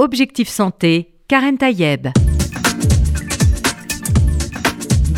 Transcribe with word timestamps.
Objectif 0.00 0.48
Santé, 0.48 1.12
Karen 1.26 1.58
Tayeb. 1.58 2.06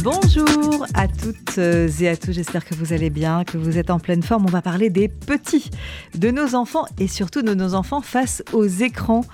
Bonjour 0.03 0.87
à 0.95 1.06
toutes 1.06 1.58
et 1.58 2.08
à 2.08 2.17
tous, 2.17 2.33
j'espère 2.33 2.64
que 2.64 2.75
vous 2.75 2.95
allez 2.95 3.11
bien, 3.11 3.45
que 3.45 3.58
vous 3.58 3.77
êtes 3.77 3.90
en 3.90 3.98
pleine 3.98 4.22
forme. 4.22 4.46
On 4.46 4.51
va 4.51 4.62
parler 4.62 4.88
des 4.88 5.08
petits, 5.08 5.69
de 6.14 6.30
nos 6.30 6.54
enfants 6.54 6.87
et 6.98 7.08
surtout 7.08 7.43
de 7.43 7.53
nos 7.53 7.74
enfants 7.74 8.01
face 8.01 8.43
aux 8.54 8.64
écrans. 8.64 9.27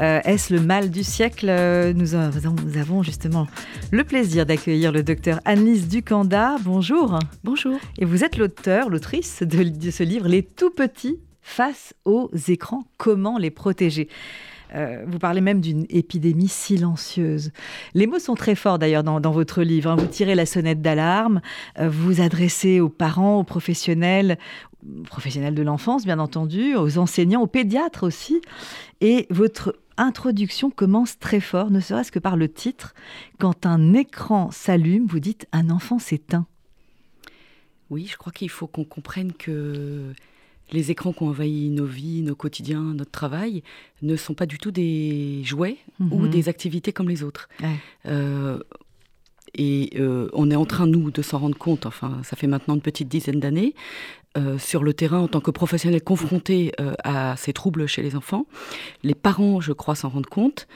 Euh, 0.00 0.18
est-ce 0.24 0.52
le 0.52 0.60
mal 0.60 0.90
du 0.90 1.04
siècle? 1.04 1.46
Nous, 1.94 2.16
avons 2.16 3.04
justement 3.04 3.46
le 3.92 4.02
plaisir 4.02 4.44
d'accueillir 4.44 4.90
le 4.90 5.04
docteur 5.04 5.38
Annelise 5.44 5.86
Ducanda. 5.86 6.56
Bonjour. 6.62 7.16
Bonjour. 7.44 7.78
Et 7.98 8.04
vous 8.04 8.24
êtes 8.24 8.36
l'auteur, 8.36 8.90
l'autrice 8.90 9.44
de, 9.44 9.62
de 9.62 9.90
ce 9.92 10.02
livre 10.02 10.26
Les 10.26 10.42
tout 10.42 10.70
petits 10.70 11.20
face 11.42 11.94
aux 12.04 12.28
écrans, 12.48 12.88
comment 12.96 13.38
les 13.38 13.50
protéger? 13.50 14.08
Euh, 14.74 15.04
vous 15.06 15.18
parlez 15.18 15.40
même 15.40 15.60
d'une 15.60 15.86
épidémie 15.88 16.48
silencieuse. 16.48 17.52
Les 17.94 18.06
mots 18.06 18.18
sont 18.18 18.34
très 18.34 18.54
forts 18.54 18.78
d'ailleurs 18.78 19.02
dans, 19.02 19.20
votre 19.30 19.62
livre. 19.62 19.90
Hein. 19.90 19.96
Vous 19.96 20.06
tirez 20.06 20.34
la 20.34 20.46
sonnette 20.46 20.82
d'alarme, 20.82 21.40
euh, 21.78 21.88
vous 21.88 22.14
vous 22.14 22.20
adressez 22.20 22.80
aux 22.80 22.88
parents, 22.88 23.40
aux 23.40 23.44
professionnels, 23.44 24.38
aux 24.84 25.02
professionnels 25.02 25.54
de 25.54 25.62
l'enfance 25.62 26.04
bien 26.04 26.18
entendu, 26.18 26.76
aux 26.76 26.98
enseignants, 26.98 27.42
aux 27.42 27.46
pédiatres 27.46 28.04
aussi. 28.04 28.40
Et 29.00 29.26
votre 29.30 29.76
introduction 29.96 30.70
commence 30.70 31.18
très 31.18 31.40
fort, 31.40 31.70
ne 31.70 31.80
serait-ce 31.80 32.12
que 32.12 32.18
par 32.18 32.36
le 32.36 32.48
titre. 32.48 32.94
Quand 33.38 33.66
un 33.66 33.92
écran 33.92 34.50
s'allume, 34.50 35.06
vous 35.06 35.20
dites 35.20 35.46
un 35.52 35.70
enfant 35.70 35.98
s'éteint. 35.98 36.46
Oui, 37.90 38.06
je 38.06 38.16
crois 38.16 38.32
qu'il 38.32 38.50
faut 38.50 38.68
qu'on 38.68 38.84
comprenne 38.84 39.32
que 39.32 40.12
les 40.72 40.90
écrans 40.90 41.12
qui 41.12 41.22
ont 41.22 41.28
envahi 41.28 41.68
nos 41.70 41.84
vies, 41.84 42.22
nos 42.22 42.34
quotidiens, 42.34 42.82
notre 42.94 43.10
travail, 43.10 43.62
ne 44.02 44.16
sont 44.16 44.34
pas 44.34 44.46
du 44.46 44.58
tout 44.58 44.70
des 44.70 45.42
jouets 45.44 45.78
ou 46.00 46.20
mhm. 46.20 46.30
des 46.30 46.48
activités 46.48 46.92
comme 46.92 47.08
les 47.08 47.22
autres. 47.22 47.48
Euh, 48.06 48.58
et 49.54 49.90
euh, 49.96 50.28
on 50.32 50.50
est 50.50 50.56
en 50.56 50.64
train, 50.64 50.86
nous, 50.86 51.10
de 51.10 51.22
s'en 51.22 51.38
rendre 51.38 51.58
compte, 51.58 51.86
enfin, 51.86 52.20
ça 52.22 52.36
fait 52.36 52.46
maintenant 52.46 52.74
une 52.74 52.80
petite 52.80 53.08
dizaine 53.08 53.40
d'années, 53.40 53.74
euh, 54.36 54.58
sur 54.58 54.82
le 54.82 54.94
terrain 54.94 55.20
en 55.20 55.28
tant 55.28 55.40
que 55.40 55.50
professionnels 55.50 56.02
confrontés 56.02 56.72
à 57.04 57.36
ces 57.36 57.52
troubles 57.52 57.86
chez 57.86 58.02
les 58.02 58.16
enfants. 58.16 58.46
Les 59.02 59.14
parents, 59.14 59.60
je 59.60 59.72
crois, 59.72 59.94
s'en 59.94 60.08
rendent 60.08 60.26
compte. 60.26 60.66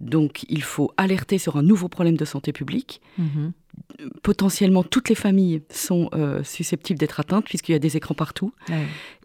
Donc, 0.00 0.44
il 0.48 0.62
faut 0.62 0.92
alerter 0.96 1.38
sur 1.38 1.56
un 1.56 1.62
nouveau 1.62 1.88
problème 1.88 2.16
de 2.16 2.24
santé 2.24 2.52
publique. 2.52 3.00
Mhm 3.18 3.52
potentiellement 4.22 4.82
toutes 4.82 5.08
les 5.08 5.14
familles 5.14 5.62
sont 5.70 6.08
euh, 6.14 6.42
susceptibles 6.42 6.98
d'être 6.98 7.20
atteintes 7.20 7.44
puisqu'il 7.44 7.72
y 7.72 7.74
a 7.74 7.78
des 7.78 7.96
écrans 7.96 8.14
partout. 8.14 8.52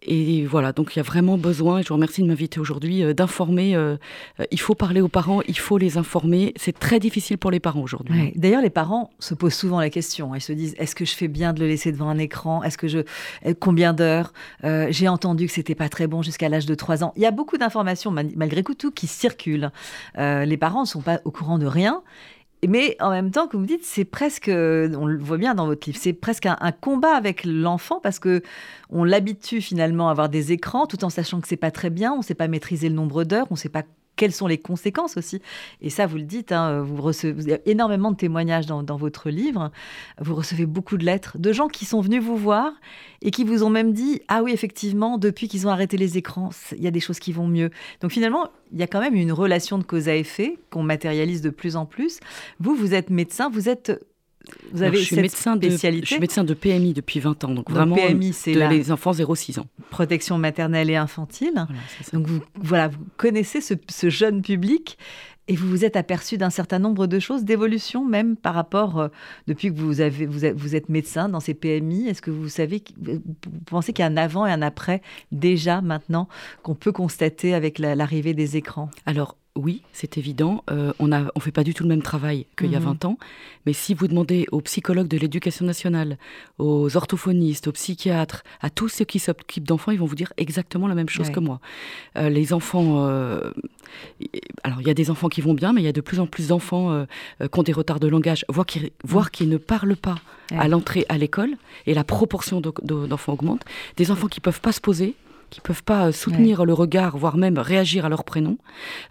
Et 0.03 0.45
voilà, 0.45 0.71
donc 0.73 0.95
il 0.95 0.97
y 0.97 0.99
a 0.99 1.03
vraiment 1.03 1.37
besoin, 1.37 1.79
et 1.79 1.83
je 1.83 1.89
vous 1.89 1.95
remercie 1.95 2.21
de 2.21 2.27
m'inviter 2.27 2.59
aujourd'hui, 2.59 3.03
euh, 3.03 3.13
d'informer. 3.13 3.75
Euh, 3.75 3.97
il 4.51 4.59
faut 4.59 4.75
parler 4.75 5.01
aux 5.01 5.07
parents, 5.07 5.41
il 5.47 5.57
faut 5.57 5.77
les 5.77 5.97
informer. 5.97 6.53
C'est 6.55 6.77
très 6.77 6.99
difficile 6.99 7.37
pour 7.37 7.51
les 7.51 7.59
parents 7.59 7.81
aujourd'hui. 7.81 8.31
D'ailleurs, 8.35 8.61
les 8.61 8.69
parents 8.69 9.09
se 9.19 9.33
posent 9.33 9.55
souvent 9.55 9.79
la 9.79 9.89
question. 9.89 10.35
Ils 10.35 10.41
se 10.41 10.53
disent 10.53 10.75
est-ce 10.77 10.95
que 10.95 11.03
je 11.03 11.13
fais 11.13 11.27
bien 11.27 11.51
de 11.53 11.59
le 11.59 11.67
laisser 11.67 11.91
devant 11.91 12.09
un 12.09 12.19
écran? 12.19 12.63
Est-ce 12.63 12.77
que 12.77 12.87
je 12.87 12.99
combien 13.59 13.76
d'heures 13.93 14.33
J'ai 14.63 15.07
entendu 15.07 15.47
que 15.47 15.53
c'était 15.53 15.75
pas 15.75 15.89
très 15.89 16.07
bon 16.07 16.21
jusqu'à 16.21 16.49
l'âge 16.49 16.65
de 16.65 16.75
3 16.75 17.03
ans. 17.03 17.13
Il 17.15 17.21
y 17.21 17.25
a 17.25 17.31
beaucoup 17.31 17.57
d'informations 17.57 18.11
malgré 18.11 18.63
tout 18.63 18.91
qui 18.91 19.07
circulent. 19.07 19.71
les 20.17 20.57
parents 20.57 20.81
ne 20.81 20.87
sont 20.87 21.01
pas 21.01 21.21
au 21.25 21.31
courant 21.31 21.57
de 21.57 21.65
rien. 21.65 22.03
Mais 22.67 22.97
en 22.99 23.11
même 23.11 23.29
temps, 23.29 23.47
comme 23.47 23.61
vous 23.61 23.67
dites, 23.67 23.85
c'est 23.85 24.05
presque, 24.05 24.49
on 24.49 25.05
le 25.05 25.19
voit 25.19 25.37
bien 25.37 25.53
dans 25.53 25.67
votre 25.67 25.87
livre, 25.87 25.99
c'est 26.01 26.13
presque 26.13 26.47
un, 26.47 26.71
combat 26.71 27.15
avec 27.15 27.43
l'enfant 27.45 27.99
parce 28.01 28.17
que 28.17 28.41
on 28.89 29.03
l'habitue 29.03 29.61
finalement 29.61 30.07
à 30.07 30.11
avoir 30.11 30.29
des 30.29 30.51
écrans 30.51 30.87
tout 30.87 31.03
en 31.03 31.09
sachant 31.09 31.39
que 31.39 31.47
c'est 31.47 31.55
pas 31.55 31.71
très 31.71 31.91
bien, 31.91 32.13
on 32.13 32.19
ne 32.19 32.23
sait 32.23 32.33
pas 32.33 32.47
maîtriser 32.47 32.89
le 32.89 32.95
nombre 32.95 33.25
d'heures, 33.25 33.45
on 33.51 33.53
ne 33.53 33.59
sait 33.59 33.69
pas 33.69 33.83
quelles 34.17 34.33
sont 34.33 34.47
les 34.47 34.57
conséquences 34.57 35.15
aussi. 35.15 35.41
Et 35.81 35.89
ça, 35.89 36.05
vous 36.05 36.17
le 36.17 36.23
dites, 36.23 36.51
hein, 36.51 36.81
vous 36.81 37.01
recevez 37.01 37.61
énormément 37.65 38.11
de 38.11 38.17
témoignages 38.17 38.65
dans, 38.65 38.97
votre 38.97 39.29
livre. 39.29 39.71
Vous 40.19 40.35
recevez 40.35 40.65
beaucoup 40.65 40.97
de 40.97 41.05
lettres 41.05 41.37
de 41.37 41.53
gens 41.53 41.67
qui 41.67 41.85
sont 41.85 42.01
venus 42.01 42.21
vous 42.21 42.35
voir 42.35 42.73
et 43.21 43.31
qui 43.31 43.43
vous 43.43 43.63
ont 43.63 43.69
même 43.69 43.93
dit 43.93 44.21
Ah 44.27 44.41
oui, 44.43 44.51
effectivement, 44.51 45.17
depuis 45.17 45.47
qu'ils 45.47 45.67
ont 45.67 45.69
arrêté 45.69 45.97
les 45.97 46.17
écrans, 46.17 46.49
il 46.75 46.83
y 46.83 46.87
a 46.87 46.91
des 46.91 46.99
choses 46.99 47.19
qui 47.19 47.31
vont 47.31 47.47
mieux. 47.47 47.69
Donc 48.01 48.11
finalement, 48.11 48.49
il 48.73 48.79
y 48.79 48.83
a 48.83 48.87
quand 48.87 48.99
même 48.99 49.15
une 49.15 49.31
relation 49.31 49.77
de 49.77 49.83
cause 49.83 50.09
à 50.09 50.15
effet 50.15 50.57
qu'on 50.71 50.83
matérialise 50.83 51.41
de 51.41 51.51
plus 51.51 51.75
en 51.75 51.85
plus. 51.85 52.19
Vous, 52.59 52.75
vous 52.75 52.93
êtes 52.93 53.09
médecin, 53.09 53.49
vous 53.49 53.69
êtes 53.69 53.91
vous 54.71 54.83
avez 54.83 54.97
je 54.97 55.03
suis 55.03 55.15
médecin 55.15 55.55
spécialité. 55.55 56.01
De, 56.01 56.05
je 56.05 56.11
suis 56.11 56.19
médecin 56.19 56.43
de 56.43 56.53
PMI 56.53 56.93
depuis 56.93 57.19
20 57.19 57.43
ans, 57.43 57.53
donc, 57.53 57.69
vraiment 57.69 57.95
PMI, 57.95 58.33
c'est 58.33 58.53
les 58.53 58.91
enfants 58.91 59.11
0-6 59.11 59.59
ans. 59.59 59.67
Protection 59.89 60.37
maternelle 60.37 60.89
et 60.89 60.95
infantile. 60.95 61.67
donc 62.13 62.27
vous, 62.27 62.41
voilà, 62.55 62.87
vous 62.87 62.99
connaissez 63.17 63.61
ce, 63.61 64.09
jeune 64.09 64.41
public 64.41 64.97
et 65.47 65.55
vous 65.55 65.67
vous 65.67 65.85
êtes 65.85 65.95
aperçu 65.95 66.37
d'un 66.37 66.49
certain 66.49 66.79
nombre 66.79 67.07
de 67.07 67.19
choses, 67.19 67.45
d'évolution 67.45 68.03
même 68.03 68.35
par 68.35 68.53
rapport, 68.53 68.99
euh, 68.99 69.07
depuis 69.47 69.69
que 69.73 69.79
vous, 69.79 70.01
avez, 70.01 70.25
vous, 70.25 70.41
vous, 70.55 70.75
êtes 70.75 70.89
médecin 70.89 71.29
dans 71.29 71.39
ces 71.39 71.53
PMI, 71.53 72.09
est-ce 72.09 72.21
que 72.21 72.31
vous 72.31 72.49
savez, 72.49 72.83
vous 72.99 73.21
pensez 73.65 73.93
qu'il 73.93 74.03
y 74.03 74.07
a 74.07 74.11
un 74.11 74.17
avant 74.17 74.45
et 74.45 74.51
un 74.51 74.61
après 74.61 75.01
déjà 75.31 75.81
maintenant 75.81 76.27
qu'on 76.63 76.75
peut 76.75 76.91
constater 76.91 77.53
avec 77.53 77.79
l'arrivée 77.79 78.33
des 78.33 78.57
écrans? 78.57 78.89
Alors, 79.05 79.37
oui, 79.57 79.81
c'est 79.91 80.17
évident. 80.17 80.63
Euh, 80.69 80.93
on 80.99 81.07
ne 81.07 81.25
on 81.35 81.39
fait 81.39 81.51
pas 81.51 81.63
du 81.63 81.73
tout 81.73 81.83
le 81.83 81.89
même 81.89 82.01
travail 82.01 82.45
qu'il 82.57 82.71
y 82.71 82.75
a 82.75 82.79
20 82.79 83.03
mhm. 83.03 83.11
ans. 83.11 83.17
Mais 83.65 83.73
si 83.73 83.93
vous 83.93 84.07
demandez 84.07 84.45
aux 84.51 84.61
psychologues 84.61 85.07
de 85.07 85.17
l'éducation 85.17 85.65
nationale, 85.65 86.17
aux 86.59 86.95
orthophonistes, 86.95 87.67
aux 87.67 87.71
psychiatres, 87.71 88.43
à 88.61 88.69
tous 88.69 88.87
ceux 88.87 89.05
qui 89.05 89.19
s'occupent 89.19 89.67
d'enfants, 89.67 89.91
ils 89.91 89.99
vont 89.99 90.05
vous 90.05 90.15
dire 90.15 90.31
exactement 90.37 90.87
la 90.87 90.95
même 90.95 91.09
chose 91.09 91.29
que 91.31 91.39
moi. 91.39 91.59
Euh, 92.17 92.29
les 92.29 92.53
enfants. 92.53 93.07
Euh, 93.07 93.51
alors, 94.63 94.79
il 94.81 94.87
y 94.87 94.91
a 94.91 94.93
des 94.93 95.09
enfants 95.09 95.27
qui 95.27 95.41
vont 95.41 95.53
bien, 95.53 95.73
mais 95.73 95.81
il 95.81 95.85
y 95.85 95.89
a 95.89 95.93
de 95.93 96.01
plus 96.01 96.19
en 96.19 96.27
plus 96.27 96.49
d'enfants 96.49 97.05
qui 97.39 97.59
ont 97.59 97.63
des 97.63 97.73
retards 97.73 97.99
de 97.99 98.07
langage, 98.07 98.45
voire 98.49 98.65
qui, 98.65 98.91
voire 99.03 99.31
qui 99.31 99.47
ne 99.47 99.57
parlent 99.57 99.95
pas 99.95 100.15
à 100.51 100.67
l'entrée 100.67 101.05
à 101.09 101.17
l'école. 101.17 101.51
Et 101.87 101.93
la 101.93 102.03
proportion 102.03 102.61
d'enfants 102.61 103.33
augmente. 103.33 103.63
Des 103.95 104.11
enfants 104.11 104.27
qui 104.27 104.39
ne 104.39 104.43
peuvent 104.43 104.61
pas 104.61 104.71
se 104.71 104.81
poser 104.81 105.15
qui 105.49 105.61
peuvent 105.61 105.83
pas 105.83 106.07
euh, 106.07 106.11
soutenir 106.11 106.65
le 106.65 106.73
regard, 106.73 107.17
voire 107.17 107.37
même 107.37 107.57
réagir 107.57 108.05
à 108.05 108.09
leur 108.09 108.23
prénom, 108.23 108.57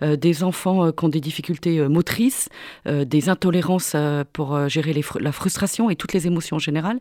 euh, 0.02 0.16
des 0.16 0.44
enfants 0.44 0.86
euh, 0.86 0.92
qui 0.92 1.04
ont 1.04 1.08
des 1.08 1.20
difficultés 1.20 1.86
motrices, 1.88 2.48
des 2.86 3.28
intolérances 3.28 3.96
pour 4.32 4.68
gérer 4.68 4.94
la 5.20 5.32
frustration 5.32 5.90
et 5.90 5.96
toutes 5.96 6.12
les 6.12 6.26
émotions 6.26 6.56
en 6.56 6.60
général, 6.60 7.00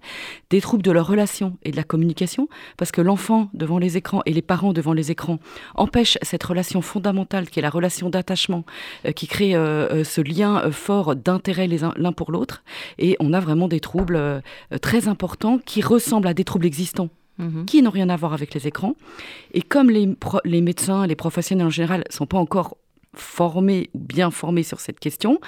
des 0.50 0.62
troubles 0.62 0.84
de 0.84 0.92
leur 0.92 1.08
relation 1.08 1.58
et 1.64 1.72
de 1.72 1.76
la 1.76 1.84
communication, 1.84 2.48
parce 2.78 2.92
que 2.92 3.02
l'enfant 3.02 3.50
devant 3.54 3.78
les 3.78 3.98
écrans 3.98 4.22
et 4.26 4.34
les 4.34 4.42
parents 4.42 4.74
devant 4.74 4.94
les 4.94 5.12
écrans 5.12 5.40
empêchent 5.76 6.18
cette 6.22 6.44
relation 6.44 6.82
fondamentale 6.82 7.50
qui 7.50 7.60
est 7.60 7.62
la 7.62 7.70
relation 7.70 8.10
d'attachement, 8.10 8.66
qui 9.16 9.28
crée 9.28 9.52
ce 9.52 10.22
lien 10.22 10.72
fort 10.72 11.16
d'intérêt 11.16 11.68
l'un 11.68 12.12
pour 12.12 12.32
l'autre, 12.32 12.64
et 12.98 13.16
on 13.20 13.34
a 13.34 13.40
vraiment 13.40 13.68
des 13.68 13.80
troubles 13.80 14.42
très 14.82 15.08
importants 15.08 15.60
qui 15.60 15.82
ressemblent 15.82 16.28
à 16.28 16.34
des 16.34 16.44
troubles 16.44 16.66
existants 16.66 17.10
Mhm. 17.38 17.66
qui 17.66 17.82
n'ont 17.82 17.92
rien 17.92 18.10
à 18.10 18.16
voir 18.16 18.34
avec 18.34 18.54
les 18.54 18.66
écrans. 18.68 18.96
Et 19.54 19.62
comme 19.62 19.90
les, 19.90 20.10
les 20.46 20.62
médecins, 20.62 21.06
les 21.06 21.16
professionnels 21.16 21.68
en 21.68 21.70
général 21.70 22.04
ne 22.08 22.14
sont 22.14 22.26
pas 22.26 22.38
encore 22.38 22.78
formés 23.14 23.90
ou 23.94 24.00
bien 24.00 24.32
formés 24.32 24.64
sur 24.64 24.80
cette 24.80 25.00
question, 25.00 25.40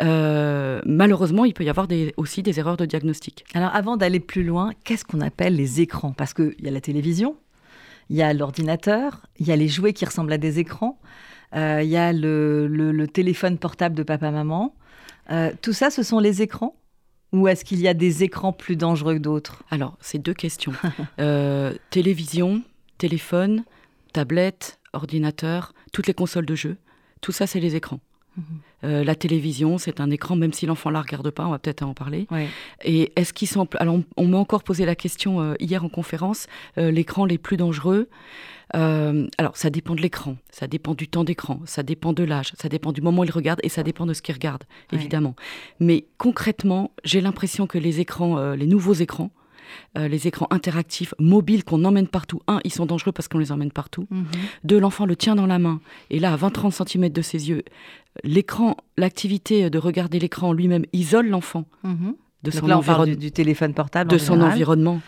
euh, 0.00 0.80
malheureusement, 0.84 1.44
il 1.44 1.54
peut 1.54 1.64
y 1.64 1.70
avoir 1.70 1.86
des, 1.86 2.12
aussi 2.16 2.42
des 2.42 2.58
erreurs 2.58 2.76
de 2.76 2.86
diagnostic. 2.86 3.44
Alors 3.54 3.74
avant 3.74 3.96
d'aller 3.96 4.20
plus 4.20 4.42
loin, 4.42 4.72
qu'est-ce 4.84 5.04
qu'on 5.04 5.20
appelle 5.20 5.56
les 5.56 5.80
écrans? 5.80 6.12
Parce 6.12 6.34
qu'il 6.34 6.54
y 6.58 6.68
a 6.68 6.70
la 6.70 6.80
télévision, 6.80 7.36
il 8.08 8.16
y 8.16 8.22
a 8.22 8.32
l'ordinateur, 8.32 9.26
il 9.38 9.46
y 9.46 9.52
a 9.52 9.56
les 9.56 9.68
jouets 9.68 9.92
qui 9.92 10.04
ressemblent 10.04 10.32
à 10.32 10.38
des 10.38 10.58
écrans, 10.58 10.98
euh, 11.56 11.80
il 11.82 11.88
y 11.88 11.96
a 11.96 12.12
le, 12.12 13.06
téléphone 13.12 13.58
portable 13.58 13.94
de 13.94 14.02
papa-maman. 14.02 14.74
Euh, 15.30 15.52
tout 15.62 15.72
ça, 15.72 15.90
ce 15.90 16.02
sont 16.02 16.18
les 16.18 16.42
écrans? 16.42 16.74
Ou 17.32 17.48
est-ce 17.48 17.64
qu'il 17.64 17.80
y 17.80 17.88
a 17.88 17.94
des 17.94 18.22
écrans 18.24 18.52
plus 18.52 18.76
dangereux 18.76 19.14
que 19.14 19.20
d'autres? 19.20 19.62
Alors, 19.70 19.96
c'est 20.00 20.18
deux 20.18 20.34
questions. 20.34 20.72
Euh, 21.18 21.74
télévision, 21.90 22.62
téléphone, 22.98 23.64
tablette, 24.12 24.78
ordinateur, 24.92 25.74
toutes 25.92 26.06
les 26.06 26.14
consoles 26.14 26.46
de 26.46 26.54
jeux, 26.54 26.76
tout 27.20 27.32
ça, 27.32 27.46
c'est 27.46 27.60
les 27.60 27.76
écrans. 27.76 28.00
Euh, 28.84 29.04
la 29.04 29.14
télévision, 29.14 29.76
c'est 29.78 30.00
un 30.00 30.10
écran, 30.10 30.36
même 30.36 30.52
si 30.52 30.66
l'enfant 30.66 30.90
la 30.90 31.02
regarde 31.02 31.30
pas, 31.30 31.46
on 31.46 31.50
va 31.50 31.58
peut-être 31.58 31.82
en 31.82 31.94
parler. 31.94 32.26
Et 32.84 33.12
est-ce 33.16 33.32
qu'ils 33.32 33.48
sont... 33.48 33.68
Alors, 33.76 33.98
on, 34.16 34.26
m'a 34.26 34.38
encore 34.38 34.62
posé 34.62 34.84
la 34.86 34.94
question 34.94 35.40
euh, 35.40 35.54
hier 35.60 35.84
en 35.84 35.88
conférence, 35.88 36.46
l'écran 36.76 37.24
les 37.24 37.38
plus 37.38 37.56
dangereux. 37.56 38.08
Euh, 38.76 39.26
alors, 39.38 39.56
ça 39.56 39.70
dépend 39.70 39.94
de 39.94 40.00
l'écran, 40.00 40.36
ça 40.50 40.66
dépend 40.66 40.94
du 40.94 41.08
temps 41.08 41.24
d'écran, 41.24 41.60
ça 41.64 41.82
dépend 41.82 42.12
de 42.12 42.22
l'âge, 42.22 42.52
ça 42.56 42.68
dépend 42.68 42.92
du 42.92 43.00
moment 43.00 43.22
où 43.22 43.24
il 43.24 43.30
regarde 43.30 43.60
et 43.62 43.68
ça 43.68 43.82
dépend 43.82 44.06
de 44.06 44.14
ce 44.14 44.22
qu'il 44.22 44.34
regarde, 44.34 44.64
évidemment. 44.92 45.34
Mais 45.80 46.06
concrètement, 46.18 46.92
j'ai 47.04 47.20
l'impression 47.20 47.66
que 47.66 47.78
les 47.78 48.00
écrans, 48.00 48.38
euh, 48.38 48.54
les 48.54 48.66
nouveaux 48.66 48.94
écrans, 48.94 49.30
euh, 49.98 50.08
les 50.08 50.26
écrans 50.26 50.46
interactifs, 50.50 51.14
mobiles 51.18 51.64
qu'on 51.64 51.84
emmène 51.84 52.08
partout. 52.08 52.40
Un, 52.46 52.60
ils 52.64 52.72
sont 52.72 52.86
dangereux 52.86 53.12
parce 53.12 53.28
qu'on 53.28 53.38
les 53.38 53.52
emmène 53.52 53.72
partout. 53.72 54.06
Mhm. 54.10 54.26
Deux, 54.64 54.78
l'enfant 54.78 55.06
le 55.06 55.16
tient 55.16 55.34
dans 55.34 55.46
la 55.46 55.58
main. 55.58 55.80
Et 56.10 56.18
là, 56.18 56.32
à 56.32 56.36
20-30 56.36 56.88
cm 56.88 57.08
de 57.08 57.22
ses 57.22 57.48
yeux, 57.48 57.62
l'écran, 58.24 58.76
l'activité 58.96 59.70
de 59.70 59.78
regarder 59.78 60.18
l'écran 60.18 60.52
lui-même 60.52 60.84
isole 60.92 61.28
l'enfant 61.28 61.64
mhm. 61.82 62.14
de 62.42 62.50
son 62.50 62.70
environnement. 62.70 63.16
Du, 63.16 63.32
téléphone 63.32 63.74
portable. 63.74 64.10
De 64.10 64.18
son 64.18 64.40
environnement. 64.40 65.00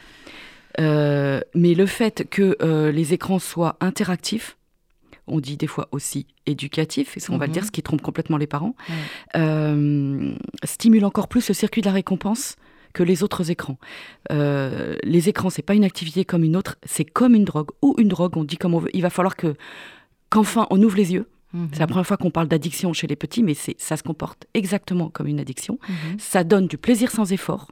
Euh, 0.80 1.40
mais 1.54 1.74
le 1.74 1.86
fait 1.86 2.26
que 2.28 2.56
euh, 2.62 2.92
les 2.92 3.12
écrans 3.12 3.38
soient 3.38 3.76
interactifs, 3.80 4.56
on 5.26 5.40
dit 5.40 5.56
des 5.56 5.66
fois 5.66 5.88
aussi 5.92 6.26
éducatif, 6.46 7.16
on 7.28 7.38
va 7.38 7.46
le 7.46 7.52
dire, 7.52 7.62
Mhm. 7.62 7.66
ce 7.66 7.72
qui 7.72 7.82
trompe 7.82 8.02
complètement 8.02 8.36
les 8.36 8.46
parents, 8.46 8.74
euh, 9.36 10.34
stimule 10.64 11.04
encore 11.04 11.28
plus 11.28 11.46
le 11.48 11.54
circuit 11.54 11.80
de 11.80 11.86
la 11.86 11.92
récompense 11.92 12.56
que 12.92 13.02
les 13.02 13.22
autres 13.22 13.50
écrans. 13.50 13.78
Euh, 14.30 14.96
les 15.02 15.28
écrans, 15.28 15.50
c'est 15.50 15.62
pas 15.62 15.74
une 15.74 15.84
activité 15.84 16.24
comme 16.24 16.44
une 16.44 16.56
autre, 16.56 16.76
c'est 16.84 17.04
comme 17.04 17.34
une 17.34 17.44
drogue 17.44 17.70
ou 17.82 17.94
une 17.98 18.08
drogue, 18.08 18.36
on 18.36 18.44
dit 18.44 18.56
comme 18.56 18.74
on 18.74 18.78
veut. 18.78 18.90
Il 18.94 19.02
va 19.02 19.10
falloir 19.10 19.36
que 19.36 19.54
qu'enfin 20.30 20.66
on 20.70 20.82
ouvre 20.82 20.96
les 20.96 21.12
yeux. 21.12 21.26
Mhm. 21.52 21.68
C'est 21.72 21.80
la 21.80 21.86
première 21.86 22.06
fois 22.06 22.16
qu'on 22.16 22.30
parle 22.30 22.48
d'addiction 22.48 22.92
chez 22.92 23.06
les 23.06 23.16
petits, 23.16 23.42
mais 23.42 23.54
c'est 23.54 23.74
ça 23.78 23.96
se 23.96 24.02
comporte 24.02 24.46
exactement 24.54 25.10
comme 25.10 25.26
une 25.26 25.40
addiction. 25.40 25.78
Mhm. 25.88 26.18
Ça 26.18 26.44
donne 26.44 26.66
du 26.66 26.78
plaisir 26.78 27.10
sans 27.10 27.32
effort, 27.32 27.70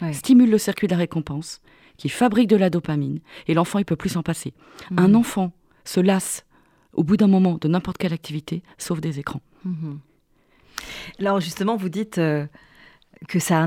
Ouais. 0.00 0.12
stimule 0.12 0.50
le 0.50 0.58
circuit 0.58 0.86
de 0.86 0.92
la 0.92 0.98
récompense, 0.98 1.60
qui 1.96 2.08
fabrique 2.08 2.46
de 2.48 2.54
la 2.56 2.70
dopamine, 2.70 3.18
et 3.48 3.54
l'enfant, 3.54 3.80
il 3.80 3.84
peut 3.84 3.96
plus 3.96 4.10
s'en 4.10 4.22
passer. 4.22 4.52
Un 4.96 5.08
Mhm. 5.08 5.16
enfant 5.16 5.52
se 5.84 5.98
lasse 6.00 6.44
au 6.92 7.02
bout 7.02 7.16
d'un 7.16 7.26
moment 7.26 7.58
de 7.60 7.66
n'importe 7.68 7.98
quelle 7.98 8.12
activité, 8.12 8.62
sauf 8.78 9.00
des 9.00 9.18
écrans. 9.18 9.40
Alors 11.18 11.40
justement, 11.40 11.76
vous 11.76 11.88
dites 11.88 12.18
euh, 12.18 12.46
que 13.26 13.38
ça, 13.38 13.66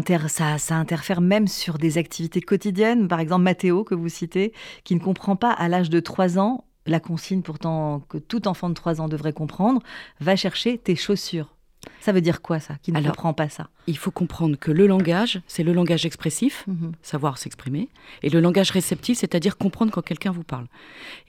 ça 0.57 0.75
interfère 0.75 1.21
même 1.21 1.47
sur 1.47 1.77
des 1.77 1.97
activités 1.97 2.41
quotidiennes. 2.41 3.07
Par 3.07 3.19
exemple, 3.19 3.43
Mathéo, 3.43 3.83
que 3.83 3.95
vous 3.95 4.09
citez, 4.09 4.53
qui 4.83 4.95
ne 4.95 4.99
comprend 4.99 5.35
pas 5.35 5.51
à 5.51 5.67
l'âge 5.67 5.89
de 5.89 5.99
3 5.99 6.39
ans 6.39 6.65
la 6.87 6.99
consigne 6.99 7.41
pourtant 7.41 8.01
que 8.09 8.17
tout 8.17 8.47
enfant 8.47 8.69
de 8.69 8.73
3 8.73 9.01
ans 9.01 9.07
devrait 9.07 9.33
comprendre, 9.33 9.81
va 10.19 10.35
chercher 10.35 10.77
tes 10.77 10.95
chaussures. 10.95 11.55
Ça 11.99 12.11
veut 12.11 12.21
dire 12.21 12.41
quoi 12.41 12.59
ça 12.59 12.75
Qui 12.81 12.91
ne 12.91 12.97
Alors- 12.97 13.11
comprend 13.11 13.33
pas 13.33 13.49
ça? 13.49 13.69
Il 13.87 13.97
faut 13.97 14.11
comprendre 14.11 14.55
que 14.57 14.71
le 14.71 14.85
langage, 14.87 15.41
c'est 15.47 15.63
le 15.63 15.73
langage 15.73 16.05
expressif, 16.05 16.65
savoir 17.01 17.37
s'exprimer, 17.39 17.89
et 18.23 18.29
le 18.29 18.39
langage 18.39 18.69
réceptif, 18.71 19.17
c'est-à-dire 19.17 19.57
comprendre 19.57 19.91
quand 19.91 20.01
quelqu'un 20.03 20.31
vous 20.31 20.43
parle. 20.43 20.67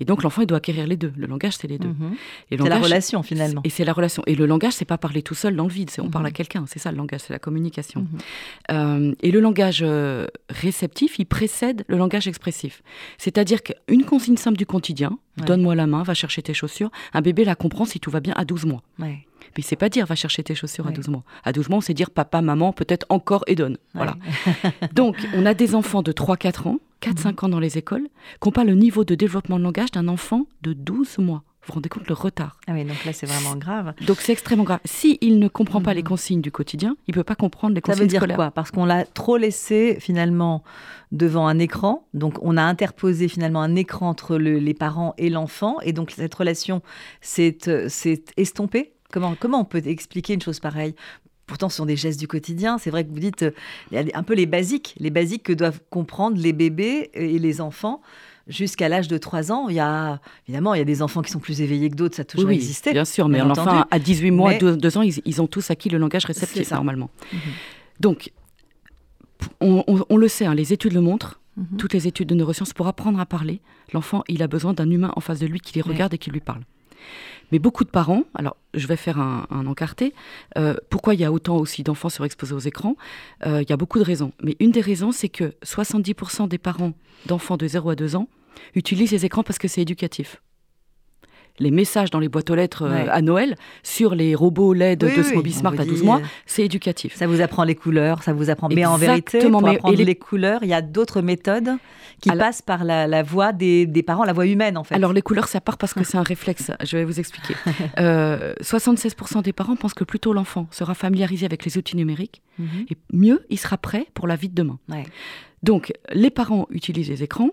Et 0.00 0.04
donc 0.04 0.22
l'enfant, 0.22 0.42
il 0.42 0.46
doit 0.46 0.58
acquérir 0.58 0.86
les 0.86 0.96
deux. 0.96 1.12
Le 1.16 1.26
langage, 1.26 1.54
c'est 1.56 1.68
les 1.68 1.78
deux. 1.78 1.88
Mhm. 1.88 2.14
Et 2.50 2.56
le 2.56 2.62
C'est 2.64 2.68
la 2.68 2.78
relation 2.78 3.22
finalement. 3.22 3.60
Et 3.64 3.70
c'est 3.70 3.84
la 3.84 3.92
relation. 3.94 4.22
Et 4.26 4.34
le 4.34 4.44
langage, 4.46 4.74
c'est 4.74 4.84
pas 4.84 4.98
parler 4.98 5.22
tout 5.22 5.34
seul 5.34 5.56
dans 5.56 5.64
le 5.64 5.70
vide, 5.72 5.88
c'est 5.90 6.00
on 6.02 6.06
Mhm. 6.06 6.10
parle 6.10 6.26
à 6.26 6.30
quelqu'un. 6.30 6.64
C'est 6.66 6.78
ça 6.78 6.90
le 6.92 6.98
langage, 6.98 7.20
c'est 7.20 7.32
la 7.32 7.38
communication. 7.38 8.00
Mhm. 8.02 8.18
Euh, 8.70 9.14
et 9.22 9.30
le 9.30 9.40
langage 9.40 9.80
euh, 9.82 10.26
réceptif, 10.50 11.18
il 11.18 11.24
précède 11.26 11.84
le 11.88 11.96
langage 11.96 12.28
expressif. 12.28 12.82
C'est-à-dire 13.18 13.62
qu'une 13.62 14.04
consigne 14.04 14.36
simple 14.36 14.58
du 14.58 14.66
quotidien, 14.66 15.18
Ouais. 15.38 15.46
donne-moi 15.46 15.74
la 15.74 15.86
main, 15.86 16.02
va 16.02 16.12
chercher 16.12 16.42
tes 16.42 16.52
chaussures, 16.52 16.90
un 17.14 17.22
bébé 17.22 17.44
la 17.44 17.54
comprend 17.54 17.86
si 17.86 17.98
tout 17.98 18.10
va 18.10 18.20
bien 18.20 18.34
à 18.36 18.44
12 18.44 18.66
mois. 18.66 18.82
Ouais. 18.98 19.20
Mais 19.56 19.62
c'est 19.62 19.76
pas 19.76 19.88
dire 19.88 20.06
va 20.06 20.14
chercher 20.14 20.42
tes 20.42 20.54
chaussures 20.54 20.86
à 20.86 20.88
Ouais. 20.90 20.94
12 20.94 21.08
mois. 21.08 21.24
À 21.44 21.52
12 21.52 21.68
mois, 21.68 21.80
sait 21.82 21.94
dire 21.94 22.10
papa, 22.10 22.40
maman, 22.42 22.72
peut-être 22.72 23.06
encore 23.08 23.44
et 23.46 23.54
donne. 23.54 23.76
Voilà. 23.94 24.16
Donc, 24.94 25.16
on 25.34 25.46
a 25.46 25.54
des 25.54 25.74
enfants 25.74 26.02
de 26.02 26.12
3-4 26.12 26.68
ans, 26.68 26.78
4-5 27.02 27.44
ans 27.44 27.48
dans 27.48 27.60
les 27.60 27.78
écoles, 27.78 28.08
n'ont 28.44 28.52
pas 28.52 28.64
le 28.64 28.74
niveau 28.74 29.04
de 29.04 29.14
développement 29.14 29.58
de 29.58 29.64
langage 29.64 29.90
d'un 29.90 30.08
enfant 30.08 30.46
de 30.62 30.72
12 30.72 31.18
mois. 31.18 31.42
Vous 31.64 31.66
vous 31.68 31.74
rendez 31.74 31.88
compte 31.88 32.08
le 32.08 32.14
retard 32.14 32.58
Ah 32.66 32.72
oui, 32.72 32.84
donc 32.84 33.04
là 33.04 33.12
c'est 33.12 33.26
vraiment 33.26 33.54
grave. 33.54 33.94
Donc, 34.04 34.16
c'est 34.20 34.32
extrêmement 34.32 34.64
grave. 34.64 34.80
Si 34.84 35.16
il 35.20 35.38
ne 35.38 35.46
comprend 35.46 35.80
pas 35.80 35.90
Mhm. 35.92 35.96
les 35.96 36.02
consignes 36.02 36.40
du 36.40 36.50
quotidien, 36.50 36.96
il 37.06 37.12
ne 37.12 37.14
peut 37.14 37.22
pas 37.24 37.36
comprendre 37.36 37.72
les 37.74 37.80
Ça 37.80 37.92
consignes 37.92 38.02
veut 38.02 38.08
dire 38.08 38.18
scolaires. 38.20 38.36
quoi? 38.36 38.50
Parce 38.50 38.72
qu'on 38.72 38.84
l'a 38.84 39.04
trop 39.04 39.36
laissé 39.36 39.96
finalement 40.00 40.64
devant 41.12 41.46
un 41.46 41.60
écran. 41.60 42.04
Donc 42.14 42.34
on 42.42 42.56
a 42.56 42.62
interposé 42.64 43.28
finalement 43.28 43.62
un 43.62 43.76
écran 43.76 44.08
entre 44.08 44.38
le- 44.38 44.58
les 44.58 44.74
parents 44.74 45.14
et 45.18 45.30
l'enfant. 45.30 45.76
Et 45.82 45.92
donc 45.92 46.10
cette 46.10 46.34
relation 46.34 46.82
s'est 47.20 47.58
euh, 47.68 47.88
s'est 47.88 48.24
estompée? 48.36 48.92
Comment, 49.12 49.36
comment 49.38 49.60
on 49.60 49.64
peut 49.64 49.82
expliquer 49.86 50.34
une 50.34 50.42
chose 50.42 50.58
pareille? 50.58 50.94
Pourtant, 51.46 51.68
ce 51.68 51.76
sont 51.76 51.86
des 51.86 51.96
gestes 51.96 52.18
du 52.18 52.26
quotidien. 52.26 52.78
C'est 52.78 52.90
vrai 52.90 53.04
que 53.04 53.10
vous 53.12 53.18
dites, 53.20 53.42
euh, 53.42 54.04
un 54.14 54.22
peu 54.22 54.34
les 54.34 54.46
basiques, 54.46 54.94
les 54.98 55.10
basiques 55.10 55.42
que 55.44 55.52
doivent 55.52 55.80
comprendre 55.90 56.36
les 56.40 56.52
bébés 56.52 57.10
et 57.14 57.38
les 57.38 57.60
enfants 57.60 58.00
jusqu'à 58.48 58.88
l'âge 58.88 59.06
de 59.08 59.18
3 59.18 59.52
ans. 59.52 59.68
Il 59.68 59.74
y 59.76 59.80
a, 59.80 60.20
évidemment, 60.48 60.74
il 60.74 60.78
y 60.78 60.80
a 60.80 60.84
des 60.84 61.02
enfants 61.02 61.20
qui 61.22 61.30
sont 61.30 61.40
plus 61.40 61.60
éveillés 61.60 61.90
que 61.90 61.94
d'autres, 61.96 62.16
ça 62.16 62.22
a 62.22 62.24
toujours 62.24 62.48
oui, 62.48 62.54
existé. 62.56 62.92
bien 62.92 63.04
sûr, 63.04 63.28
mais 63.28 63.38
bien 63.38 63.46
un 63.46 63.50
entendu. 63.50 63.68
enfant 63.68 63.84
à 63.90 63.98
18 63.98 64.30
mois, 64.30 64.50
Mais- 64.52 64.58
2, 64.76 64.96
ans, 64.98 65.02
ils, 65.02 65.20
ils 65.24 65.42
ont 65.42 65.46
tous 65.46 65.70
acquis 65.70 65.88
le 65.90 65.98
langage 65.98 66.24
réceptif 66.24 66.70
normalement. 66.70 67.10
Mhm. 67.32 67.38
Donc, 68.00 68.32
on, 69.60 69.84
on- 69.86 70.04
on 70.08 70.16
le 70.16 70.28
sait, 70.28 70.46
hein, 70.46 70.54
les 70.54 70.72
études 70.72 70.92
le 70.94 71.00
montrent, 71.00 71.40
Mhm. 71.56 71.76
toutes 71.76 71.92
les 71.92 72.06
études 72.08 72.28
de 72.28 72.34
neurosciences, 72.34 72.72
pour 72.72 72.86
apprendre 72.86 73.20
à 73.20 73.26
parler, 73.26 73.60
l'enfant, 73.92 74.22
il 74.28 74.42
a 74.42 74.46
besoin 74.48 74.72
d'un 74.72 74.88
humain 74.90 75.12
en 75.16 75.20
face 75.20 75.38
de 75.40 75.46
lui 75.46 75.60
qui 75.60 75.74
les 75.74 75.82
Ouais. 75.82 75.90
regarde 75.92 76.14
et 76.14 76.18
qui 76.18 76.30
lui 76.30 76.40
parle. 76.40 76.62
Mais 77.50 77.58
beaucoup 77.58 77.84
de 77.84 77.90
parents, 77.90 78.24
alors 78.34 78.56
je 78.74 78.86
vais 78.86 78.96
faire 78.96 79.18
un, 79.18 79.66
encarté, 79.66 80.14
euh, 80.56 80.74
pourquoi 80.88 81.14
il 81.14 81.20
y 81.20 81.24
a 81.24 81.30
autant 81.32 81.56
aussi 81.58 81.82
d'enfants 81.82 82.08
surexposés 82.08 82.54
aux 82.54 82.58
écrans 82.58 82.96
Euh, 83.46 83.62
Il 83.62 83.68
y 83.68 83.72
a 83.72 83.76
beaucoup 83.76 83.98
de 83.98 84.04
raisons. 84.04 84.32
Mais 84.42 84.56
une 84.58 84.70
des 84.70 84.80
raisons, 84.80 85.12
c'est 85.12 85.28
que 85.28 85.54
70% 85.62 86.48
des 86.48 86.58
parents 86.58 86.92
d'enfants 87.26 87.56
de 87.58 87.66
0 87.66 87.90
à 87.90 87.94
2 87.94 88.16
ans 88.16 88.28
utilisent 88.74 89.12
les 89.12 89.26
écrans 89.26 89.42
parce 89.42 89.58
que 89.58 89.68
c'est 89.68 89.82
éducatif. 89.82 90.40
Les 91.62 91.70
messages 91.70 92.10
dans 92.10 92.18
les 92.18 92.28
boîtes 92.28 92.50
aux 92.50 92.54
lettres 92.54 92.82
euh, 92.82 93.04
Ouais. 93.04 93.08
à 93.08 93.22
Noël 93.22 93.56
sur 93.82 94.14
les 94.14 94.34
robots 94.34 94.72
LED 94.74 95.04
Oui, 95.04 95.16
de 95.16 95.22
Smoby 95.22 95.52
Smart 95.52 95.72
à 95.78 95.84
12 95.84 96.00
dit, 96.00 96.04
mois, 96.04 96.18
euh, 96.18 96.24
c'est 96.46 96.64
éducatif. 96.64 97.14
Ça 97.16 97.26
vous 97.26 97.40
apprend 97.40 97.64
les 97.64 97.74
couleurs, 97.74 98.22
ça 98.22 98.32
vous 98.32 98.50
apprend. 98.50 98.68
Mais 98.68 98.84
en 98.84 98.96
vérité, 98.96 99.38
pour 99.48 99.62
mais- 99.62 99.76
apprendre 99.76 99.96
les- 99.96 100.04
les... 100.04 100.14
couleurs, 100.16 100.60
il 100.62 100.68
y 100.68 100.74
a 100.74 100.82
d'autres 100.82 101.22
méthodes 101.22 101.70
qui 102.20 102.30
Alors- 102.30 102.46
passent 102.46 102.62
par 102.62 102.84
la, 102.84 103.06
la 103.06 103.22
voix 103.22 103.52
des, 103.52 103.86
des 103.86 104.02
parents, 104.02 104.24
la 104.24 104.32
voix 104.32 104.46
humaine 104.46 104.76
en 104.76 104.84
fait. 104.84 104.94
Alors 104.94 105.12
les 105.12 105.22
couleurs, 105.22 105.48
ça 105.48 105.60
part 105.60 105.78
parce 105.78 105.94
que 105.94 106.04
c'est 106.04 106.18
un 106.18 106.22
réflexe. 106.22 106.70
Je 106.84 106.96
vais 106.96 107.04
vous 107.04 107.18
expliquer. 107.20 107.54
Euh, 107.98 108.54
76% 108.60 109.42
des 109.42 109.52
parents 109.52 109.76
pensent 109.76 109.94
que 109.94 110.04
plus 110.04 110.18
tôt 110.20 110.32
l'enfant 110.32 110.66
sera 110.70 110.94
familiarisé 110.94 111.46
avec 111.46 111.64
les 111.64 111.78
outils 111.78 111.96
numériques, 111.96 112.42
Mhm. 112.58 112.86
et 112.90 112.96
mieux 113.12 113.46
il 113.50 113.58
sera 113.58 113.78
prêt 113.78 114.06
pour 114.14 114.26
la 114.26 114.36
vie 114.36 114.48
de 114.48 114.54
demain. 114.54 114.78
Ouais. 114.88 115.04
Donc 115.62 115.92
les 116.12 116.30
parents 116.30 116.66
utilisent 116.70 117.08
les 117.08 117.22
écrans. 117.22 117.50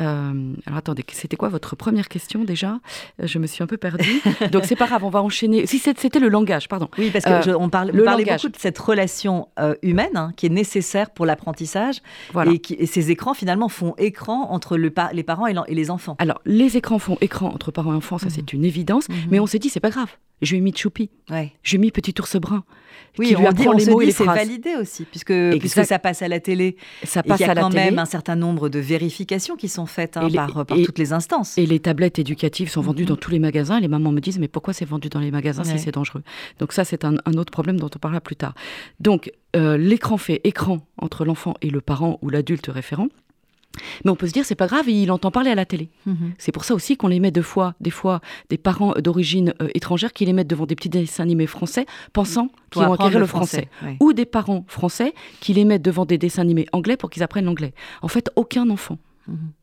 Euh, 0.00 0.54
alors 0.66 0.78
attendez, 0.78 1.04
c'était 1.12 1.36
quoi 1.36 1.48
votre 1.48 1.76
première 1.76 2.08
question 2.08 2.42
déjà? 2.44 2.80
Euh, 3.22 3.26
Je 3.26 3.38
me 3.38 3.46
suis 3.46 3.62
un 3.62 3.66
peu 3.66 3.76
perdue. 3.76 4.20
Donc 4.50 4.64
c'est 4.64 4.74
pas 4.76 4.86
grave, 4.86 5.04
on 5.04 5.08
va 5.10 5.22
enchaîner. 5.22 5.66
Si 5.66 5.78
c'était 5.78 6.18
le 6.18 6.28
langage, 6.28 6.68
pardon. 6.68 6.88
Oui, 6.98 7.10
parce 7.10 7.24
que 7.24 7.30
Euh, 7.50 7.68
parle, 7.68 7.90
le 7.92 8.04
langage. 8.04 8.42
beaucoup 8.42 8.52
de 8.52 8.58
cette 8.60 8.78
relation 8.78 9.48
euh, 9.60 9.74
humaine 9.82 10.16
hein, 10.16 10.32
qui 10.36 10.46
est 10.46 10.50
nécessaire 10.50 11.10
pour 11.10 11.26
l'apprentissage 11.26 12.00
Voilà. 12.32 12.52
et, 12.52 12.58
qui- 12.58 12.74
et 12.74 12.86
ces 12.86 13.10
écrans 13.10 13.34
finalement 13.34 13.68
font 13.68 13.94
écran 13.98 14.50
entre 14.50 14.76
le 14.76 14.90
pa- 14.90 15.10
les 15.12 15.22
parents 15.22 15.46
et, 15.46 15.54
et 15.68 15.74
les 15.74 15.90
enfants. 15.90 16.16
Alors 16.18 16.40
les 16.44 16.76
écrans 16.76 16.98
font 16.98 17.16
écran 17.20 17.48
entre 17.54 17.70
parents 17.70 17.92
et 17.92 17.96
enfants, 17.96 18.18
ça 18.18 18.26
Mhm. 18.26 18.32
c'est 18.34 18.52
une 18.52 18.64
évidence. 18.64 19.08
Mhm. 19.08 19.16
Mais 19.30 19.38
on 19.40 19.46
s'est 19.46 19.58
dit 19.60 19.68
c'est 19.68 19.80
pas 19.80 19.90
grave. 19.90 20.08
Je 20.42 20.50
lui 20.50 20.58
ai 20.58 20.60
mis 20.60 20.74
Choupi, 20.76 21.10
Ouais. 21.30 21.52
je 21.62 21.70
lui 21.70 21.76
ai 21.76 21.78
mis 21.80 21.90
Petit 21.92 22.14
ours 22.20 22.36
brun. 22.36 22.64
Oui, 23.18 23.28
qui 23.28 23.34
lui 23.36 23.46
on, 23.46 23.52
dit, 23.52 23.68
on 23.68 23.72
les 23.72 23.86
mots 23.86 24.00
et 24.00 24.04
dit 24.04 24.10
les 24.10 24.12
c'est 24.12 24.24
validé 24.24 24.74
aussi 24.76 25.04
puisque, 25.04 25.32
puisque 25.60 25.84
ça 25.84 25.98
passe 26.00 26.22
à 26.22 26.28
la 26.28 26.40
télé 26.40 26.76
Ça 27.04 27.20
et 27.20 27.28
passe 27.28 27.38
qu'il 27.38 27.46
y 27.46 27.48
a 27.48 27.52
à 27.52 27.54
la 27.54 27.60
quand 27.62 27.70
télé. 27.70 27.84
même 27.84 27.98
un 28.00 28.04
certain 28.06 28.34
nombre 28.36 28.68
de 28.68 28.78
vérifications 28.80 29.54
qui 29.56 29.68
sont 29.68 29.83
faites 29.86 30.16
hein, 30.16 30.28
les- 30.28 30.34
par, 30.36 30.66
par 30.66 30.76
et- 30.78 30.82
toutes 30.84 30.98
les 30.98 31.12
instances. 31.12 31.56
Et 31.58 31.66
les 31.66 31.80
tablettes 31.80 32.18
éducatives 32.18 32.68
sont 32.70 32.80
vendues 32.80 33.04
dans 33.04 33.16
tous 33.16 33.30
les 33.30 33.38
magasins. 33.38 33.78
Et 33.78 33.80
les 33.80 33.88
mamans 33.88 34.12
me 34.12 34.20
disent, 34.20 34.38
mais 34.38 34.48
pourquoi 34.48 34.72
c'est 34.72 34.84
vendu 34.84 35.08
dans 35.08 35.20
les 35.20 35.30
magasins 35.30 35.62
Ouais. 35.64 35.78
si 35.78 35.84
c'est 35.84 35.92
dangereux? 35.92 36.22
Donc 36.58 36.72
ça, 36.72 36.84
c'est 36.84 37.04
un, 37.04 37.14
un 37.24 37.32
autre 37.34 37.50
problème 37.52 37.78
dont 37.78 37.90
on 37.94 37.98
parlera 37.98 38.20
plus 38.20 38.36
tard. 38.36 38.54
Donc, 39.00 39.30
euh, 39.56 39.76
l'écran 39.76 40.16
fait 40.16 40.40
écran 40.44 40.86
entre 40.98 41.24
l'enfant 41.24 41.54
et 41.62 41.70
le 41.70 41.80
parent 41.80 42.18
ou 42.22 42.30
l'adulte 42.30 42.66
référent. 42.68 43.08
Mais 44.04 44.12
on 44.12 44.14
peut 44.14 44.28
se 44.28 44.32
dire, 44.32 44.44
c'est 44.44 44.54
pas 44.54 44.68
grave, 44.68 44.88
il 44.88 45.10
entend 45.10 45.32
parler 45.32 45.50
à 45.50 45.56
la 45.56 45.64
télé. 45.64 45.88
Mhm. 46.06 46.34
C'est 46.38 46.52
pour 46.52 46.62
ça 46.64 46.74
aussi 46.76 46.96
qu'on 46.96 47.08
les 47.08 47.18
met 47.18 47.32
deux 47.32 47.42
fois, 47.42 47.74
des 47.80 47.90
fois, 47.90 48.20
des 48.48 48.56
parents 48.56 48.92
d'origine 48.92 49.52
euh, 49.60 49.66
étrangère 49.74 50.12
qui 50.12 50.24
les 50.24 50.32
mettent 50.32 50.46
devant 50.46 50.64
des 50.64 50.76
petits 50.76 50.88
dessins 50.88 51.24
animés 51.24 51.48
français, 51.48 51.84
pensant 52.12 52.46
qu'ils 52.46 52.54
Pour 52.70 52.82
vont 52.84 52.92
acquérir 52.92 53.18
le 53.18 53.26
français. 53.26 53.68
Ou 53.98 54.12
des 54.12 54.26
parents 54.26 54.64
français 54.68 55.12
qui 55.40 55.54
les 55.54 55.64
mettent 55.64 55.82
devant 55.82 56.04
des 56.04 56.18
dessins 56.18 56.42
animés 56.42 56.66
anglais 56.72 56.96
pour 56.96 57.10
qu'ils 57.10 57.24
apprennent 57.24 57.46
l'anglais. 57.46 57.74
En 58.00 58.06
fait, 58.06 58.30
aucun 58.36 58.70
enfant. 58.70 58.98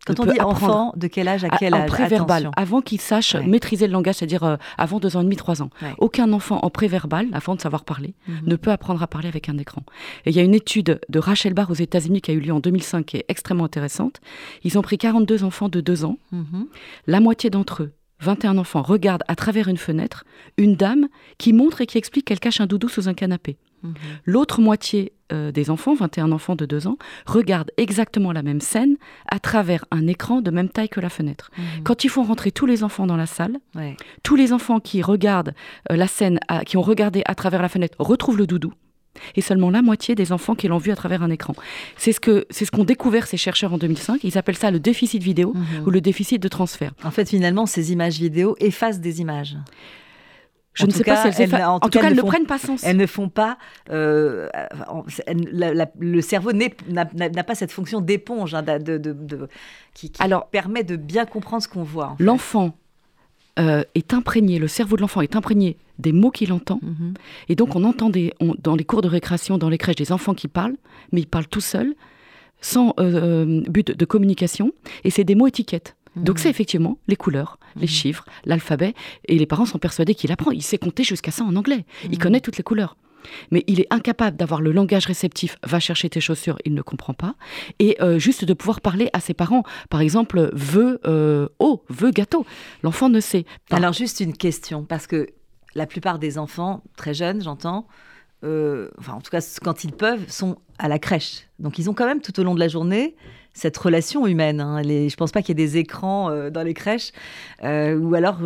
Quand 0.07 0.19
On 0.19 0.25
dit 0.25 0.31
apprendre. 0.39 0.55
enfant, 0.55 0.93
de 0.95 1.07
quel 1.07 1.27
âge 1.27 1.43
à 1.43 1.49
quel 1.49 1.75
en 1.75 1.81
âge? 1.81 1.89
préverbal, 1.89 2.43
Attention. 2.47 2.51
avant 2.63 2.81
qu'il 2.81 2.99
sache 2.99 3.35
Ouais. 3.35 3.45
maîtriser 3.45 3.85
le 3.87 3.93
langage, 3.93 4.15
c'est-à-dire 4.15 4.43
euh, 4.43 4.55
avant 4.77 4.99
deux 4.99 5.15
ans 5.15 5.21
et 5.21 5.23
demi, 5.23 5.35
trois 5.35 5.61
ans. 5.61 5.69
Ouais. 5.81 5.93
Aucun 5.99 6.31
enfant 6.33 6.59
en 6.63 6.69
préverbal, 6.71 7.27
avant 7.33 7.53
de 7.55 7.61
savoir 7.61 7.83
parler, 7.85 8.15
Mhm. 8.27 8.39
ne 8.47 8.55
peut 8.55 8.71
apprendre 8.71 9.01
à 9.03 9.07
parler 9.07 9.27
avec 9.27 9.49
un 9.49 9.57
écran. 9.57 9.83
Et 10.25 10.31
il 10.31 10.35
y 10.35 10.39
a 10.39 10.43
une 10.43 10.55
étude 10.55 10.99
de 11.09 11.19
Rachel 11.19 11.53
Barr 11.53 11.69
aux 11.69 11.75
États-Unis 11.75 12.21
qui 12.21 12.31
a 12.31 12.33
eu 12.33 12.39
lieu 12.39 12.53
en 12.53 12.59
2005 12.59 13.05
qui 13.05 13.17
est 13.17 13.25
extrêmement 13.27 13.65
intéressante. 13.65 14.19
Ils 14.63 14.77
ont 14.79 14.81
pris 14.81 14.97
42 14.97 15.43
enfants 15.43 15.69
de 15.69 15.79
deux 15.81 16.05
ans. 16.05 16.17
Mhm. 16.31 16.65
La 17.07 17.19
moitié 17.19 17.49
d'entre 17.51 17.83
eux, 17.83 17.91
21 18.21 18.57
enfants, 18.57 18.81
regardent 18.81 19.23
à 19.27 19.35
travers 19.35 19.67
une 19.67 19.77
fenêtre 19.77 20.23
une 20.57 20.75
dame 20.75 21.07
qui 21.37 21.53
montre 21.53 21.81
et 21.81 21.85
qui 21.85 21.97
explique 21.97 22.25
qu'elle 22.25 22.39
cache 22.39 22.61
un 22.61 22.67
doudou 22.67 22.87
sous 22.89 23.07
un 23.09 23.13
canapé. 23.13 23.57
Mhm. 23.83 23.93
L'autre 24.25 24.61
moitié 24.61 25.11
euh, 25.33 25.51
des 25.51 25.69
enfants, 25.71 25.95
21 25.95 26.31
enfants 26.31 26.55
de 26.55 26.65
2 26.65 26.87
ans, 26.87 26.97
regardent 27.25 27.71
exactement 27.77 28.31
la 28.31 28.43
même 28.43 28.61
scène 28.61 28.97
à 29.29 29.39
travers 29.39 29.85
un 29.91 30.05
écran 30.07 30.41
de 30.41 30.51
même 30.51 30.69
taille 30.69 30.89
que 30.89 30.99
la 30.99 31.09
fenêtre. 31.09 31.49
Mhm. 31.57 31.83
Quand 31.83 32.03
ils 32.03 32.09
font 32.09 32.23
rentrer 32.23 32.51
tous 32.51 32.65
les 32.67 32.83
enfants 32.83 33.07
dans 33.07 33.17
la 33.17 33.25
salle, 33.25 33.57
Ouais. 33.75 33.95
tous 34.23 34.35
les 34.35 34.53
enfants 34.53 34.79
qui 34.79 35.01
regardent 35.01 35.53
euh, 35.91 35.95
la 35.95 36.07
scène, 36.07 36.39
à- 36.47 36.63
qui 36.63 36.77
ont 36.77 36.81
regardé 36.83 37.23
à 37.25 37.33
travers 37.33 37.61
la 37.61 37.69
fenêtre, 37.69 37.95
retrouvent 37.97 38.37
le 38.37 38.45
doudou. 38.45 38.71
Et 39.35 39.41
seulement 39.41 39.69
la 39.69 39.81
moitié 39.81 40.15
des 40.15 40.31
enfants 40.31 40.55
qui 40.55 40.67
l'ont 40.67 40.77
vu 40.77 40.91
à 40.91 40.95
travers 40.95 41.21
un 41.23 41.29
écran. 41.29 41.53
C'est 41.97 42.11
ce 42.13 42.19
que 42.19 42.45
c'est 42.49 42.65
ce 42.65 42.71
qu'ont 42.71 42.83
découvert 42.85 43.27
ces 43.27 43.37
chercheurs 43.37 43.73
en 43.73 43.77
2005. 43.77 44.23
Ils 44.23 44.37
appellent 44.37 44.57
ça 44.57 44.71
le 44.71 44.79
déficit 44.79 45.21
vidéo 45.21 45.53
Mhm. 45.53 45.87
ou 45.87 45.89
le 45.91 46.01
déficit 46.01 46.41
de 46.41 46.47
transfert. 46.47 46.91
En 47.03 47.11
fait, 47.11 47.27
finalement, 47.29 47.65
ces 47.65 47.91
images 47.91 48.19
vidéo 48.19 48.55
effacent 48.59 48.99
des 48.99 49.21
images. 49.21 49.57
Je 50.73 50.85
En 50.85 50.87
ne 50.87 50.93
sais 50.93 51.03
cas, 51.03 51.15
pas 51.15 51.31
si 51.33 51.41
elles, 51.41 51.49
elles- 51.49 51.59
effa- 51.59 51.65
en 51.67 51.75
en 51.75 51.79
tout 51.81 51.89
tout 51.89 51.99
cas, 51.99 52.05
elles 52.05 52.11
elles 52.13 52.17
ne 52.17 52.21
prennent 52.21 52.45
pas 52.45 52.57
sens. 52.57 52.81
Elles 52.85 52.95
ne 52.95 53.05
font 53.05 53.27
pas. 53.27 53.57
euh, 53.89 54.47
en- 54.87 55.03
elles- 55.27 55.49
la- 55.51 55.73
la- 55.73 55.91
le 55.99 56.21
cerveau 56.21 56.53
n'a 56.53 57.43
pas 57.43 57.55
cette 57.55 57.73
fonction 57.73 57.99
d'éponge 57.99 58.53
hein, 58.55 58.61
de, 58.63 58.77
de- 58.77 58.97
de- 58.97 59.11
de- 59.11 59.47
qui, 59.93 60.09
qui 60.11 60.21
Alors- 60.23 60.47
permet 60.47 60.85
de 60.85 60.95
bien 60.95 61.25
comprendre 61.25 61.61
ce 61.61 61.67
qu'on 61.67 61.83
voit. 61.83 62.15
L'enfant 62.19 62.73
euh, 63.59 63.83
est 63.95 64.13
imprégné, 64.13 64.59
le 64.59 64.67
cerveau 64.67 64.95
de 64.95 65.01
l'enfant 65.01 65.21
est 65.21 65.35
imprégné 65.35 65.77
des 65.99 66.11
mots 66.13 66.31
qu'il 66.31 66.51
entend. 66.53 66.79
Mhm. 66.81 67.13
Et 67.49 67.55
donc 67.55 67.75
on 67.75 67.83
entend 67.83 68.09
des- 68.09 68.33
on- 68.39 68.55
dans 68.61 68.75
les 68.75 68.83
cours 68.85 69.01
de 69.01 69.07
récréation, 69.07 69.57
dans 69.57 69.69
les 69.69 69.77
crèches, 69.77 69.97
des 69.97 70.11
enfants 70.11 70.33
qui 70.33 70.47
parlent, 70.47 70.77
mais 71.11 71.21
ils 71.21 71.27
parlent 71.27 71.47
tout 71.47 71.61
seuls, 71.61 71.93
sans 72.61 72.93
euh, 72.99 73.01
euh, 73.01 73.61
but 73.69 73.91
de 73.91 74.05
communication, 74.05 74.71
et 75.03 75.09
c'est 75.09 75.23
des 75.23 75.35
mots 75.35 75.47
étiquettes. 75.47 75.95
Donc 76.17 76.39
c'est 76.39 76.49
effectivement 76.49 76.97
les 77.07 77.15
couleurs, 77.15 77.57
les 77.77 77.87
chiffres, 77.87 78.25
l'alphabet, 78.43 78.93
et 79.29 79.37
les 79.37 79.45
parents 79.45 79.65
sont 79.65 79.79
persuadés 79.79 80.13
qu'il 80.13 80.31
apprend. 80.33 80.51
Il 80.51 80.61
sait 80.61 80.77
compter 80.77 81.03
jusqu'à 81.05 81.31
ça 81.31 81.45
en 81.45 81.55
anglais. 81.55 81.85
Il 82.11 82.17
connaît 82.19 82.41
toutes 82.41 82.57
les 82.57 82.63
couleurs. 82.63 82.97
Mais 83.51 83.63
il 83.67 83.79
est 83.79 83.87
incapable 83.89 84.37
d'avoir 84.37 84.61
le 84.61 84.71
langage 84.71 85.05
réceptif, 85.05 85.57
va 85.63 85.79
chercher 85.79 86.09
tes 86.09 86.21
chaussures, 86.21 86.57
il 86.65 86.73
ne 86.73 86.81
comprend 86.81 87.13
pas. 87.13 87.35
Et 87.79 87.97
euh, 88.01 88.19
juste 88.19 88.45
de 88.45 88.53
pouvoir 88.53 88.81
parler 88.81 89.09
à 89.13 89.19
ses 89.19 89.33
parents. 89.33 89.63
Par 89.89 90.01
exemple, 90.01 90.49
veut 90.53 90.99
euh, 91.05 91.47
oh, 91.59 91.83
veut 91.89 92.11
gâteau. 92.11 92.45
L'enfant 92.83 93.09
ne 93.09 93.19
sait 93.19 93.45
pas. 93.69 93.77
Alors 93.77 93.93
juste 93.93 94.19
une 94.19 94.35
question, 94.35 94.83
parce 94.83 95.07
que 95.07 95.27
la 95.75 95.85
plupart 95.85 96.19
des 96.19 96.37
enfants, 96.37 96.83
très 96.97 97.13
jeunes, 97.13 97.41
j'entends, 97.41 97.87
euh, 98.43 98.89
enfin 98.99 99.13
en 99.13 99.21
tout 99.21 99.31
cas 99.31 99.41
quand 99.63 99.83
ils 99.83 99.91
peuvent, 99.91 100.29
sont 100.29 100.57
à 100.79 100.87
la 100.87 100.99
crèche. 100.99 101.47
Donc 101.59 101.77
ils 101.79 101.89
ont 101.89 101.93
quand 101.93 102.07
même 102.07 102.21
tout 102.21 102.39
au 102.39 102.43
long 102.43 102.55
de 102.55 102.59
la 102.59 102.67
journée 102.67 103.15
cette 103.53 103.77
relation 103.77 104.25
humaine. 104.27 104.61
Hein. 104.61 104.81
Les- 104.81 105.09
je 105.09 105.17
pense 105.17 105.31
pas 105.33 105.41
qu'il 105.41 105.49
y 105.49 105.61
ait 105.61 105.67
des 105.67 105.75
écrans 105.77 106.29
euh, 106.29 106.49
dans 106.49 106.63
les 106.63 106.73
crèches, 106.73 107.11
euh, 107.65 107.97
ou 107.99 108.15
alors 108.15 108.37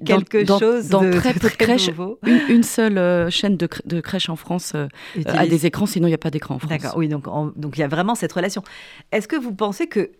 dans- 0.00 0.04
quelque 0.04 0.44
dans- 0.44 0.58
chose 0.58 0.88
dans 0.90 1.00
de, 1.02 1.12
très 1.12 1.32
peu 1.32 1.48
de 1.48 1.54
crèches, 1.56 1.88
une, 2.26 2.40
une 2.56 2.62
seule 2.62 3.30
chaîne 3.30 3.56
de, 3.56 3.66
de 3.86 4.00
crèche 4.02 4.28
en 4.28 4.36
France 4.36 4.74
a 5.24 5.46
des 5.46 5.64
écrans, 5.64 5.86
sinon 5.86 6.08
il 6.08 6.10
n'y 6.10 6.14
a 6.14 6.18
pas 6.18 6.30
d'écran 6.30 6.56
en 6.56 6.58
France. 6.58 6.70
D'accord, 6.70 6.94
oui, 6.98 7.08
donc 7.08 7.24
il 7.76 7.80
y 7.80 7.84
a 7.84 7.88
vraiment 7.88 8.14
cette 8.14 8.32
relation. 8.34 8.62
Est-ce 9.12 9.26
que 9.28 9.36
vous 9.36 9.54
pensez 9.54 9.86
que 9.86 10.10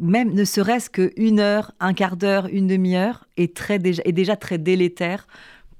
même 0.00 0.34
ne 0.34 0.44
serait-ce 0.44 0.90
qu'une 0.90 1.40
heure, 1.40 1.72
un 1.80 1.94
quart 1.94 2.16
d'heure, 2.18 2.48
une 2.52 2.66
demi-heure 2.66 3.24
est, 3.38 3.56
très 3.56 3.78
déjà, 3.78 4.02
est 4.04 4.12
déjà 4.12 4.36
très 4.36 4.58
délétère 4.58 5.26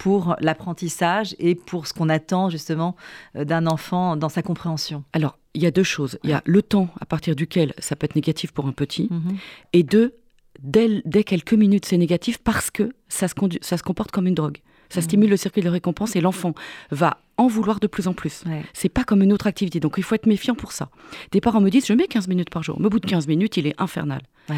pour 0.03 0.35
l'apprentissage 0.41 1.37
et 1.39 1.55
pour 1.55 1.87
ce 1.87 1.93
qu'on 1.95 2.09
attend 2.09 2.51
justement 2.51 2.97
euh, 3.37 3.45
d'un 3.45 3.67
enfant 3.67 4.17
dans 4.17 4.29
sa 4.29 4.43
compréhension 4.43 5.05
Alors, 5.13 5.39
il 5.55 5.63
y 5.63 5.67
a 5.67 5.71
deux 5.71 5.83
choses. 5.85 6.19
Il 6.25 6.31
y 6.31 6.33
a 6.33 6.43
le 6.45 6.63
temps 6.63 6.89
à 7.01 7.05
partir 7.07 7.37
duquel 7.37 7.73
ça 7.79 7.95
peut 7.95 8.07
être 8.07 8.17
négatif 8.17 8.51
pour 8.53 8.67
un 8.67 8.73
petit, 8.73 9.09
Mhm. 9.11 9.37
et 9.75 9.83
deux, 9.83 10.15
dès, 10.61 11.03
dès 11.05 11.25
quelques 11.25 11.53
minutes, 11.55 11.85
c'est 11.87 11.99
négatif 11.99 12.39
parce 12.39 12.71
que 12.71 12.91
ça 13.09 13.29
se, 13.29 13.35
condu- 13.35 13.59
ça 13.63 13.77
se 13.77 13.83
comporte 13.83 14.11
comme 14.11 14.27
une 14.27 14.35
drogue. 14.35 14.59
Ça 14.89 15.01
Mhm. 15.01 15.05
stimule 15.05 15.31
le 15.31 15.37
circuit 15.37 15.63
de 15.63 15.69
récompense 15.69 16.17
et 16.17 16.21
l'enfant 16.21 16.55
va 16.91 17.19
en 17.37 17.47
vouloir 17.47 17.79
de 17.81 17.87
plus 17.87 18.09
en 18.09 18.13
plus. 18.15 18.43
Ouais. 18.47 18.63
C'est 18.73 18.89
pas 18.89 19.05
comme 19.05 19.23
une 19.23 19.33
autre 19.33 19.47
activité. 19.47 19.79
Donc 19.81 19.95
il 19.99 20.03
faut 20.05 20.15
être 20.15 20.27
méfiant 20.27 20.55
pour 20.55 20.73
ça. 20.73 20.91
Des 21.31 21.41
parents 21.41 21.61
me 21.61 21.71
disent 21.71 21.87
je 21.87 21.93
mets 21.95 22.07
15 22.09 22.29
minutes 22.29 22.51
par 22.51 22.63
jour. 22.63 22.77
Mais 22.81 22.87
au 22.87 22.91
bout 22.91 23.01
de 23.01 23.07
15 23.07 23.27
minutes, 23.29 23.57
il 23.57 23.67
est 23.67 23.75
infernal. 23.81 24.23
Ouais. 24.51 24.57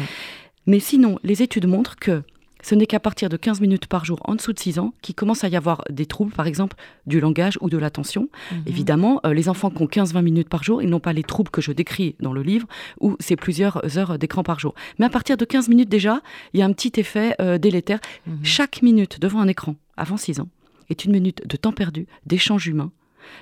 Mais 0.65 0.79
sinon, 0.79 1.19
les 1.23 1.41
études 1.43 1.67
montrent 1.67 1.95
que 1.95 2.23
ce 2.67 2.73
n'est 2.73 2.87
qu'à 2.87 2.99
partir 2.99 3.29
de 3.29 3.37
15 3.37 3.61
minutes 3.61 3.85
par 3.85 4.05
jour 4.05 4.19
en 4.25 4.33
dessous 4.33 4.51
de 4.51 4.57
6 4.57 4.79
ans 4.79 4.91
qu'il 5.03 5.13
commence 5.13 5.43
à 5.43 5.49
y 5.49 5.55
avoir 5.55 5.83
des 5.91 6.07
troubles, 6.07 6.31
par 6.31 6.47
exemple 6.47 6.75
du 7.05 7.19
langage 7.19 7.59
ou 7.61 7.69
de 7.69 7.77
l'attention. 7.77 8.27
Mhm. 8.51 8.63
Évidemment, 8.65 9.21
euh, 9.23 9.35
les 9.35 9.49
enfants 9.49 9.69
qui 9.69 9.83
ont 9.83 9.85
15-20 9.87 10.23
minutes 10.23 10.49
par 10.49 10.63
jour, 10.63 10.81
ils 10.81 10.89
n'ont 10.89 10.99
pas 10.99 11.13
les 11.13 11.21
troubles 11.21 11.51
que 11.51 11.61
je 11.61 11.71
décris 11.71 12.15
dans 12.21 12.33
le 12.33 12.41
livre, 12.41 12.67
où 12.99 13.17
c'est 13.19 13.35
plusieurs 13.35 13.99
heures 13.99 14.17
d'écran 14.17 14.41
par 14.41 14.59
jour. 14.59 14.73
Mais 14.97 15.05
à 15.05 15.09
partir 15.09 15.37
de 15.37 15.45
15 15.45 15.69
minutes 15.69 15.89
déjà, 15.89 16.21
il 16.53 16.59
y 16.59 16.63
a 16.63 16.65
un 16.65 16.73
petit 16.73 16.99
effet 16.99 17.35
euh, 17.39 17.59
délétère. 17.59 17.99
Mhm. 18.25 18.39
Chaque 18.43 18.81
minute 18.81 19.19
devant 19.21 19.41
un 19.41 19.47
écran, 19.47 19.75
avant 19.95 20.17
6 20.17 20.39
ans, 20.39 20.49
est 20.89 21.05
une 21.05 21.11
minute 21.11 21.47
de 21.47 21.57
temps 21.57 21.71
perdu, 21.71 22.07
d'échange 22.25 22.65
humain, 22.65 22.91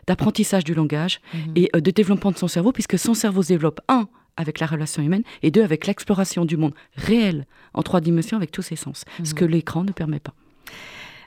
d'apprentissage 0.05 0.65
du 0.65 0.73
langage 0.73 1.21
Mhm. 1.33 1.39
et 1.55 1.69
euh, 1.75 1.79
de 1.79 1.91
développement 1.91 2.31
de 2.31 2.37
son 2.37 2.49
cerveau, 2.49 2.73
puisque 2.73 2.99
son 2.99 3.13
cerveau 3.13 3.41
se 3.41 3.47
développe, 3.49 3.79
un, 3.87 4.09
avec 4.37 4.59
la 4.59 4.67
relation 4.67 5.03
humaine, 5.03 5.23
et 5.41 5.51
deux, 5.51 5.63
avec 5.63 5.85
l'exploration 5.87 6.45
du 6.45 6.57
monde 6.57 6.73
réel 6.95 7.45
en 7.73 7.83
trois 7.83 8.01
dimensions 8.01 8.37
avec 8.37 8.51
tous 8.51 8.61
ses 8.63 8.75
sens, 8.75 9.05
ce 9.23 9.33
que 9.33 9.45
l'écran 9.45 9.83
ne 9.83 9.91
permet 9.91 10.19
pas. 10.19 10.33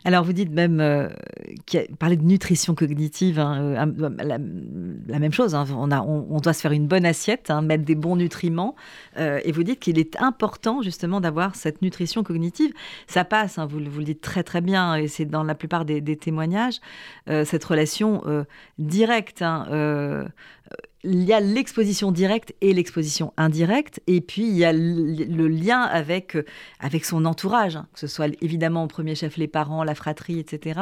Alors, 0.05 0.23
vous 0.23 0.33
dites 0.33 0.53
même, 0.53 0.79
euh, 0.79 1.09
a- 1.75 2.15
de 2.17 2.23
nutrition 2.23 2.77
cognitive, 2.77 3.41
hein, 3.41 3.61
euh, 3.61 4.13
la, 4.19 4.39
la 5.09 5.19
même 5.19 5.33
chose. 5.33 5.57
hein, 5.57 5.65
on, 5.77 5.91
a, 5.91 6.01
on, 6.01 6.29
on 6.31 6.39
doit 6.39 6.53
se 6.53 6.61
faire 6.61 6.71
une 6.71 6.87
bonne 6.87 7.05
assiette, 7.05 7.51
hein, 7.51 7.61
mettre 7.61 7.85
des 7.85 7.97
bons 7.97 8.15
nutriments. 8.15 8.77
euh, 9.19 9.41
et 9.43 9.51
vous 9.51 9.65
dites 9.65 9.81
qu'il 9.81 9.99
est 9.99 10.15
important 10.23 10.81
justement 10.81 11.21
d'avoir 11.21 11.57
cette 11.57 11.83
nutrition 11.83 12.23
cognitive. 12.23 12.73
Ça 13.09 13.25
passe, 13.25 13.59
vous, 13.69 13.81
le- 13.81 13.89
vous 13.89 13.99
le 13.99 14.05
dites 14.05 14.21
très 14.21 14.45
très 14.45 14.61
bien, 14.61 14.95
et 14.95 15.09
c'est 15.09 15.25
dans 15.25 15.43
la 15.43 15.57
plupart 15.57 15.85
des, 15.85 16.01
des 16.01 16.17
témoignages, 16.17 16.79
euh, 17.29 17.45
cette 17.45 17.65
relation 17.65 18.23
directe. 18.79 19.43
Il 21.07 21.23
y 21.25 21.33
a 21.33 21.41
l'exposition 21.41 22.11
directe 22.11 22.53
et 22.61 22.73
l'exposition 22.73 23.33
indirecte, 23.37 24.01
et 24.07 24.21
puis 24.21 24.43
il 24.43 24.57
y 24.57 24.65
a 24.65 24.73
le, 24.73 25.49
lien 25.49 25.81
avec, 25.81 26.37
euh, 26.37 26.45
avec 26.81 27.05
son 27.05 27.25
entourage, 27.25 27.77
hein, 27.77 27.87
que 27.93 28.01
ce 28.01 28.07
soit 28.09 28.29
évidemment 28.43 28.85
au 28.85 28.87
premier 28.89 29.15
chef 29.15 29.37
les 29.37 29.47
parents, 29.47 29.85
la 29.85 29.95
fratrie, 29.95 30.39
etc. 30.39 30.81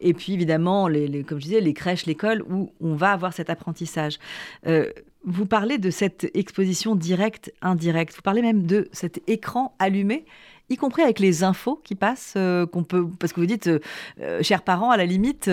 Et 0.00 0.14
puis 0.14 0.32
évidemment, 0.32 0.88
les- 0.88 1.24
comme 1.24 1.40
je 1.40 1.44
disais, 1.46 1.60
les 1.60 1.74
crèches, 1.74 2.06
l'école, 2.06 2.42
où 2.48 2.70
on 2.80 2.94
va 2.94 3.10
avoir 3.12 3.32
cet 3.32 3.50
apprentissage. 3.50 4.18
Euh, 4.66 4.90
vous 5.24 5.46
parlez 5.46 5.78
de 5.78 5.90
cette 5.90 6.30
exposition 6.34 6.94
directe, 6.94 7.52
indirecte, 7.60 8.14
vous 8.14 8.22
parlez 8.22 8.42
même 8.42 8.64
de 8.66 8.88
cet 8.92 9.20
écran 9.28 9.74
allumé 9.80 10.24
y 10.68 10.76
compris 10.76 11.02
avec 11.02 11.20
les 11.20 11.44
infos 11.44 11.80
qui 11.84 11.94
passent, 11.94 12.34
euh, 12.36 12.66
qu'on 12.66 12.82
peut, 12.84 13.06
parce 13.18 13.32
que 13.32 13.40
vous 13.40 13.46
dites, 13.46 13.68
euh, 13.68 13.78
euh, 14.20 14.42
chers 14.42 14.62
parents, 14.62 14.90
à 14.90 14.96
la 14.96 15.04
limite, 15.06 15.48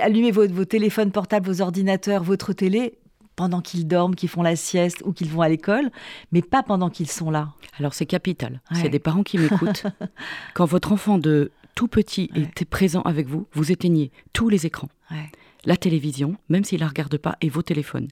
allumez 0.00 0.30
vos, 0.30 0.46
vos 0.48 0.64
téléphones 0.64 1.10
portables, 1.10 1.46
vos 1.46 1.60
ordinateurs, 1.60 2.22
votre 2.22 2.52
télé 2.52 2.98
pendant 3.36 3.60
qu'ils 3.60 3.86
dorment, 3.88 4.14
qu'ils 4.14 4.28
font 4.28 4.42
la 4.42 4.54
sieste 4.56 5.02
ou 5.04 5.12
qu'ils 5.12 5.28
vont 5.28 5.40
à 5.40 5.48
l'école, 5.48 5.90
mais 6.30 6.40
pas 6.40 6.62
pendant 6.62 6.88
qu'ils 6.88 7.10
sont 7.10 7.30
là. 7.30 7.48
Alors 7.78 7.92
c'est 7.94 8.06
capital. 8.06 8.60
Ouais. 8.70 8.78
C'est 8.82 8.88
des 8.88 9.00
parents 9.00 9.24
qui 9.24 9.38
m'écoutent. 9.38 9.84
Quand 10.54 10.66
votre 10.66 10.92
enfant 10.92 11.18
de 11.18 11.50
tout 11.74 11.88
petit 11.88 12.30
Ouais. 12.36 12.48
est 12.60 12.64
présent 12.64 13.02
avec 13.02 13.26
vous, 13.26 13.46
vous 13.52 13.72
éteignez 13.72 14.12
tous 14.32 14.48
les 14.48 14.66
écrans. 14.66 14.88
Ouais. 15.10 15.30
La 15.66 15.76
télévision, 15.76 16.36
même 16.48 16.64
s'il 16.64 16.80
la 16.80 16.88
regarde 16.88 17.16
pas, 17.16 17.36
et 17.40 17.48
vos 17.48 17.62
téléphones. 17.62 18.08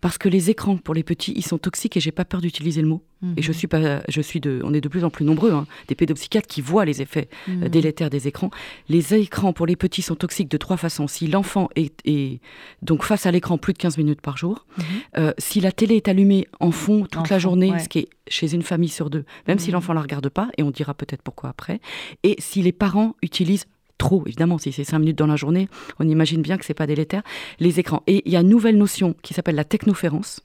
Parce 0.00 0.18
que 0.18 0.28
les 0.28 0.50
écrans 0.50 0.76
pour 0.76 0.94
les 0.94 1.02
petits, 1.02 1.32
ils 1.36 1.44
sont 1.44 1.58
toxiques 1.58 1.96
et 1.96 2.00
j'ai 2.00 2.12
pas 2.12 2.24
peur 2.24 2.40
d'utiliser 2.40 2.82
le 2.82 2.88
mot. 2.88 3.02
Et 3.36 3.42
je 3.42 3.52
suis 3.52 3.66
pas, 3.66 4.00
je 4.08 4.22
suis 4.22 4.40
de, 4.40 4.62
on 4.64 4.72
est 4.72 4.80
de 4.80 4.88
plus 4.88 5.04
en 5.04 5.10
plus 5.10 5.26
nombreux, 5.26 5.52
hein, 5.52 5.66
des 5.88 5.94
pédopsychiatres 5.94 6.46
qui 6.48 6.62
voient 6.62 6.86
les 6.86 7.02
effets 7.02 7.28
euh, 7.50 7.52
Mhm. 7.52 7.68
délétères 7.68 8.08
des 8.08 8.28
écrans. 8.28 8.50
Les 8.88 9.12
écrans 9.14 9.52
pour 9.52 9.66
les 9.66 9.76
petits 9.76 10.00
sont 10.00 10.14
toxiques 10.14 10.50
de 10.50 10.56
trois 10.56 10.78
façons. 10.78 11.06
Si 11.06 11.26
l'enfant 11.26 11.68
est, 11.76 11.92
est 12.06 12.40
donc 12.80 13.02
face 13.04 13.26
à 13.26 13.30
l'écran 13.30 13.58
plus 13.58 13.74
de 13.74 13.78
15 13.78 13.98
minutes 13.98 14.22
par 14.22 14.38
jour, 14.38 14.64
Mhm. 14.78 14.84
euh, 15.18 15.32
si 15.36 15.60
la 15.60 15.70
télé 15.70 15.96
est 15.96 16.08
allumée 16.08 16.46
en 16.60 16.70
fond 16.70 17.02
toute 17.02 17.16
En 17.18 17.22
la 17.24 17.28
fond, 17.28 17.38
journée, 17.40 17.72
ouais. 17.72 17.78
ce 17.80 17.90
qui 17.90 17.98
est 17.98 18.08
chez 18.26 18.54
une 18.54 18.62
famille 18.62 18.88
sur 18.88 19.10
deux, 19.10 19.26
même 19.46 19.58
si 19.58 19.68
Mhm. 19.68 19.74
l'enfant 19.74 19.92
la 19.92 20.00
regarde 20.00 20.30
pas, 20.30 20.48
et 20.56 20.62
on 20.62 20.70
dira 20.70 20.94
peut-être 20.94 21.20
pourquoi 21.20 21.50
après, 21.50 21.78
et 22.22 22.36
si 22.38 22.62
les 22.62 22.72
parents 22.72 23.16
utilisent 23.22 23.66
trop, 24.00 24.24
évidemment, 24.26 24.58
si 24.58 24.72
c'est 24.72 24.82
5 24.82 24.98
minutes 24.98 25.18
dans 25.18 25.26
la 25.26 25.36
journée, 25.36 25.68
on 26.00 26.08
imagine 26.08 26.42
bien 26.42 26.56
que 26.56 26.64
c'est 26.64 26.74
pas 26.74 26.86
délétère, 26.86 27.22
les 27.60 27.78
écrans. 27.78 28.02
Et 28.06 28.22
il 28.24 28.32
y 28.32 28.36
a 28.36 28.40
une 28.40 28.48
nouvelle 28.48 28.78
notion 28.78 29.14
qui 29.22 29.34
s'appelle 29.34 29.54
la 29.54 29.64
technoférence, 29.64 30.40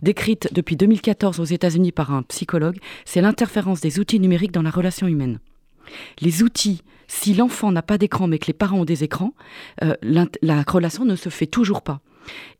décrite 0.00 0.48
depuis 0.52 0.76
2014 0.76 1.40
aux 1.40 1.44
États-Unis 1.44 1.92
par 1.92 2.12
un 2.12 2.22
psychologue, 2.22 2.78
c'est 3.04 3.20
l'interférence 3.20 3.80
des 3.80 3.98
outils 3.98 4.20
numériques 4.20 4.52
dans 4.52 4.62
la 4.62 4.70
relation 4.70 5.08
humaine. 5.08 5.40
Les 6.20 6.42
outils, 6.42 6.82
si 7.08 7.34
l'enfant 7.34 7.72
n'a 7.72 7.82
pas 7.82 7.98
d'écran 7.98 8.28
mais 8.28 8.38
que 8.38 8.46
les 8.46 8.54
parents 8.54 8.80
ont 8.80 8.84
des 8.84 9.04
écrans, 9.04 9.34
euh, 9.82 9.94
la 10.02 10.62
relation 10.62 11.04
ne 11.04 11.16
se 11.16 11.28
fait 11.28 11.46
toujours 11.46 11.82
pas. 11.82 12.00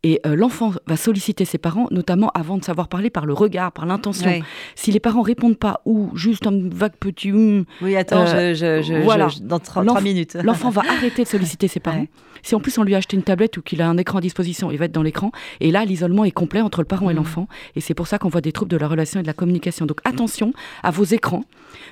Et 0.03 0.21
euh, 0.27 0.37
l'enfant 0.37 0.73
va 0.87 0.97
solliciter 0.97 1.45
ses 1.45 1.57
parents, 1.59 1.87
notamment 1.91 2.31
avant 2.35 2.59
de 2.59 2.65
savoir 2.65 2.89
parler, 2.89 3.09
par 3.11 3.25
le 3.25 3.33
regard, 3.33 3.73
par 3.73 3.87
l'intention. 3.87 4.29
Ouais. 4.29 4.43
Si 4.75 4.91
les 4.93 5.01
parents 5.01 5.23
répondent 5.23 5.57
pas 5.57 5.81
ou 5.87 6.11
juste 6.15 6.47
un 6.47 6.69
vague 6.69 6.93
petit 7.01 7.33
hum, 7.33 7.65
Oui, 7.81 7.97
attends, 7.97 8.21
Euh, 8.27 8.55
je, 8.55 8.83
je- 8.83 8.83
je- 8.83 9.03
voilà. 9.03 9.29
dans 9.41 9.59
trois, 9.61 9.83
L'enf- 9.83 9.95
trois 9.95 10.01
minutes. 10.03 10.35
L'enfant 10.45 10.71
va 10.71 10.83
arrêter 10.89 11.23
de 11.23 11.29
solliciter 11.29 11.69
ses 11.69 11.81
parents. 11.81 12.01
Ouais. 12.01 12.09
Si 12.43 12.55
en 12.55 12.61
plus 12.61 12.77
on 12.77 12.83
lui 12.83 12.95
a 12.95 12.99
acheté 12.99 13.17
une 13.17 13.23
tablette 13.23 13.57
ou 13.57 13.63
qu'il 13.63 13.81
a 13.81 13.89
un 13.89 13.97
écran 13.97 14.19
à 14.19 14.21
disposition, 14.21 14.71
il 14.71 14.77
va 14.77 14.85
être 14.85 14.93
dans 14.93 15.03
l'écran. 15.03 15.33
Et 15.61 15.71
là, 15.71 15.87
l'isolement 15.87 16.27
est 16.27 16.31
complet 16.31 16.61
entre 16.61 16.81
le 16.83 16.85
parent 16.85 17.09
et 17.09 17.15
Mhm. 17.15 17.21
l'enfant. 17.21 17.49
Et 17.75 17.81
c'est 17.81 17.95
pour 17.95 18.07
ça 18.07 18.19
qu'on 18.19 18.29
voit 18.29 18.43
des 18.43 18.53
troubles 18.53 18.71
de 18.71 18.77
la 18.77 18.87
relation 18.87 19.19
et 19.21 19.23
de 19.23 19.27
la 19.27 19.33
communication. 19.33 19.87
Donc 19.87 20.01
attention 20.05 20.53
à 20.83 20.91
vos 20.91 21.05
écrans. 21.05 21.45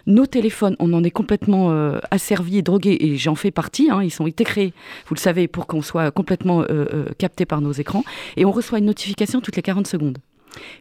Nos 0.06 0.26
téléphones, 0.26 0.76
on 0.78 0.92
en 0.92 1.02
est 1.04 1.10
complètement 1.10 1.70
euh, 1.70 1.98
asservis 2.10 2.58
et 2.58 2.62
drogués. 2.62 2.98
Et 3.00 3.16
j'en 3.16 3.34
fais 3.34 3.50
partie. 3.50 3.88
hein. 3.90 4.02
Ils 4.02 4.10
sont 4.10 4.26
été 4.26 4.44
créés, 4.44 4.74
vous 5.06 5.14
le 5.14 5.20
savez, 5.20 5.48
pour 5.48 5.66
qu'on 5.66 5.80
soit 5.80 6.10
complètement 6.10 6.62
euh, 6.68 7.06
capté 7.16 7.46
par 7.46 7.61
nos 7.62 7.72
écrans. 7.72 8.04
Et 8.36 8.44
on 8.44 8.50
reçoit 8.52 8.78
une 8.78 8.86
notification 8.86 9.40
toutes 9.40 9.56
les 9.56 9.62
40 9.62 9.86
secondes. 9.86 10.18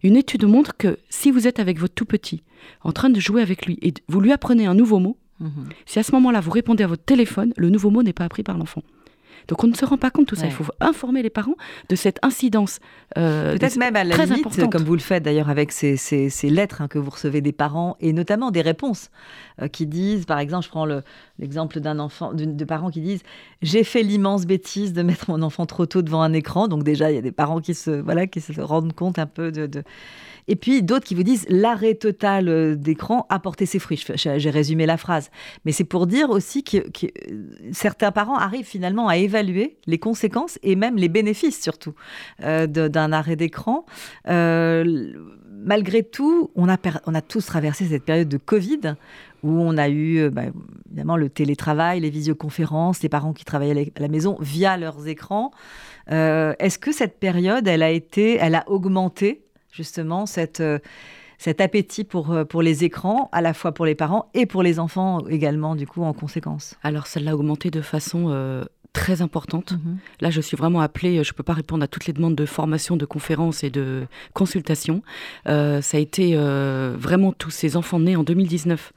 Une 0.04 0.18
étude 0.18 0.44
montre 0.46 0.76
que 0.78 0.98
si 1.10 1.32
vous 1.32 1.48
êtes 1.48 1.60
avec 1.60 1.80
votre 1.80 1.94
tout 1.94 2.06
petit, 2.06 2.44
en 2.84 2.92
train 2.92 3.10
de 3.10 3.20
jouer 3.20 3.42
avec 3.42 3.66
lui, 3.66 3.80
et 3.82 3.94
vous 4.10 4.20
lui 4.20 4.32
apprenez 4.32 4.66
un 4.66 4.74
nouveau 4.76 5.00
mot, 5.00 5.18
Mhm. 5.40 5.70
si 5.88 5.98
à 5.98 6.04
ce 6.04 6.12
moment-là, 6.12 6.40
vous 6.40 6.52
répondez 6.52 6.84
à 6.84 6.88
votre 6.88 7.04
téléphone, 7.04 7.52
le 7.58 7.70
nouveau 7.72 7.90
mot 7.90 8.04
n'est 8.04 8.14
pas 8.14 8.26
appris 8.26 8.44
par 8.44 8.58
l'enfant. 8.60 8.84
Donc 9.48 9.64
on 9.64 9.68
ne 9.68 9.74
se 9.74 9.86
rend 9.86 9.98
pas 9.98 10.12
compte 10.12 10.26
de 10.26 10.30
tout 10.30 10.36
ça. 10.36 10.44
Ouais. 10.44 10.50
Il 10.50 10.54
faut 10.54 10.66
informer 10.80 11.22
les 11.24 11.30
parents 11.30 11.56
de 11.90 11.96
cette 11.96 12.20
incidence. 12.24 12.80
euh, 13.18 13.58
Peut-être 13.58 13.78
même 13.78 13.96
à 13.96 14.04
la 14.04 14.14
très 14.16 14.26
limite, 14.26 14.46
importante. 14.48 14.72
comme 14.72 14.84
vous 14.84 14.94
le 14.96 15.00
faites 15.02 15.24
d'ailleurs 15.24 15.50
avec 15.50 15.72
ces, 15.72 15.98
ces- 15.98 16.30
ces 16.30 16.50
lettres 16.50 16.82
hein, 16.82 16.88
que 16.88 17.00
vous 17.00 17.10
recevez 17.10 17.42
des 17.42 17.52
parents, 17.52 17.98
et 18.00 18.14
notamment 18.14 18.52
des 18.52 18.62
réponses 18.62 19.10
euh, 19.62 19.68
qui 19.68 19.86
disent, 19.88 20.26
par 20.26 20.40
exemple, 20.40 20.66
je 20.66 20.70
prends 20.70 20.86
le- 20.86 21.04
l'exemple 21.40 21.80
d'un 21.80 22.00
enfant, 22.00 22.34
de, 22.34 22.66
parents 22.66 22.90
qui 22.92 23.02
disent 23.02 23.22
j'ai 23.62 23.84
fait 23.84 24.04
l'immense 24.04 24.46
bêtise 24.46 24.94
de 24.94 25.02
mettre 25.02 25.30
mon 25.30 25.42
enfant 25.42 25.66
trop 25.66 25.86
tôt 25.86 26.02
devant 26.02 26.22
un 26.22 26.34
écran. 26.34 26.68
Donc 26.68 26.84
déjà, 26.84 27.12
il 27.12 27.16
y 27.16 27.18
a 27.18 27.22
des 27.22 27.32
parents 27.32 27.60
qui 27.62 27.74
se 27.74 27.92
voilà 27.92 28.28
qui 28.28 28.42
se 28.42 28.60
rendent 28.62 28.94
compte 28.94 29.20
un 29.20 29.26
peu 29.26 29.52
de, 29.52 29.66
de... 29.68 29.84
Et 30.52 30.58
puis 30.58 30.84
d'autres 30.84 31.06
qui 31.06 31.16
vous 31.16 31.24
disent 31.24 31.46
l'arrêt 31.48 31.96
total 31.96 32.50
euh, 32.50 32.76
d'écran 32.76 33.26
a 33.30 33.40
porté 33.40 33.66
ses 33.66 33.80
fruits. 33.80 34.04
J'ai 34.16 34.50
résumé 34.50 34.86
la 34.86 34.98
phrase. 34.98 35.32
Mais 35.64 35.72
c'est 35.72 35.86
pour 35.86 36.08
dire 36.08 36.30
aussi 36.30 36.66
que, 36.66 36.80
certains 37.72 38.12
parents 38.12 38.36
arrivent 38.36 38.66
finalement 38.66 39.08
à 39.08 39.16
évaluer 39.16 39.78
les 39.86 39.98
conséquences 39.98 40.60
et 40.62 40.76
même 40.76 40.98
les 40.98 41.08
bénéfices 41.08 41.62
surtout 41.62 41.94
euh, 42.44 42.68
d'un 42.68 43.14
arrêt 43.14 43.38
d'écran. 43.38 43.86
Euh, 44.28 45.14
malgré 45.50 46.04
tout, 46.04 46.52
on 46.56 46.68
a, 46.68 46.76
on 47.06 47.16
a 47.16 47.22
tous 47.22 47.46
traversé 47.46 47.86
cette 47.86 48.04
période 48.04 48.28
de 48.28 48.38
Covid 48.38 48.96
où 49.44 49.52
on 49.52 49.78
a 49.78 49.88
eu 49.88 50.30
bah, 50.32 50.44
évidemment 50.88 51.16
le 51.16 51.30
télétravail, 51.30 52.02
les 52.02 52.10
visioconférences, 52.10 53.02
les 53.04 53.10
parents 53.10 53.32
qui 53.32 53.46
travaillaient 53.46 53.94
à 53.96 54.02
la 54.02 54.10
maison 54.10 54.36
via 54.42 54.76
leurs 54.76 55.08
écrans. 55.08 55.52
Est-ce 56.08 56.78
que 56.78 56.92
cette 56.92 57.20
période, 57.20 57.70
elle 57.70 57.84
a 57.84 57.90
été, 57.90 58.36
elle 58.36 58.56
a 58.56 58.66
augmenté 58.68 59.46
justement 59.72 60.26
cette, 60.26 60.60
euh, 60.60 60.80
cet 61.38 61.60
appétit 61.60 62.04
pour, 62.04 62.32
euh, 62.32 62.46
pour 62.46 62.62
les 62.62 62.84
écrans, 62.84 63.30
à 63.32 63.42
la 63.42 63.56
fois 63.56 63.72
pour 63.72 63.86
les 63.86 63.96
parents 63.96 64.30
et 64.36 64.46
pour 64.46 64.62
les 64.62 64.78
enfants 64.78 65.28
également, 65.28 65.76
du 65.76 65.88
coup, 65.88 66.04
en 66.04 66.14
conséquence. 66.14 66.76
Alors, 66.84 67.08
ça 67.08 67.20
l'a 67.20 67.36
augmenté 67.36 67.72
de 67.72 67.82
façon 67.82 68.26
euh, 68.30 68.64
très 68.94 69.22
importante. 69.22 69.72
Mhm. 69.74 69.98
Là, 70.20 70.30
je 70.32 70.42
suis 70.42 70.58
vraiment 70.58 70.82
appelée, 70.82 71.24
je 71.24 71.32
ne 71.32 71.36
peux 71.36 71.44
pas 71.44 71.54
répondre 71.54 71.84
à 71.84 71.88
toutes 71.88 72.08
les 72.08 72.14
demandes 72.14 72.36
de 72.36 72.46
formation, 72.46 72.98
de 72.98 73.06
conférences 73.06 73.64
et 73.64 73.70
de 73.70 74.06
consultations. 74.34 75.02
Euh, 75.48 75.82
ça 75.82 75.98
a 75.98 76.00
été 76.00 76.34
euh, 76.36 76.94
vraiment 76.98 77.32
tous 77.32 77.52
ces 77.52 77.78
enfants 77.78 78.00
nés 78.00 78.18
en 78.18 78.24
2019 78.24 78.92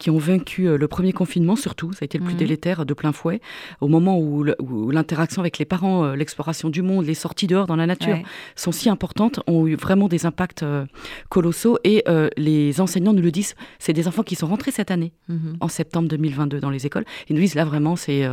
qui 0.00 0.10
ont 0.10 0.18
vaincu 0.18 0.68
euh, 0.68 0.76
le 0.76 0.88
premier 0.88 1.12
confinement, 1.12 1.54
surtout, 1.54 1.92
ça 1.92 2.00
a 2.02 2.06
été 2.06 2.18
le 2.18 2.24
plus 2.24 2.32
mhm. 2.32 2.38
délétère 2.38 2.86
de 2.86 2.94
plein 2.94 3.12
fouet, 3.12 3.40
au 3.80 3.86
moment 3.88 4.18
où 4.18 4.42
l'interaction 4.90 5.42
avec 5.42 5.58
les 5.58 5.64
parents, 5.64 6.12
l'exploration 6.12 6.68
du 6.68 6.82
monde, 6.82 7.06
les 7.06 7.14
sorties 7.14 7.46
dehors 7.46 7.66
dans 7.66 7.76
la 7.76 7.86
nature 7.86 8.18
sont 8.56 8.72
si 8.72 8.88
importantes, 8.88 9.40
ont 9.46 9.66
eu 9.66 9.76
vraiment 9.76 10.08
des 10.08 10.26
impacts 10.26 10.64
colossaux 11.28 11.78
et 11.84 12.04
les 12.36 12.80
enseignants 12.80 13.12
nous 13.12 13.22
le 13.22 13.30
disent, 13.30 13.54
c'est 13.78 13.92
des 13.92 14.08
enfants 14.08 14.22
qui 14.22 14.34
sont 14.34 14.46
rentrés 14.46 14.70
cette 14.70 14.90
année, 14.90 15.12
mhm. 15.28 15.56
en 15.60 15.68
septembre 15.68 16.08
2022 16.08 16.60
dans 16.60 16.70
les 16.70 16.86
écoles. 16.86 17.04
Ils 17.28 17.34
nous 17.34 17.42
disent 17.42 17.54
là 17.54 17.64
vraiment 17.64 17.96
c'est 17.96 18.26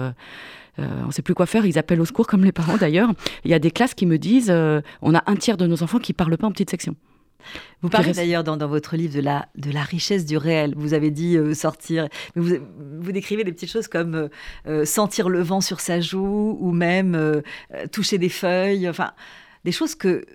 euh, 0.79 0.87
on 1.03 1.07
ne 1.07 1.11
sait 1.11 1.21
plus 1.21 1.33
quoi 1.33 1.45
faire, 1.45 1.65
ils 1.65 1.77
appellent 1.77 2.01
au 2.01 2.05
secours 2.05 2.27
comme 2.27 2.43
les 2.43 2.51
parents 2.51 2.77
d'ailleurs. 2.77 3.09
Il 3.45 3.51
y 3.51 3.53
a 3.53 3.59
des 3.59 3.71
classes 3.71 3.93
qui 3.93 4.05
me 4.05 4.17
disent 4.17 4.49
euh, 4.49 4.81
on 5.01 5.13
a 5.13 5.23
un 5.27 5.35
tiers 5.35 5.57
de 5.57 5.67
nos 5.67 5.83
enfants 5.83 5.99
qui 5.99 6.13
ne 6.13 6.15
parlent 6.15 6.37
pas 6.37 6.47
en 6.47 6.51
petite 6.51 6.69
section. 6.69 6.95
Vous 7.81 7.89
parlez 7.89 8.13
d'ailleurs 8.13 8.45
dans, 8.45 8.55
votre 8.67 8.95
livre 8.95 9.13
de 9.13 9.19
la, 9.19 9.49
de 9.57 9.69
la 9.69 9.83
richesse 9.83 10.25
du 10.25 10.37
réel. 10.37 10.73
Vous 10.77 10.93
avez 10.93 11.11
dit 11.11 11.35
euh, 11.35 11.53
sortir, 11.53 12.07
mais 12.35 12.41
vous, 12.41 12.55
vous, 13.01 13.11
décrivez 13.11 13.43
des 13.43 13.51
petites 13.51 13.69
choses 13.69 13.89
comme 13.89 14.29
sentir 14.85 15.27
le 15.27 15.41
vent 15.41 15.59
sur 15.59 15.81
sa 15.81 15.99
joue 15.99 16.57
ou 16.59 16.71
même 16.71 17.41
toucher 17.91 18.17
des 18.17 18.29
feuilles, 18.29 18.87
enfin 18.87 19.11
des 19.65 19.73
choses 19.73 19.95
que 19.95 20.25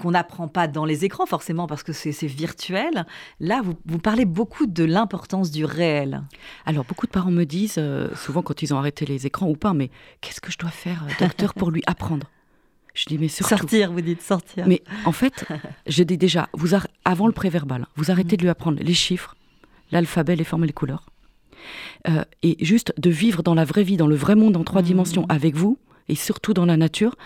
qu'on 0.00 0.12
n'apprend 0.12 0.48
pas 0.48 0.68
dans 0.68 0.84
les 0.84 1.04
écrans 1.04 1.26
forcément 1.26 1.66
parce 1.66 1.82
que 1.82 1.92
c'est 1.92 2.26
virtuel. 2.26 3.06
Là, 3.40 3.62
vous, 3.62 3.98
parlez 3.98 4.24
beaucoup 4.24 4.66
de 4.66 4.84
l'importance 4.84 5.50
du 5.50 5.64
réel. 5.64 6.22
Alors, 6.64 6.84
beaucoup 6.84 7.06
de 7.06 7.12
parents 7.12 7.30
me 7.30 7.44
disent, 7.44 7.76
euh, 7.78 8.08
souvent 8.14 8.42
quand 8.42 8.62
ils 8.62 8.74
ont 8.74 8.78
arrêté 8.78 9.06
les 9.06 9.26
écrans 9.26 9.48
ou 9.48 9.56
pas, 9.56 9.72
mais 9.72 9.90
qu'est-ce 10.20 10.40
que 10.40 10.52
je 10.52 10.58
dois 10.58 10.70
faire, 10.70 11.04
euh, 11.04 11.12
docteur, 11.24 11.54
pour 11.54 11.70
lui 11.70 11.82
apprendre? 11.86 12.30
Je 12.94 13.04
dis, 13.04 13.18
mais 13.18 13.28
surtout. 13.28 13.56
Sortir, 13.56 13.92
vous 13.92 14.00
dites, 14.00 14.22
sortir. 14.22 14.66
Mais 14.66 14.82
en 15.04 15.12
fait, 15.12 15.44
je 15.86 16.02
dis 16.02 16.16
déjà, 16.16 16.48
vous 16.54 16.70
avant 17.04 17.26
le 17.26 17.32
préverbal, 17.32 17.86
vous 17.96 18.10
arrêtez 18.10 18.36
de 18.36 18.42
lui 18.42 18.48
apprendre 18.48 18.78
les 18.82 18.94
chiffres, 18.94 19.36
l'alphabet, 19.92 20.34
les 20.34 20.44
formes 20.44 20.64
et 20.64 20.68
les 20.68 20.72
couleurs. 20.72 21.06
Euh, 22.08 22.24
et 22.42 22.56
juste 22.64 22.94
de 22.98 23.10
vivre 23.10 23.42
dans 23.42 23.54
la 23.54 23.64
vraie 23.64 23.82
vie, 23.82 23.96
dans 23.96 24.06
le 24.06 24.16
vrai 24.16 24.34
monde 24.34 24.56
en 24.56 24.64
trois 24.64 24.80
mmh. 24.80 24.86
dimensions 24.86 25.26
avec 25.28 25.54
vous, 25.54 25.78
et 26.08 26.14
surtout 26.14 26.54
dans 26.54 26.66
la 26.66 26.76
nature, 26.76 27.16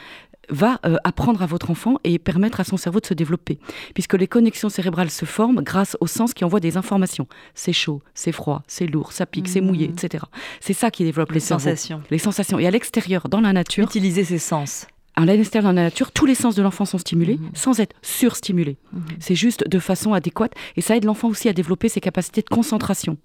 va 0.50 0.80
euh, 0.84 0.96
apprendre 1.04 1.42
à 1.42 1.46
votre 1.46 1.70
enfant 1.70 1.96
et 2.04 2.18
permettre 2.18 2.60
à 2.60 2.64
son 2.64 2.76
cerveau 2.76 3.00
de 3.00 3.06
se 3.06 3.14
développer. 3.14 3.58
Puisque 3.94 4.14
les 4.14 4.26
connexions 4.26 4.68
cérébrales 4.68 5.10
se 5.10 5.24
forment 5.24 5.62
grâce 5.62 5.96
au 6.00 6.06
sens 6.06 6.34
qui 6.34 6.44
envoie 6.44 6.60
des 6.60 6.76
informations. 6.76 7.26
C'est 7.54 7.72
chaud, 7.72 8.02
c'est 8.14 8.32
froid, 8.32 8.62
c'est 8.66 8.86
lourd, 8.86 9.12
ça 9.12 9.26
pique, 9.26 9.48
c'est 9.48 9.60
mouillé, 9.60 9.88
mmh. 9.88 9.92
etc. 9.92 10.24
C'est 10.60 10.72
ça 10.72 10.90
qui 10.90 11.04
développe 11.04 11.32
les, 11.32 11.40
sensations. 11.40 12.02
Les 12.10 12.18
sensations. 12.18 12.58
Et 12.58 12.66
à 12.66 12.70
l'extérieur, 12.70 13.28
dans 13.28 13.40
la 13.40 13.52
nature. 13.52 13.86
Utiliser 13.86 14.24
ses 14.24 14.38
sens. 14.38 14.86
À 15.16 15.24
l'extérieur, 15.24 15.72
dans 15.72 15.76
la 15.76 15.84
nature, 15.84 16.12
tous 16.12 16.24
les 16.24 16.34
sens 16.34 16.54
de 16.54 16.62
l'enfant 16.62 16.84
sont 16.84 16.98
stimulés 16.98 17.36
mmh. 17.36 17.50
sans 17.54 17.80
être 17.80 17.96
surstimulés. 18.02 18.76
Mmh. 18.92 19.00
C'est 19.18 19.34
juste 19.34 19.68
de 19.68 19.78
façon 19.78 20.12
adéquate. 20.12 20.52
Et 20.76 20.80
ça 20.80 20.96
aide 20.96 21.04
l'enfant 21.04 21.28
aussi 21.28 21.48
à 21.48 21.52
développer 21.52 21.88
ses 21.88 22.00
capacités 22.00 22.42
de 22.42 22.48
concentration. 22.48 23.18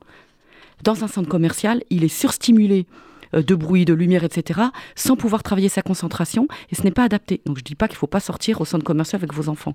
Dans 0.83 1.03
un 1.03 1.07
centre 1.07 1.29
commercial, 1.29 1.83
il 1.89 2.03
est 2.03 2.09
surstimulé 2.09 2.85
de 3.41 3.55
bruit, 3.55 3.85
de 3.85 3.93
lumière, 3.93 4.23
etc., 4.23 4.61
sans 4.95 5.15
pouvoir 5.15 5.43
travailler 5.43 5.69
sa 5.69 5.81
concentration, 5.81 6.47
et 6.71 6.75
ce 6.75 6.83
n'est 6.83 6.91
pas 6.91 7.03
adapté. 7.03 7.41
Donc 7.45 7.57
je 7.57 7.61
ne 7.61 7.65
dis 7.65 7.75
pas 7.75 7.87
qu'il 7.87 7.95
ne 7.95 7.99
faut 7.99 8.07
pas 8.07 8.19
sortir 8.19 8.61
au 8.61 8.65
centre 8.65 8.83
commercial 8.83 9.19
avec 9.19 9.33
vos 9.33 9.49
enfants. 9.49 9.73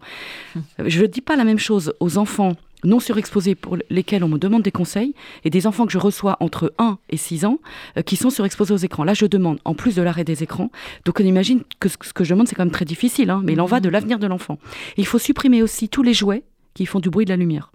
Hum. 0.57 0.63
Je 0.87 1.03
ne 1.03 1.07
dis 1.07 1.21
pas 1.21 1.37
la 1.37 1.45
même 1.45 1.59
chose 1.59 1.95
aux 2.01 2.19
enfants 2.19 2.57
non 2.85 3.01
surexposés 3.01 3.55
pour 3.55 3.77
lesquels 3.91 4.25
on 4.25 4.29
me 4.29 4.39
demande 4.39 4.63
des 4.63 4.73
conseils, 4.73 5.15
et 5.45 5.51
des 5.51 5.67
enfants 5.67 5.87
que 5.87 5.93
je 5.93 5.99
reçois 5.99 6.37
entre 6.41 6.73
1 6.79 6.99
et 7.11 7.17
6 7.17 7.45
ans 7.45 7.59
euh, 7.97 8.03
qui 8.03 8.17
sont 8.17 8.31
surexposés 8.31 8.75
aux 8.75 8.79
écrans. 8.79 9.05
Là, 9.05 9.15
je 9.15 9.27
demande, 9.27 9.59
en 9.65 9.75
plus 9.75 9.95
de 9.95 10.03
l'arrêt 10.03 10.25
des 10.25 10.43
écrans, 10.43 10.71
donc 11.05 11.21
on 11.21 11.25
imagine 11.25 11.63
que 11.79 11.89
ce 11.89 11.97
que 11.97 12.25
je 12.25 12.31
demande, 12.31 12.49
c'est 12.49 12.55
quand 12.55 12.65
même 12.65 12.73
très 12.73 12.85
difficile, 12.85 13.31
hein, 13.31 13.43
mais 13.45 13.53
il 13.53 13.61
en 13.61 13.67
va 13.67 13.81
de 13.81 13.89
l'avenir 13.89 14.19
de 14.19 14.27
l'enfant. 14.27 14.59
Il 14.97 15.07
faut 15.07 15.19
supprimer 15.19 15.63
aussi 15.63 15.89
tous 15.89 16.03
les 16.03 16.15
jouets 16.15 16.43
qui 16.75 16.87
font 16.87 17.01
du 17.01 17.11
bruit 17.11 17.25
de 17.25 17.31
la 17.31 17.37
lumière. 17.37 17.73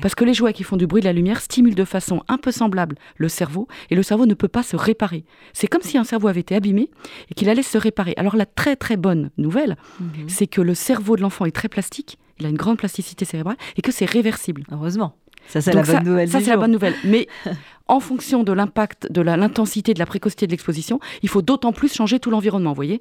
Parce 0.00 0.14
que 0.14 0.24
les 0.24 0.34
jouets 0.34 0.52
qui 0.52 0.62
font 0.62 0.76
du 0.76 0.86
bruit 0.86 1.00
de 1.00 1.06
la 1.06 1.12
lumière 1.12 1.40
stimulent 1.40 1.74
de 1.74 1.84
façon 1.84 2.22
un 2.28 2.38
peu 2.38 2.50
semblable 2.52 2.96
le 3.16 3.28
cerveau 3.28 3.68
et 3.90 3.94
le 3.94 4.02
cerveau 4.02 4.26
ne 4.26 4.34
peut 4.34 4.48
pas 4.48 4.62
se 4.62 4.76
réparer. 4.76 5.24
C'est 5.52 5.66
comme 5.66 5.82
si 5.82 5.98
un 5.98 6.04
cerveau 6.04 6.28
avait 6.28 6.40
été 6.40 6.54
abîmé 6.54 6.90
et 7.30 7.34
qu'il 7.34 7.48
allait 7.48 7.62
se 7.62 7.78
réparer. 7.78 8.14
Alors 8.16 8.36
la 8.36 8.46
très 8.46 8.76
très 8.76 8.96
bonne 8.96 9.30
nouvelle, 9.36 9.76
mhm. 10.00 10.28
c'est 10.28 10.46
que 10.46 10.60
le 10.60 10.74
cerveau 10.74 11.16
de 11.16 11.22
l'enfant 11.22 11.44
est 11.44 11.52
très 11.52 11.68
plastique, 11.68 12.18
il 12.38 12.46
a 12.46 12.48
une 12.48 12.56
grande 12.56 12.78
plasticité 12.78 13.24
cérébrale 13.24 13.56
et 13.76 13.82
que 13.82 13.92
c'est 13.92 14.06
réversible. 14.06 14.64
Heureusement. 14.70 15.14
Ça, 15.46 15.62
c'est 15.62 15.72
la 15.72 15.82
bonne 15.82 16.04
nouvelle. 16.04 16.28
Ça, 16.28 16.40
c'est 16.40 16.50
la 16.50 16.56
bonne 16.56 16.72
nouvelle. 16.72 16.94
Mais 17.04 17.26
en 17.88 18.00
fonction 18.00 18.44
de 18.44 18.52
l'impact, 18.52 19.10
de 19.10 19.22
l'intensité, 19.22 19.94
de 19.94 19.98
la 19.98 20.06
précocité 20.06 20.46
de 20.46 20.50
l'exposition, 20.50 21.00
il 21.22 21.28
faut 21.28 21.42
d'autant 21.42 21.72
plus 21.72 21.92
changer 21.92 22.20
tout 22.20 22.30
l'environnement. 22.30 22.70
Vous 22.70 22.76
voyez, 22.76 23.00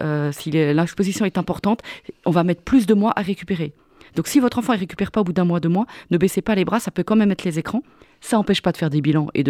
euh, 0.00 0.30
si 0.32 0.50
l'exposition 0.50 1.24
est 1.24 1.38
importante, 1.38 1.80
on 2.24 2.30
va 2.30 2.44
mettre 2.44 2.62
plus 2.62 2.86
de 2.86 2.94
mois 2.94 3.12
à 3.16 3.22
récupérer. 3.22 3.72
Donc 4.18 4.26
si 4.26 4.40
votre 4.40 4.58
enfant 4.58 4.72
ne 4.72 4.78
récupère 4.78 5.12
pas 5.12 5.20
au 5.20 5.24
bout 5.24 5.32
d'un 5.32 5.44
mois, 5.44 5.60
deux 5.60 5.68
mois, 5.68 5.86
ne 6.10 6.18
baissez 6.18 6.42
pas 6.42 6.56
les 6.56 6.64
bras, 6.64 6.80
ça 6.80 6.90
peut 6.90 7.04
quand 7.04 7.14
même 7.14 7.30
être 7.30 7.44
les 7.44 7.60
écrans. 7.60 7.84
Ça 8.20 8.36
n'empêche 8.36 8.62
pas 8.62 8.72
de 8.72 8.76
faire 8.76 8.90
des 8.90 9.00
bilans 9.00 9.28
et 9.32 9.44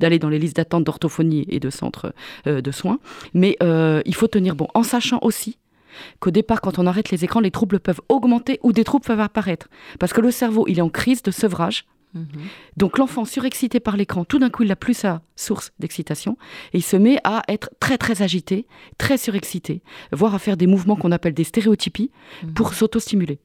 d'aller 0.00 0.18
dans 0.18 0.30
les 0.30 0.38
listes 0.38 0.56
d'attente 0.56 0.84
d'orthophonie 0.84 1.44
et 1.50 1.60
de 1.60 1.68
centres 1.68 2.14
euh, 2.46 2.62
de 2.62 2.70
soins. 2.70 2.98
Mais 3.34 3.58
euh, 3.62 4.00
il 4.06 4.14
faut 4.14 4.26
tenir 4.26 4.56
bon, 4.56 4.68
en 4.72 4.84
sachant 4.84 5.18
aussi 5.20 5.58
qu'au 6.18 6.30
départ, 6.30 6.62
quand 6.62 6.78
on 6.78 6.86
arrête 6.86 7.10
les 7.10 7.24
écrans, 7.24 7.40
les 7.40 7.50
troubles 7.50 7.78
peuvent 7.78 8.00
augmenter 8.08 8.58
ou 8.62 8.72
des 8.72 8.84
troubles 8.84 9.04
peuvent 9.04 9.20
apparaître. 9.20 9.68
Parce 9.98 10.14
que 10.14 10.22
le 10.22 10.30
cerveau, 10.30 10.64
il 10.66 10.78
est 10.78 10.82
en 10.82 10.88
crise 10.88 11.22
de 11.22 11.30
sevrage. 11.30 11.84
Mhm. 12.14 12.26
Donc 12.78 12.96
l'enfant 12.96 13.26
surexcité 13.26 13.80
par 13.80 13.98
l'écran, 13.98 14.24
tout 14.24 14.38
d'un 14.38 14.48
coup, 14.48 14.62
il 14.62 14.70
n'a 14.70 14.76
plus 14.76 14.94
sa 14.94 15.20
source 15.36 15.72
d'excitation 15.78 16.38
et 16.72 16.78
il 16.78 16.82
se 16.82 16.96
met 16.96 17.18
à 17.24 17.42
être 17.48 17.68
très 17.80 17.98
très 17.98 18.22
agité, 18.22 18.66
très 18.96 19.18
surexcité, 19.18 19.82
voire 20.10 20.34
à 20.34 20.38
faire 20.38 20.56
des 20.56 20.66
mouvements 20.66 20.96
qu'on 20.96 21.12
appelle 21.12 21.34
des 21.34 21.44
stéréotypies 21.44 22.10
mhm. 22.44 22.54
pour 22.54 22.72
s'auto-stimuler. 22.72 23.40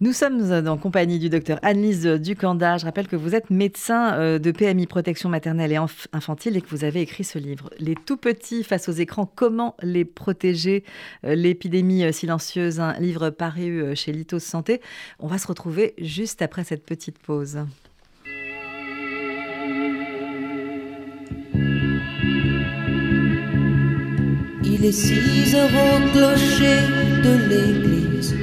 Nous 0.00 0.12
sommes 0.12 0.68
en 0.68 0.78
compagnie 0.78 1.18
du 1.18 1.28
docteur 1.28 1.58
Annelise 1.62 2.06
Ducanda. 2.06 2.78
Je 2.78 2.84
rappelle 2.84 3.08
que 3.08 3.16
vous 3.16 3.34
êtes 3.34 3.50
médecin 3.50 4.14
euh, 4.14 4.38
de 4.38 4.52
PMI 4.52 4.86
protection 4.86 5.28
maternelle 5.28 5.72
et 5.72 5.78
infantile 6.12 6.56
et 6.56 6.60
que 6.60 6.68
vous 6.68 6.84
avez 6.84 7.00
écrit 7.00 7.24
ce 7.24 7.36
livre. 7.36 7.68
Les 7.80 7.96
tout 7.96 8.16
petits 8.16 8.62
face 8.62 8.88
aux 8.88 8.92
écrans, 8.92 9.26
comment 9.26 9.74
les 9.82 10.04
protéger? 10.04 10.84
Euh, 11.24 11.34
L'épidémie 11.34 12.04
euh, 12.04 12.12
silencieuse, 12.12 12.78
un 12.78 12.92
livre 13.00 13.30
paru 13.30 13.96
chez 13.96 14.12
Litos 14.12 14.38
Santé. 14.38 14.80
On 15.18 15.26
va 15.26 15.36
se 15.36 15.48
retrouver 15.48 15.94
juste 15.98 16.42
après 16.42 16.62
cette 16.62 16.86
petite 16.86 17.18
pause. 17.18 17.58
Il 24.62 24.84
est 24.84 24.92
6 24.92 25.56
heures 25.56 25.70
au 25.74 26.12
clocher 26.12 26.78
de 27.24 27.48
l'église. 27.48 27.97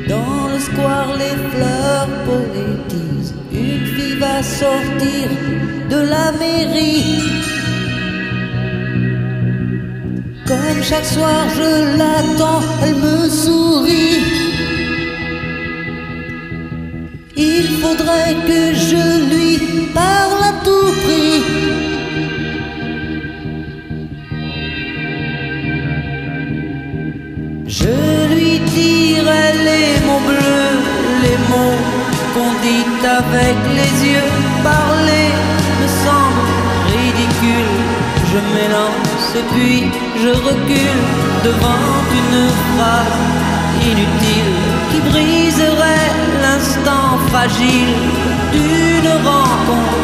Dans 0.08 0.48
le 0.54 0.60
square, 0.60 1.18
les 1.18 1.36
fleurs 1.52 2.08
poétisent. 2.26 3.36
Une 3.52 3.86
fille 3.86 4.18
va 4.18 4.42
sortir 4.42 5.28
de 5.90 5.98
la 5.98 6.32
mairie. 6.32 7.24
Comme 10.48 10.82
chaque 10.82 11.06
soir, 11.06 11.50
je 11.56 11.98
l'attends, 11.98 12.62
elle 12.84 12.96
me 12.96 13.30
sourit. 13.30 14.24
Il 17.36 17.68
faudrait 17.82 18.36
que 18.48 18.74
je 18.74 19.06
lui 19.30 19.88
parle 19.94 20.35
avec 33.06 33.58
les 33.78 34.10
yeux. 34.10 34.30
Parler 34.64 35.30
me 35.82 35.88
semble 36.06 36.46
ridicule. 36.88 37.86
et 39.36 39.44
puis 39.54 39.84
je 40.24 40.30
recule 40.30 41.04
devant 41.44 41.88
une 42.20 42.50
phrase 42.70 43.20
inutile 43.82 44.56
qui 44.92 45.00
briserait 45.10 46.12
l'instant 46.42 47.18
fragile 47.30 47.96
d'une 48.54 49.12
rencontre, 49.30 50.02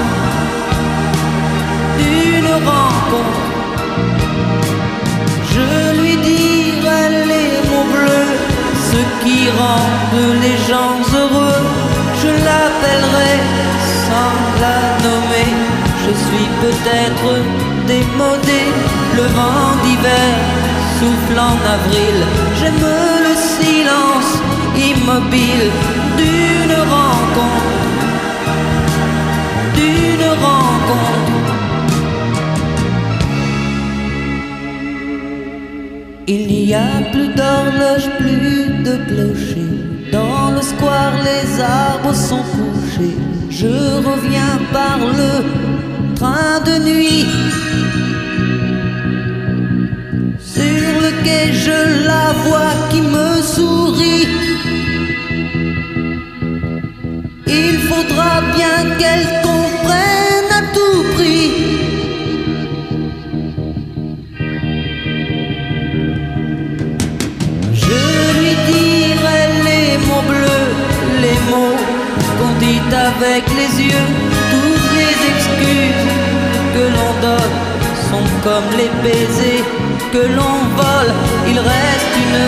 d'une 2.00 2.54
rencontre. 2.70 3.44
Je 5.54 6.02
lui 6.02 6.16
dirai 6.18 7.04
les 7.32 7.52
mots 7.70 7.90
bleus, 7.94 8.34
ce 8.92 9.02
qui 9.24 9.50
rendent 9.60 10.42
les 10.42 10.58
gens 10.70 10.98
heureux. 11.20 11.81
Je 12.32 12.46
l'appellerai 12.46 13.36
sans 14.08 14.36
la 14.64 14.80
nommer. 15.06 15.52
Je 16.04 16.12
suis 16.26 16.50
peut-être 16.64 17.30
démodé, 17.88 18.64
le 19.18 19.26
vent 19.38 19.72
d'hiver 19.84 20.32
souffle 20.98 21.40
en 21.40 21.58
avril. 21.76 22.18
J'aime 22.58 22.86
le 23.28 23.34
silence 23.58 24.34
immobile 24.90 25.68
d'une 26.20 26.78
rencontre, 26.96 27.80
d'une 29.76 30.30
rencontre. 30.48 31.54
Il 36.28 36.48
n'y 36.48 36.74
a 36.74 36.92
plus 37.12 37.30
d'horloge, 37.30 38.08
plus 38.20 38.84
de 38.86 38.96
clocher. 39.08 39.71
Les 40.64 41.60
arbres 41.60 42.14
sont 42.14 42.44
couchés. 42.44 43.18
Je 43.50 43.66
reviens 44.10 44.60
par 44.72 45.00
le 45.00 46.14
train 46.16 46.60
de 46.64 46.78
nuit. 46.84 47.26
Sur 50.40 50.92
le 51.04 51.24
quai, 51.24 51.52
je 51.52 52.06
la 52.06 52.34
vois 52.44 52.76
qui 52.92 53.02
me 53.02 53.42
sourit. 53.42 54.28
Il 57.48 57.80
faudra 57.90 58.42
bien 58.56 58.98
qu'elle 59.00 59.41
avec 73.24 73.46
les 73.50 73.84
yeux. 73.84 74.08
Toutes 74.52 74.92
les 75.00 75.16
excuses 75.32 76.08
que 76.76 76.84
l'on 76.96 77.12
donne 77.28 77.56
sont 78.10 78.28
comme 78.44 78.70
les 78.78 78.92
baisers 79.04 79.64
que 80.12 80.24
l'on 80.36 80.58
vole. 80.80 81.14
Il 81.48 81.60
reste 81.60 82.14
une 82.26 82.42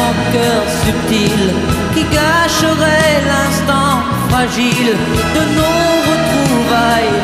rancœur 0.00 0.62
subtile 0.84 1.48
qui 1.94 2.02
gâcherait 2.04 3.16
l'instant 3.32 3.92
fragile 4.28 4.92
de 5.36 5.42
nos 5.58 5.92
retrouvailles. 6.10 7.18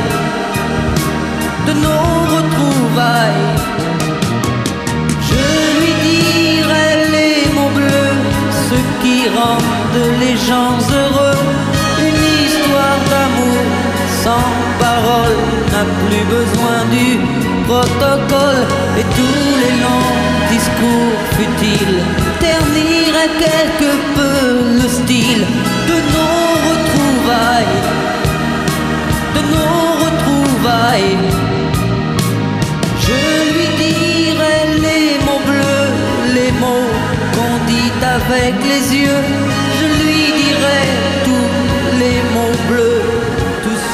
De 1.69 1.73
nos 1.87 2.15
retrouvailles. 2.37 3.49
Je 5.31 5.45
lui 5.81 5.93
dirai 6.11 6.89
les 7.17 7.55
mots 7.55 7.75
bleus, 7.75 8.17
ce 8.69 8.79
qui 9.03 9.29
rendent 9.29 10.21
les 10.21 10.37
gens 10.37 10.77
heureux. 10.93 11.62
D'amour 13.13 13.65
sans 14.25 14.49
parole 14.81 15.39
n'a 15.73 15.85
plus 16.03 16.25
besoin 16.37 16.79
du 16.97 17.09
protocole 17.67 18.63
et 19.01 19.07
tous 19.19 19.49
les 19.63 19.75
longs 19.85 20.17
discours 20.55 21.19
futiles 21.37 22.01
terniraient 22.41 23.35
quelque 23.47 23.93
peu 24.17 24.39
le 24.81 24.89
style 24.99 25.45
de 25.91 25.97
nos 26.15 26.49
retrouvailles, 26.69 27.81
de 29.37 29.43
nos 29.55 29.85
retrouvailles. 30.05 31.19
Je 33.07 33.21
lui 33.55 33.69
dirai 33.85 34.59
les 34.87 35.07
mots 35.27 35.45
bleus, 35.51 35.93
les 36.37 36.53
mots 36.63 36.95
qu'on 37.35 37.55
dit 37.73 37.93
avec 38.17 38.55
les 38.71 38.85
yeux. 39.03 39.25
Je 39.79 39.87
lui 40.01 40.23
dirai 40.41 41.02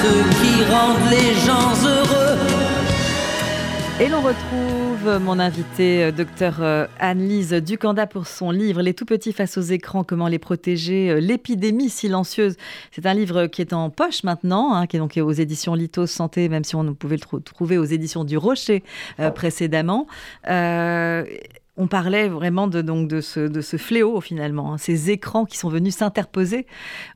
ceux 0.02 0.22
qui 0.40 0.64
rendent 0.70 1.11
les 1.11 1.34
gens 1.46 1.72
heureux. 1.84 2.38
Et 4.00 4.08
l'on 4.08 4.20
retrouve 4.20 5.18
mon 5.20 5.40
invité, 5.40 6.04
euh, 6.04 6.12
docteur 6.12 6.58
euh, 6.61 6.87
Anne-Lise 7.00 7.52
Ducanda, 7.54 8.06
pour 8.06 8.28
son 8.28 8.52
livre 8.52 8.80
Les 8.80 8.94
tout 8.94 9.04
petits 9.04 9.32
face 9.32 9.58
aux 9.58 9.62
écrans, 9.62 10.04
comment 10.04 10.28
les 10.28 10.38
protéger, 10.38 11.11
euh, 11.11 11.18
l'épidémie 11.18 11.90
silencieuse. 11.90 12.54
C'est 12.92 13.06
un 13.06 13.14
livre 13.14 13.46
qui 13.46 13.61
est 13.61 13.72
en 13.72 13.90
poche 13.90 14.22
maintenant, 14.22 14.72
hein, 14.72 14.87
qui 14.87 14.96
est 14.96 15.00
donc 15.00 15.18
aux 15.20 15.32
éditions 15.32 15.74
Litos 15.74 16.06
Santé, 16.06 16.48
même 16.48 16.62
si 16.62 16.76
on 16.76 16.94
pouvait 16.94 17.16
le 17.16 17.22
tr- 17.22 17.42
trouver 17.42 17.76
aux 17.76 17.84
éditions 17.84 18.22
du 18.22 18.37
Rocher 18.37 18.84
précédemment. 19.34 20.06
On 21.78 21.86
parlait 21.86 22.28
vraiment 22.28 22.66
de, 22.66 22.82
donc 22.82 23.08
de, 23.08 23.20
ce, 23.20 23.40
de 23.40 23.60
ce 23.60 23.76
fléau 23.76 24.20
finalement, 24.20 24.74
hein, 24.74 24.78
ces 24.78 25.10
écrans 25.10 25.44
qui 25.44 25.56
sont 25.56 25.68
venus 25.68 25.96
s'interposer 25.96 26.66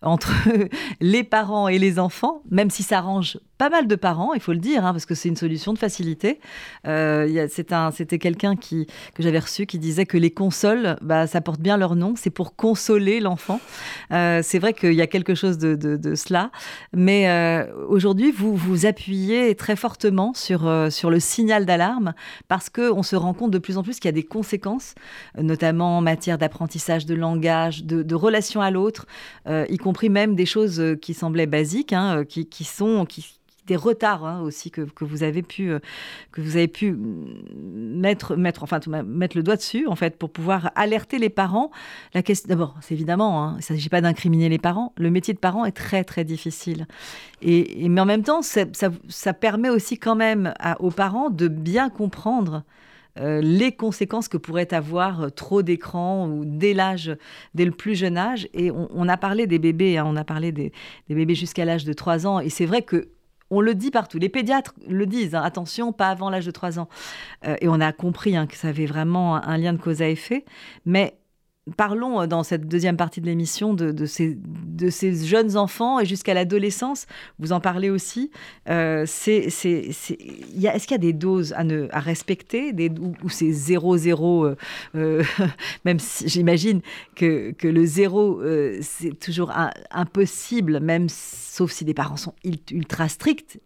entre 0.00 0.32
les 1.00 1.24
parents 1.24 1.68
et 1.68 1.78
les 1.78 1.98
enfants, 1.98 2.42
même 2.50 2.70
si 2.70 2.82
ça 2.82 2.98
arrange 2.98 3.38
pas 3.62 3.70
mal 3.70 3.86
de 3.86 3.94
parents, 3.94 4.34
il 4.34 4.40
faut 4.40 4.52
le 4.52 4.58
dire, 4.58 4.84
hein, 4.84 4.90
parce 4.90 5.06
que 5.06 5.14
c'est 5.14 5.28
une 5.28 5.36
solution 5.36 5.72
de 5.72 5.78
facilité. 5.78 6.40
Euh, 6.88 7.46
C'était 7.92 8.18
quelqu'un 8.18 8.56
que 8.56 8.86
j'avais 9.20 9.38
reçu 9.38 9.66
qui 9.66 9.78
disait 9.78 10.04
que 10.04 10.18
les 10.18 10.32
consoles, 10.32 10.96
bah, 11.00 11.28
ça 11.28 11.40
porte 11.40 11.60
bien 11.60 11.76
leur 11.76 11.94
nom, 11.94 12.14
c'est 12.16 12.30
pour 12.30 12.56
consoler 12.56 13.20
l'enfant. 13.20 13.60
Euh, 14.10 14.40
c'est 14.42 14.58
vrai 14.58 14.72
qu'il 14.74 14.94
y 14.94 15.00
a 15.00 15.06
quelque 15.06 15.36
chose 15.36 15.58
de, 15.58 16.14
cela, 16.16 16.50
mais 16.92 17.28
euh, 17.28 17.72
aujourd'hui, 17.86 18.32
vous 18.32 18.56
vous 18.56 18.84
appuyez 18.84 19.54
très 19.54 19.76
fortement 19.76 20.34
sur, 20.34 20.64
le 20.64 21.20
signal 21.20 21.64
d'alarme 21.64 22.14
parce 22.48 22.68
qu'on 22.68 23.04
se 23.04 23.14
rend 23.14 23.32
compte 23.32 23.52
de 23.52 23.58
plus 23.58 23.78
en 23.78 23.84
plus 23.84 24.00
qu'il 24.00 24.08
y 24.08 24.08
a 24.08 24.12
des 24.12 24.24
conséquences, 24.24 24.96
notamment 25.38 25.98
en 25.98 26.00
matière 26.00 26.36
d'apprentissage 26.36 27.06
de 27.06 27.14
langage, 27.14 27.84
de, 27.84 28.02
de 28.02 28.14
relation 28.16 28.60
à 28.60 28.72
l'autre, 28.72 29.06
y 29.48 29.76
compris 29.76 30.08
même 30.08 30.34
des 30.34 30.46
choses 30.46 30.82
qui 31.00 31.14
semblaient 31.14 31.46
basiques, 31.46 31.92
hein, 31.92 32.24
qui, 32.28 32.64
sont... 32.64 33.06
des 33.66 33.76
retards 33.76 34.24
hein, 34.24 34.40
aussi 34.40 34.70
que, 34.70 34.82
que 34.82 35.04
vous 35.04 35.22
avez 35.22 35.42
pu 35.42 35.70
euh, 35.70 35.78
que 36.32 36.40
vous 36.40 36.56
avez 36.56 36.68
pu 36.68 36.94
mettre 36.94 38.36
mettre 38.36 38.62
enfin 38.62 38.80
mettre 39.04 39.36
le 39.36 39.42
doigt 39.42 39.56
dessus 39.56 39.86
en 39.86 39.96
fait 39.96 40.16
pour 40.16 40.30
pouvoir 40.30 40.70
alerter 40.74 41.18
les 41.18 41.30
parents 41.30 41.70
la 42.14 42.22
question 42.22 42.48
d'abord 42.48 42.76
c'est 42.80 42.94
évidemment 42.94 43.44
hein, 43.44 43.52
il 43.54 43.58
ne 43.58 43.62
s'agit 43.62 43.88
pas 43.88 44.00
d'incriminer 44.00 44.48
les 44.48 44.58
parents 44.58 44.92
le 44.96 45.10
métier 45.10 45.34
de 45.34 45.38
parent 45.38 45.64
est 45.64 45.72
très 45.72 46.04
très 46.04 46.24
difficile 46.24 46.86
et, 47.40 47.88
mais 47.88 48.00
en 48.00 48.06
même 48.06 48.22
temps 48.22 48.42
ça, 48.42 48.64
ça 49.08 49.32
permet 49.32 49.68
aussi 49.68 49.98
quand 49.98 50.16
même 50.16 50.54
aux 50.80 50.90
parents 50.90 51.30
de 51.30 51.48
bien 51.48 51.90
comprendre 51.90 52.64
euh, 53.18 53.42
les 53.42 53.72
conséquences 53.72 54.28
que 54.28 54.38
pourrait 54.38 54.72
avoir 54.72 55.22
euh, 55.22 55.28
trop 55.28 55.62
d'écran 55.62 56.28
ou 56.28 56.44
dès 56.46 56.72
l'âge, 56.72 57.14
dès 57.54 57.66
le 57.66 57.70
plus 57.70 57.94
jeune 57.94 58.16
âge. 58.16 58.48
Et 58.54 58.70
on, 58.70 58.88
on 58.90 59.06
a 59.06 59.18
parlé 59.18 59.46
des 59.46 59.58
bébés, 59.58 59.98
hein, 59.98 60.04
on 60.06 60.16
a 60.16 60.24
parlé 60.24 60.50
des, 60.50 60.72
des 61.08 61.14
bébés 61.14 61.34
jusqu'à 61.34 61.66
l'âge 61.66 61.84
de 61.84 61.92
3 61.92 62.26
ans. 62.26 62.40
Et 62.40 62.48
c'est 62.48 62.64
vrai 62.64 62.80
que 62.80 63.08
on 63.52 63.60
le 63.60 63.74
dit 63.74 63.90
partout, 63.90 64.18
les 64.18 64.30
pédiatres 64.30 64.74
le 64.88 65.06
disent, 65.06 65.34
hein, 65.34 65.42
attention, 65.42 65.92
pas 65.92 66.08
avant 66.08 66.30
l'âge 66.30 66.46
de 66.46 66.50
3 66.50 66.78
ans. 66.78 66.88
Euh, 67.46 67.54
et 67.60 67.68
on 67.68 67.80
a 67.80 67.92
compris 67.92 68.34
hein, 68.34 68.46
que 68.46 68.56
ça 68.56 68.68
avait 68.68 68.86
vraiment 68.86 69.36
un, 69.36 69.58
lien 69.58 69.74
de 69.74 69.78
cause 69.78 70.00
à 70.00 70.08
effet. 70.08 70.46
Mais 70.86 71.18
parlons 71.76 72.20
euh, 72.20 72.26
dans 72.26 72.42
cette 72.42 72.66
deuxième 72.66 72.96
partie 72.96 73.20
de 73.20 73.26
l'émission 73.26 73.74
de, 73.74 74.06
ces, 74.06 74.36
jeunes 75.24 75.56
enfants 75.56 76.00
et 76.00 76.04
jusqu'à 76.06 76.34
l'adolescence. 76.34 77.06
Vous 77.38 77.52
en 77.52 77.60
parlez 77.60 77.90
aussi. 77.90 78.30
Euh, 78.68 79.06
y 79.24 80.68
a- 80.68 80.74
est-ce 80.74 80.86
qu'il 80.86 80.94
y 80.94 80.94
a 80.94 80.98
des 80.98 81.12
doses 81.12 81.54
à, 81.54 82.00
respecter 82.00 82.72
ou, 83.00 83.12
ou 83.22 83.28
c'est 83.28 83.50
0-0 83.50 84.44
euh, 84.44 84.56
euh, 84.96 85.22
Même 85.84 85.98
si 85.98 86.28
j'imagine 86.28 86.80
que, 87.14 87.54
le 87.62 87.84
zéro, 87.84 88.40
euh, 88.40 88.78
c'est 88.82 89.18
toujours 89.18 89.52
impossible, 89.90 90.80
même 90.80 91.08
sauf 91.08 91.70
si 91.70 91.84
des 91.84 91.94
parents 91.94 92.16
sont 92.16 92.34
ul- 92.44 92.56
ultra 92.70 93.08
stricts. 93.08 93.60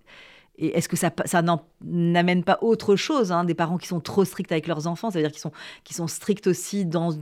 Et 0.59 0.77
est-ce 0.77 0.89
que 0.89 0.97
ça, 0.97 1.11
n'amène 1.85 2.43
pas 2.43 2.59
autre 2.63 2.97
chose 2.97 3.31
hein, 3.31 3.45
Des 3.45 3.55
parents 3.55 3.77
qui 3.77 3.87
sont 3.87 4.01
trop 4.01 4.25
stricts 4.25 4.53
avec 4.53 4.67
leurs 4.67 4.87
enfants, 4.87 5.11
c'est-à-dire 5.11 5.33
qui 5.33 5.95
sont, 5.95 6.07
stricts 6.07 6.47
aussi 6.47 6.87
dans, 6.87 7.15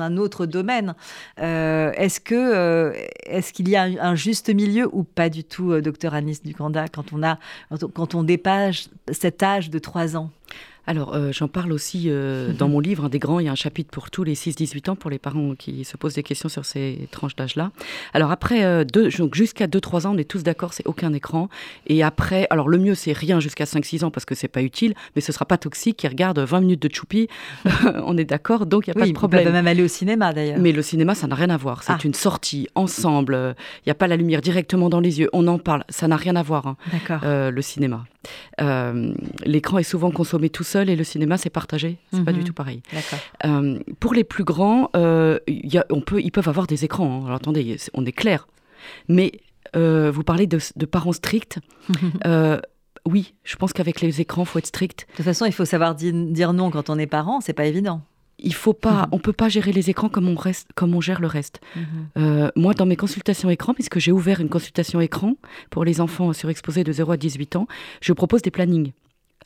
un 0.00 0.16
autre 0.16 0.46
domaine. 0.46 0.94
Euh, 1.40 1.92
euh, 2.32 2.92
est-ce 3.26 3.52
qu'il 3.52 3.68
y 3.68 3.76
a 3.76 3.82
un, 3.82 4.14
juste 4.14 4.48
milieu 4.54 4.88
ou 4.92 5.02
pas 5.02 5.28
du 5.28 5.44
tout, 5.44 5.72
euh, 5.72 5.82
docteur 5.82 6.14
Anis 6.14 6.42
Ducanda, 6.42 6.86
quand 6.88 7.12
on, 7.12 7.22
a, 7.22 7.38
quand 7.94 8.14
on 8.14 8.22
dépasse 8.22 8.90
cet 9.10 9.42
âge 9.42 9.70
de 9.70 9.78
3 9.78 10.16
ans? 10.16 10.30
Alors, 10.86 11.14
euh, 11.14 11.30
j'en 11.32 11.48
parle 11.48 11.72
aussi 11.72 12.04
euh, 12.06 12.52
dans 12.58 12.68
mon 12.68 12.80
livre, 12.80 13.04
un 13.04 13.08
des 13.08 13.18
grands, 13.18 13.38
il 13.38 13.46
y 13.46 13.48
a 13.48 13.52
un 13.52 13.56
chapitre 13.56 13.90
pour 13.90 14.10
tous 14.10 14.24
les 14.24 14.34
6-18 14.34 14.90
ans, 14.90 14.96
pour 14.96 15.10
les 15.10 15.18
parents 15.18 15.54
qui 15.54 15.84
se 15.84 15.96
posent 15.96 16.14
des 16.14 16.22
questions 16.22 16.48
sur 16.48 16.64
ces 16.64 17.08
tranches 17.10 17.36
d'âge-là. 17.36 17.70
Alors 18.14 18.30
après, 18.30 18.64
euh, 18.64 18.84
jusqu'à 19.32 19.66
2-3 19.66 20.06
ans, 20.06 20.14
on 20.14 20.18
est 20.18 20.28
tous 20.28 20.42
d'accord, 20.42 20.72
c'est 20.72 20.86
aucun 20.86 21.12
écran. 21.12 21.48
Et 21.86 22.02
après, 22.02 22.46
alors 22.50 22.68
le 22.68 22.78
mieux, 22.78 22.94
c'est 22.94 23.12
rien 23.12 23.38
jusqu'à 23.38 23.64
5-6 23.64 24.04
ans 24.04 24.10
parce 24.10 24.24
que 24.24 24.34
c'est 24.34 24.48
pas 24.48 24.62
utile, 24.62 24.94
mais 25.14 25.22
ce 25.22 25.32
sera 25.32 25.44
pas 25.44 25.58
toxique, 25.58 26.02
ils 26.02 26.08
regardent 26.08 26.40
20 26.40 26.60
minutes 26.60 26.82
de 26.82 26.92
choupi, 26.92 27.28
on 28.04 28.16
est 28.16 28.24
d'accord, 28.24 28.66
donc 28.66 28.86
il 28.86 28.90
n'y 28.90 28.96
a 28.96 29.00
pas 29.00 29.06
de 29.06 29.12
problème. 29.12 29.42
Ils 29.42 29.44
peuvent 29.44 29.52
même 29.52 29.66
aller 29.68 29.84
au 29.84 29.88
cinéma 29.88 30.32
d'ailleurs. 30.32 30.58
Mais 30.58 30.72
le 30.72 30.82
cinéma, 30.82 31.14
ça 31.14 31.26
n'a 31.26 31.36
rien 31.36 31.50
à 31.50 31.56
voir, 31.56 31.82
c'est 31.82 31.92
ah. 31.92 31.98
une 32.04 32.14
sortie 32.14 32.68
ensemble, 32.74 33.54
il 33.78 33.88
n'y 33.88 33.92
a 33.92 33.94
pas 33.94 34.08
la 34.08 34.16
lumière 34.16 34.40
directement 34.40 34.88
dans 34.88 35.00
les 35.00 35.20
yeux, 35.20 35.30
on 35.32 35.46
en 35.46 35.58
parle, 35.58 35.84
ça 35.88 36.08
n'a 36.08 36.16
rien 36.16 36.34
à 36.34 36.42
voir, 36.42 36.66
hein, 36.66 36.76
le 37.22 37.62
cinéma. 37.62 38.04
L'écran 39.44 39.78
est 39.78 39.82
souvent 39.82 40.10
consommé 40.10 40.50
tout 40.50 40.64
seul 40.64 40.90
et 40.90 40.96
le 40.96 41.04
cinéma 41.04 41.38
c'est 41.38 41.50
partagé, 41.50 41.98
c'est 42.12 42.24
pas 42.24 42.32
du 42.32 42.40
mhm. 42.40 42.44
tout 42.44 42.52
pareil. 42.52 42.82
Euh, 43.44 43.78
pour 44.00 44.14
les 44.14 44.24
plus 44.24 44.44
grands, 44.44 44.90
euh, 44.96 45.38
y 45.46 45.78
a, 45.78 45.86
on 45.90 46.00
peut, 46.00 46.20
ils 46.20 46.30
peuvent 46.30 46.48
avoir 46.48 46.66
des 46.66 46.84
écrans. 46.84 47.20
Hein. 47.22 47.24
Alors 47.26 47.36
attendez, 47.36 47.76
on 47.94 48.04
est 48.04 48.12
clair. 48.12 48.46
Mais 49.08 49.32
euh, 49.76 50.10
vous 50.10 50.22
parlez 50.22 50.46
de, 50.46 50.86
parents 50.86 51.12
stricts. 51.12 51.58
Euh, 52.26 52.60
oui, 53.04 53.34
je 53.42 53.56
pense 53.56 53.72
qu'avec 53.72 54.00
les 54.00 54.20
écrans, 54.20 54.44
faut 54.44 54.60
être 54.60 54.66
strict. 54.66 55.08
De 55.10 55.16
toute 55.16 55.24
façon, 55.24 55.44
il 55.44 55.52
faut 55.52 55.64
savoir 55.64 55.96
dire, 55.96 56.52
non 56.52 56.70
quand 56.70 56.88
on 56.88 56.98
est 56.98 57.08
parent, 57.08 57.40
c'est 57.40 57.52
pas 57.52 57.66
évident. 57.66 58.02
Il 58.38 58.54
faut 58.54 58.72
pas, 58.72 59.02
mhm. 59.02 59.08
on 59.12 59.18
peut 59.18 59.32
pas 59.32 59.48
gérer 59.48 59.72
les 59.72 59.90
écrans 59.90 60.08
comme 60.08 60.28
on 60.28 60.34
reste, 60.34 60.68
comme 60.74 60.94
on 60.94 61.00
gère 61.00 61.20
le 61.20 61.28
reste. 61.28 61.60
Mhm. 61.76 62.50
moi, 62.56 62.74
dans 62.74 62.86
mes 62.86 62.96
consultations 62.96 63.50
écran, 63.50 63.74
puisque 63.74 63.98
j'ai 63.98 64.12
ouvert 64.12 64.40
une 64.40 64.48
consultation 64.48 65.00
écran 65.00 65.36
pour 65.70 65.84
les 65.84 66.00
enfants 66.00 66.32
surexposés 66.32 66.84
de 66.84 66.92
0 66.92 67.12
à 67.12 67.16
18 67.16 67.56
ans, 67.56 67.66
je 68.00 68.12
propose 68.12 68.42
des 68.42 68.50
plannings 68.50 68.92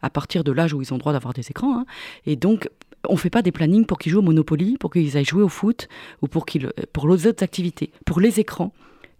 à 0.02 0.10
partir 0.10 0.44
de 0.44 0.52
l'âge 0.52 0.72
où 0.72 0.82
ils 0.82 0.92
ont 0.94 0.98
droit 0.98 1.12
d'avoir 1.12 1.34
des 1.34 1.48
écrans. 1.50 1.80
Hein. 1.80 1.86
Et 2.26 2.36
donc, 2.36 2.68
on 3.08 3.14
ne 3.14 3.18
fait 3.18 3.30
pas 3.30 3.42
des 3.42 3.52
plannings 3.52 3.86
pour 3.86 3.98
qu'ils 3.98 4.12
jouent 4.12 4.18
au 4.18 4.22
Monopoly, 4.22 4.76
pour 4.78 4.90
qu'ils 4.92 5.16
aillent 5.16 5.24
jouer 5.24 5.42
au 5.42 5.48
foot 5.48 5.88
ou 6.22 6.28
pour, 6.28 6.46
qu'ils, 6.46 6.72
pour 6.92 7.08
les 7.08 7.26
autres 7.26 7.42
activités. 7.42 7.92
Pour 8.04 8.20
les 8.20 8.40
écrans, 8.40 8.72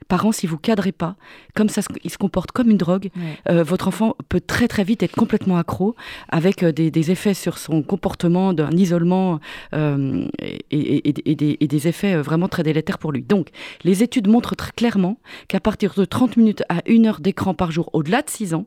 parents, 0.08 0.32
si 0.32 0.46
vous 0.46 0.58
cadrez 0.58 0.92
pas, 0.92 1.16
comme 1.54 1.68
ça, 1.68 1.82
il 2.04 2.10
se 2.10 2.18
comporte 2.18 2.52
comme 2.52 2.70
une 2.70 2.76
drogue, 2.76 3.10
euh, 3.48 3.62
votre 3.62 3.88
enfant 3.88 4.16
peut 4.28 4.40
très 4.40 4.68
très 4.68 4.84
vite 4.84 5.02
être 5.02 5.14
complètement 5.14 5.56
accro, 5.56 5.96
avec 6.28 6.62
euh, 6.62 6.72
des, 6.72 7.10
effets 7.10 7.34
sur 7.34 7.58
son 7.58 7.82
comportement, 7.82 8.52
d'un 8.52 8.70
isolement 8.70 9.40
euh, 9.74 10.26
et, 10.70 11.12
des, 11.12 11.56
et, 11.60 11.66
des, 11.66 11.88
effets 11.88 12.16
vraiment 12.16 12.48
très 12.48 12.62
délétères 12.62 12.98
pour 12.98 13.12
lui. 13.12 13.22
Donc, 13.22 13.48
les 13.84 14.02
études 14.02 14.28
montrent 14.28 14.56
très 14.56 14.72
clairement 14.72 15.18
qu'à 15.48 15.60
partir 15.60 15.94
de 15.94 16.04
30 16.04 16.36
minutes 16.36 16.62
à 16.68 16.82
1 16.88 17.04
heure 17.04 17.20
d'écran 17.20 17.54
par 17.54 17.70
jour 17.70 17.90
au-delà 17.92 18.22
de 18.22 18.30
6 18.30 18.54
ans, 18.54 18.66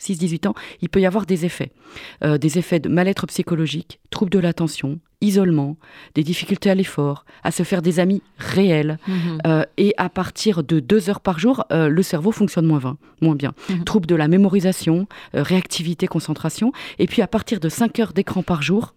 6-18 0.00 0.48
ans, 0.48 0.54
il 0.80 0.88
peut 0.88 1.00
y 1.00 1.06
avoir 1.06 1.26
des 1.26 1.44
effets. 1.44 1.72
Euh, 2.22 2.38
des 2.38 2.58
effets 2.58 2.80
de 2.80 2.88
mal-être 2.88 3.26
psychologique, 3.26 4.00
troubles 4.10 4.30
de 4.30 4.38
l'attention, 4.38 4.98
isolement, 5.20 5.76
des 6.14 6.22
difficultés 6.22 6.70
à 6.70 6.74
l'effort, 6.74 7.24
à 7.42 7.50
se 7.50 7.62
faire 7.62 7.82
des 7.82 8.00
amis 8.00 8.22
réels. 8.38 8.98
Mhm. 9.06 9.38
Euh, 9.46 9.64
et 9.76 9.94
à 9.96 10.08
partir 10.08 10.62
de 10.62 10.80
deux 10.80 11.08
heures 11.08 11.20
par 11.20 11.38
jour, 11.38 11.64
euh, 11.72 11.88
le 11.88 12.02
cerveau 12.02 12.32
fonctionne 12.32 12.66
moins, 12.66 12.96
moins 13.20 13.34
bien. 13.34 13.54
Mhm. 13.70 13.84
Troubles 13.84 14.06
de 14.06 14.14
la 14.14 14.28
mémorisation, 14.28 15.06
réactivité, 15.32 16.06
concentration. 16.06 16.72
Et 16.98 17.06
puis 17.06 17.22
à 17.22 17.26
partir 17.26 17.60
de 17.60 17.68
5 17.68 17.98
heures 18.00 18.12
d'écran 18.12 18.42
par 18.42 18.62
jour, 18.62 18.94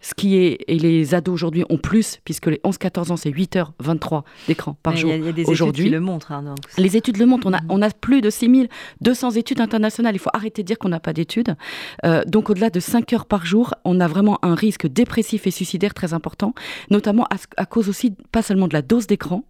ce 0.00 0.14
qui 0.14 0.36
est, 0.36 0.64
et 0.68 0.78
les 0.78 1.14
ados 1.14 1.34
aujourd'hui 1.34 1.64
ont 1.70 1.76
plus, 1.76 2.20
puisque 2.24 2.46
les 2.46 2.60
11-14 2.64 3.10
ans, 3.12 3.16
c'est 3.16 3.30
8h23 3.30 4.22
d'écran 4.46 4.76
par 4.82 4.96
jour. 4.96 5.10
Il 5.12 5.24
y, 5.24 5.28
a 5.28 5.32
des 5.32 5.42
études 5.42 5.72
qui 5.72 5.90
le 5.90 6.00
montrent. 6.00 6.30
Hein, 6.30 6.54
les 6.76 6.96
études 6.96 7.16
le 7.16 7.26
montrent. 7.26 7.48
On 7.48 7.52
a, 7.52 7.60
on 7.68 7.82
a 7.82 7.90
plus 7.90 8.20
de 8.20 8.30
6200 8.30 9.32
études 9.32 9.60
internationales. 9.60 10.14
Il 10.14 10.20
faut 10.20 10.30
arrêter 10.32 10.62
de 10.62 10.66
dire 10.68 10.78
qu'on 10.78 10.88
n'a 10.88 11.00
pas 11.00 11.12
d'études. 11.12 11.56
Euh, 12.04 12.22
donc, 12.26 12.48
au-delà 12.48 12.70
de 12.70 12.78
5 12.78 13.12
heures 13.12 13.26
par 13.26 13.44
jour, 13.44 13.74
on 13.84 13.98
a 13.98 14.06
vraiment 14.06 14.38
un 14.42 14.54
risque 14.54 14.86
dépressif 14.86 15.46
et 15.46 15.50
suicidaire 15.50 15.94
très 15.94 16.14
important, 16.14 16.54
notamment 16.90 17.26
à, 17.56 17.66
cause 17.66 17.88
aussi, 17.88 18.14
pas 18.30 18.42
seulement 18.42 18.68
de 18.68 18.74
la 18.74 18.82
dose 18.82 19.08
d'écran, 19.08 19.44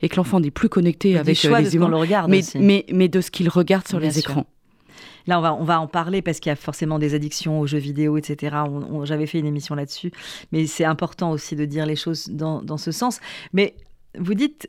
et 0.00 0.08
que 0.08 0.16
l'enfant 0.16 0.40
n'est 0.40 0.50
plus 0.50 0.68
connecté 0.68 1.18
avec 1.18 1.44
euh, 1.44 1.58
les 1.58 1.76
humains, 1.76 1.88
le 1.88 2.28
mais, 2.28 2.42
mais, 2.54 2.86
mais, 2.92 3.08
de 3.08 3.20
ce 3.20 3.30
qu'il 3.30 3.48
regarde 3.48 3.86
sur 3.86 4.00
les 4.00 4.18
écrans. 4.18 4.46
Là, 5.26 5.38
on 5.38 5.42
va, 5.42 5.54
on 5.54 5.64
va 5.64 5.80
en 5.80 5.86
parler 5.86 6.22
parce 6.22 6.40
qu'il 6.40 6.50
y 6.50 6.52
a 6.52 6.56
forcément 6.56 6.98
des 6.98 7.14
addictions 7.14 7.60
aux 7.60 7.66
jeux 7.66 7.78
vidéo, 7.78 8.16
etc. 8.16 8.56
J'avais 9.04 9.26
fait 9.26 9.38
une 9.38 9.46
émission 9.46 9.74
là-dessus, 9.74 10.12
mais 10.52 10.66
c'est 10.66 10.84
important 10.84 11.30
aussi 11.30 11.56
de 11.56 11.64
dire 11.64 11.86
les 11.86 11.96
choses 11.96 12.28
dans, 12.28 12.62
dans 12.62 12.78
ce 12.78 12.92
sens. 12.92 13.20
Mais 13.52 13.74
vous 14.18 14.34
dites 14.34 14.68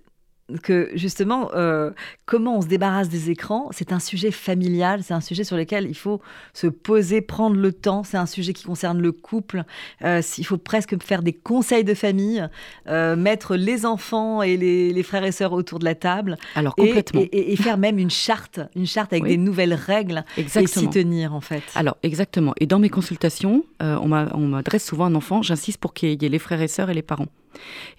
que 0.60 0.90
justement, 0.96 1.52
euh, 1.54 1.92
comment 2.26 2.58
on 2.58 2.62
se 2.62 2.68
débarrasse 2.68 3.10
des 3.10 3.30
écrans, 3.30 3.70
c'est 3.72 3.92
un 3.92 4.00
sujet 4.00 4.32
familial, 4.32 5.04
c'est 5.04 5.14
un 5.14 5.22
sujet 5.22 5.44
sur 5.44 5.58
lequel 5.58 5.88
il 5.88 5.96
faut 5.96 6.22
se 6.54 6.68
poser, 6.68 7.22
prendre 7.22 7.56
le 7.56 7.72
temps, 7.72 8.04
c'est 8.04 8.18
un 8.18 8.26
sujet 8.26 8.54
qui 8.54 8.64
concerne 8.64 9.02
le 9.02 9.12
couple, 9.12 9.64
euh, 10.04 10.22
il 10.38 10.46
faut 10.46 10.58
presque 10.58 11.02
faire 11.02 11.22
des 11.22 11.34
conseils 11.34 11.84
de 11.84 11.94
famille, 11.94 12.48
euh, 12.88 13.16
mettre 13.16 13.56
les 13.56 13.86
enfants 13.86 14.42
et 14.42 14.58
les, 14.58 15.04
frères 15.04 15.24
et 15.24 15.32
sœurs 15.32 15.54
autour 15.54 15.80
de 15.80 15.86
la 15.86 15.96
table. 15.96 16.38
Alors 16.56 16.76
complètement. 16.76 17.22
Et, 17.32 17.56
faire 17.56 17.78
même 17.78 18.00
une 18.00 18.12
charte, 18.12 18.60
une 18.76 18.88
charte 18.88 19.14
avec 19.14 19.26
des 19.26 19.38
nouvelles 19.38 19.74
règles 19.74 20.24
exactement. 20.38 20.64
et 20.64 20.86
s'y 20.86 20.90
tenir 20.90 21.34
en 21.34 21.42
fait. 21.42 21.64
Alors 21.76 21.98
exactement. 22.04 22.54
Et 22.60 22.66
dans 22.66 22.80
mes 22.80 22.90
consultations, 22.90 23.66
on 23.80 24.08
m'adresse 24.08 24.86
souvent 24.86 25.06
un 25.06 25.16
enfant, 25.16 25.42
j'insiste 25.42 25.80
pour 25.80 25.94
qu'il 25.94 26.22
y 26.22 26.26
ait 26.26 26.30
les 26.30 26.40
frères 26.40 26.62
et 26.62 26.68
sœurs 26.68 26.90
et 26.90 26.94
les 26.94 27.02
parents. 27.02 27.28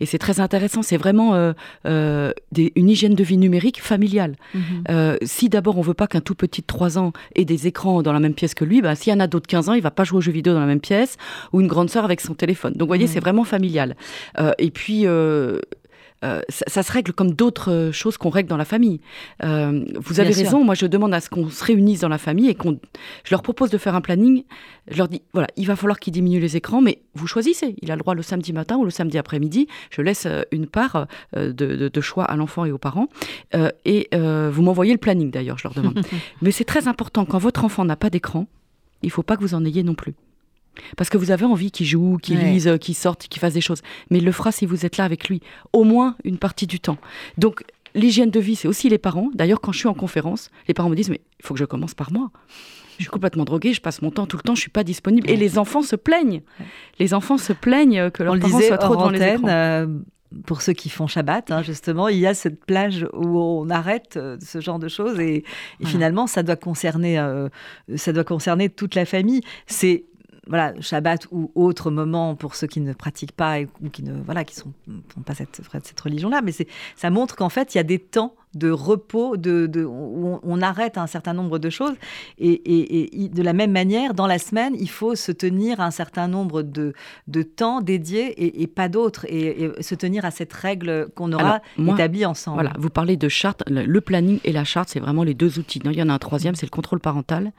Et 0.01 0.07
c'est 0.07 0.19
très 0.19 0.41
intéressant, 0.41 0.83
c'est 0.83 0.97
vraiment 0.97 1.35
euh, 1.35 1.53
euh, 1.87 2.33
une 2.57 2.89
hygiène 2.89 3.15
de 3.15 3.25
vie 3.25 3.37
numérique 3.37 3.83
familiale. 3.83 4.37
Mhm. 4.55 4.63
Euh, 4.91 5.17
si 5.23 5.49
d'abord 5.49 5.79
on 5.79 5.83
veut 5.83 5.95
pas 5.95 6.07
qu'un 6.07 6.21
tout 6.21 6.35
petit 6.35 6.61
de 6.61 6.67
3 6.67 6.99
ans 6.99 7.13
ait 7.35 7.45
des 7.45 7.67
écrans 7.67 8.03
dans 8.03 8.13
la 8.13 8.21
même 8.21 8.35
pièce 8.35 8.55
que 8.55 8.65
lui, 8.65 8.83
bah, 8.83 8.95
s'il 8.95 9.13
y 9.13 9.17
en 9.17 9.21
a 9.21 9.27
d'autres 9.27 9.47
de 9.47 9.53
15 9.53 9.69
ans, 9.69 9.75
il 9.75 9.83
va 9.83 9.91
pas 9.91 10.05
jouer 10.05 10.19
aux 10.19 10.23
jeux 10.23 10.33
vidéo 10.33 10.55
dans 10.55 10.61
la 10.61 10.67
même 10.67 10.81
pièce, 10.81 11.17
ou 11.53 11.61
une 11.61 11.69
grande 11.69 11.91
sœur 11.91 12.05
avec 12.05 12.21
son 12.21 12.35
téléphone. 12.35 12.73
Donc 12.73 12.83
vous 12.83 12.87
voyez, 12.89 13.07
c'est 13.07 13.21
vraiment 13.21 13.45
familial. 13.45 13.97
et 14.59 14.71
puis 14.71 15.07
euh, 16.25 16.41
ça, 16.49 16.83
se 16.83 16.93
règle 16.93 17.13
comme 17.13 17.33
d'autres 17.33 17.71
euh, 17.71 17.93
choses 17.93 18.17
qu'on 18.17 18.31
règle 18.31 18.49
dans 18.49 18.57
la 18.57 18.65
famille. 18.65 19.01
Euh, 19.43 19.85
vous 19.97 20.21
avez 20.21 20.33
raison, 20.33 20.65
moi 20.65 20.75
je 20.75 20.87
demande 20.87 21.13
à 21.15 21.21
ce 21.21 21.29
qu'on 21.29 21.49
se 21.49 21.65
réunisse 21.65 22.01
dans 22.01 22.09
la 22.09 22.19
famille 22.19 22.49
et 22.49 22.55
qu'on, 22.55 22.79
je 23.25 23.31
leur 23.31 23.43
propose 23.43 23.71
de 23.71 23.79
faire 23.79 23.95
un 23.95 24.01
planning. 24.01 24.45
Je 24.89 24.99
leur 24.99 25.09
dis, 25.09 25.23
voilà, 25.33 25.49
il 25.57 25.67
va 25.67 25.77
falloir 25.77 25.99
qu'ils 25.99 26.13
diminuent 26.13 26.41
les 26.41 26.57
écrans, 26.57 26.81
mais 26.81 27.03
vous 27.15 27.27
choisissez. 27.27 27.77
Il 27.83 27.91
a 27.91 27.97
le 27.97 28.01
droit 28.01 28.15
le 28.15 28.23
samedi 28.23 28.53
matin 28.53 28.77
ou 28.77 28.85
le 28.85 28.91
samedi 28.91 29.19
après-midi. 29.19 29.69
Je 29.91 30.03
laisse 30.03 30.27
une 30.51 30.67
part 30.67 31.07
de, 31.35 32.01
choix 32.01 32.25
à 32.25 32.37
l'enfant 32.37 32.65
et 32.65 32.73
aux 32.73 32.79
parents. 32.79 33.09
et 33.85 34.09
vous 34.13 34.63
m'envoyez 34.63 34.93
le 34.93 34.99
planning 34.99 35.31
d'ailleurs, 35.31 35.59
je 35.59 35.65
leur 35.65 35.75
demande. 35.75 36.05
mais 36.43 36.51
c'est 36.51 36.65
très 36.65 36.89
important, 36.89 37.25
quand 37.25 37.39
votre 37.39 37.65
enfant 37.65 37.85
n'a 37.85 37.97
pas 37.97 38.11
d'écran, 38.11 38.47
il 39.03 39.07
ne 39.07 39.13
faut 39.13 39.23
pas 39.23 39.37
que 39.37 39.43
vous 39.43 39.55
en 39.55 39.65
ayez 39.65 39.83
non 39.83 39.95
plus. 39.95 40.15
Parce 40.97 41.11
que 41.11 41.19
vous 41.19 41.31
avez 41.31 41.45
envie 41.45 41.71
qu'il 41.71 41.87
joue, 41.87 42.19
qu'il 42.21 42.39
lise, 42.39 42.71
qu'il 42.81 42.95
sorte, 42.95 43.29
qu'il 43.29 43.41
fasse 43.41 43.55
des 43.55 43.61
choses. 43.61 43.83
Mais 44.11 44.19
il 44.19 44.25
le 44.25 44.33
fera 44.33 44.53
si 44.53 44.67
vous 44.67 44.87
êtes 44.87 44.97
là 44.97 45.05
avec 45.05 45.29
lui, 45.29 45.41
au 45.73 45.85
moins 45.85 46.17
une 46.25 46.39
partie 46.39 46.67
du 46.67 46.81
temps. 46.81 46.99
Donc, 47.39 47.65
l'hygiène 47.95 48.31
de 48.31 48.41
vie, 48.41 48.57
c'est 48.57 48.69
aussi 48.69 48.89
les 48.89 48.99
parents. 48.99 49.31
D'ailleurs, 49.35 49.61
quand 49.61 49.73
je 49.73 49.79
suis 49.79 49.89
en 49.89 49.95
conférence, 49.95 50.51
les 50.69 50.75
parents 50.75 50.89
me 50.89 50.97
disent, 50.97 51.11
mais 51.11 51.21
il 51.41 51.47
faut 51.47 51.55
que 51.55 51.61
je 51.61 51.65
commence 51.65 51.95
par 51.95 52.13
moi. 52.13 52.31
Je 52.99 53.05
suis 53.05 53.11
complètement 53.11 53.45
droguée, 53.45 53.73
je 53.73 53.81
passe 53.81 54.03
mon 54.03 54.11
temps 54.11 54.27
tout 54.27 54.37
le 54.37 54.43
temps, 54.43 54.55
je 54.55 54.61
suis 54.61 54.71
pas 54.71 54.85
disponible. 54.85 55.29
Et 55.29 55.37
les 55.37 55.59
enfants 55.59 55.83
se 55.83 55.97
plaignent. 55.97 56.43
Les 56.99 57.15
enfants 57.15 57.39
se 57.39 57.53
plaignent 57.53 58.11
que 58.11 58.23
leurs 58.23 58.39
parents 58.39 58.61
soient 58.61 58.79
trop 58.79 58.97
devant 58.97 59.11
les 59.11 59.23
écrans. 59.23 59.49
Euh, 59.49 59.87
pour 60.47 60.63
ceux 60.63 60.73
qui 60.73 60.89
font 60.89 61.07
Shabbat, 61.07 61.51
hein, 61.51 61.63
justement, 61.63 62.09
il 62.09 62.19
y 62.19 62.27
a 62.27 62.35
cette 62.35 62.65
plage 62.65 63.07
où 63.13 63.39
on 63.39 63.69
arrête 63.71 64.17
euh, 64.17 64.37
ce 64.41 64.61
genre 64.61 64.79
de 64.79 64.89
choses 64.89 65.21
et, 65.21 65.45
finalement, 65.85 66.27
ça 66.27 66.43
doit 66.43 66.57
concerner, 66.57 67.19
euh, 67.19 67.49
ça 67.97 68.13
doit 68.13 68.25
concerner 68.25 68.69
toute 68.69 68.95
la 68.95 69.05
famille. 69.05 69.43
C'est 69.67 70.05
voilà, 70.49 70.75
Shabbat 70.81 71.29
ou 71.31 71.51
autre 71.55 71.91
moment 71.91 72.35
pour 72.35 72.57
ceux 72.57 72.67
qui 72.67 72.81
ne 72.81 72.93
pratiquent 72.93 73.33
pas 73.33 73.61
ou 73.61 73.89
qui 73.91 74.03
ne 74.03 74.21
voilà 74.23 74.45
qui 74.45 74.57
sont 74.57 74.73
pas 75.25 75.35
cette, 75.35 75.61
cette 75.85 76.01
religion-là, 76.01 76.43
mais 76.43 76.53
ça 76.97 77.11
montre 77.11 77.37
qu'en 77.37 77.49
fait 77.49 77.75
il 77.75 77.79
y 77.79 77.81
a 77.81 77.85
des 77.85 77.99
temps 77.99 78.35
de 78.55 78.71
repos, 78.71 79.37
de, 79.37 79.69
où 79.85 80.39
on, 80.43 80.63
arrête 80.63 80.99
un 80.99 81.07
certain 81.07 81.33
nombre 81.33 81.59
de 81.59 81.71
choses. 81.71 81.95
Et, 82.39 83.31
de 83.33 83.43
la 83.43 83.53
même 83.53 83.73
manière, 83.73 84.15
dans 84.15 84.27
la 84.27 84.39
semaine, 84.39 84.75
il 84.79 84.91
faut 84.91 85.15
se 85.15 85.33
tenir 85.33 85.81
à 85.81 85.87
un 85.87 85.91
certain 85.91 86.29
nombre 86.29 86.63
de, 86.63 86.93
de 87.29 87.43
temps 87.43 87.81
dédiés 87.81 88.63
et, 88.63 88.67
pas 88.67 88.89
d'autres, 88.89 89.27
et, 89.29 89.71
se 89.81 89.95
tenir 89.95 90.25
à 90.25 90.31
cette 90.31 90.53
règle 90.53 91.09
qu'on 91.15 91.33
aura 91.33 91.61
établie 91.79 92.25
ensemble. 92.25 92.57
Voilà, 92.57 92.73
vous 92.79 92.91
parlez 92.91 93.17
de 93.17 93.29
charte, 93.29 93.63
le 93.69 94.01
planning 94.01 94.39
et 94.45 94.53
la 94.53 94.65
charte, 94.65 94.91
c'est 94.91 95.01
vraiment 95.01 95.25
les 95.25 95.35
deux 95.35 95.59
outils. 95.59 95.81
il 95.85 95.93
y 95.93 96.03
en 96.03 96.09
a 96.09 96.15
un 96.15 96.19
troisième, 96.19 96.55
c'est 96.55 96.67
le 96.67 96.71
contrôle 96.71 97.01
parental. 97.01 97.53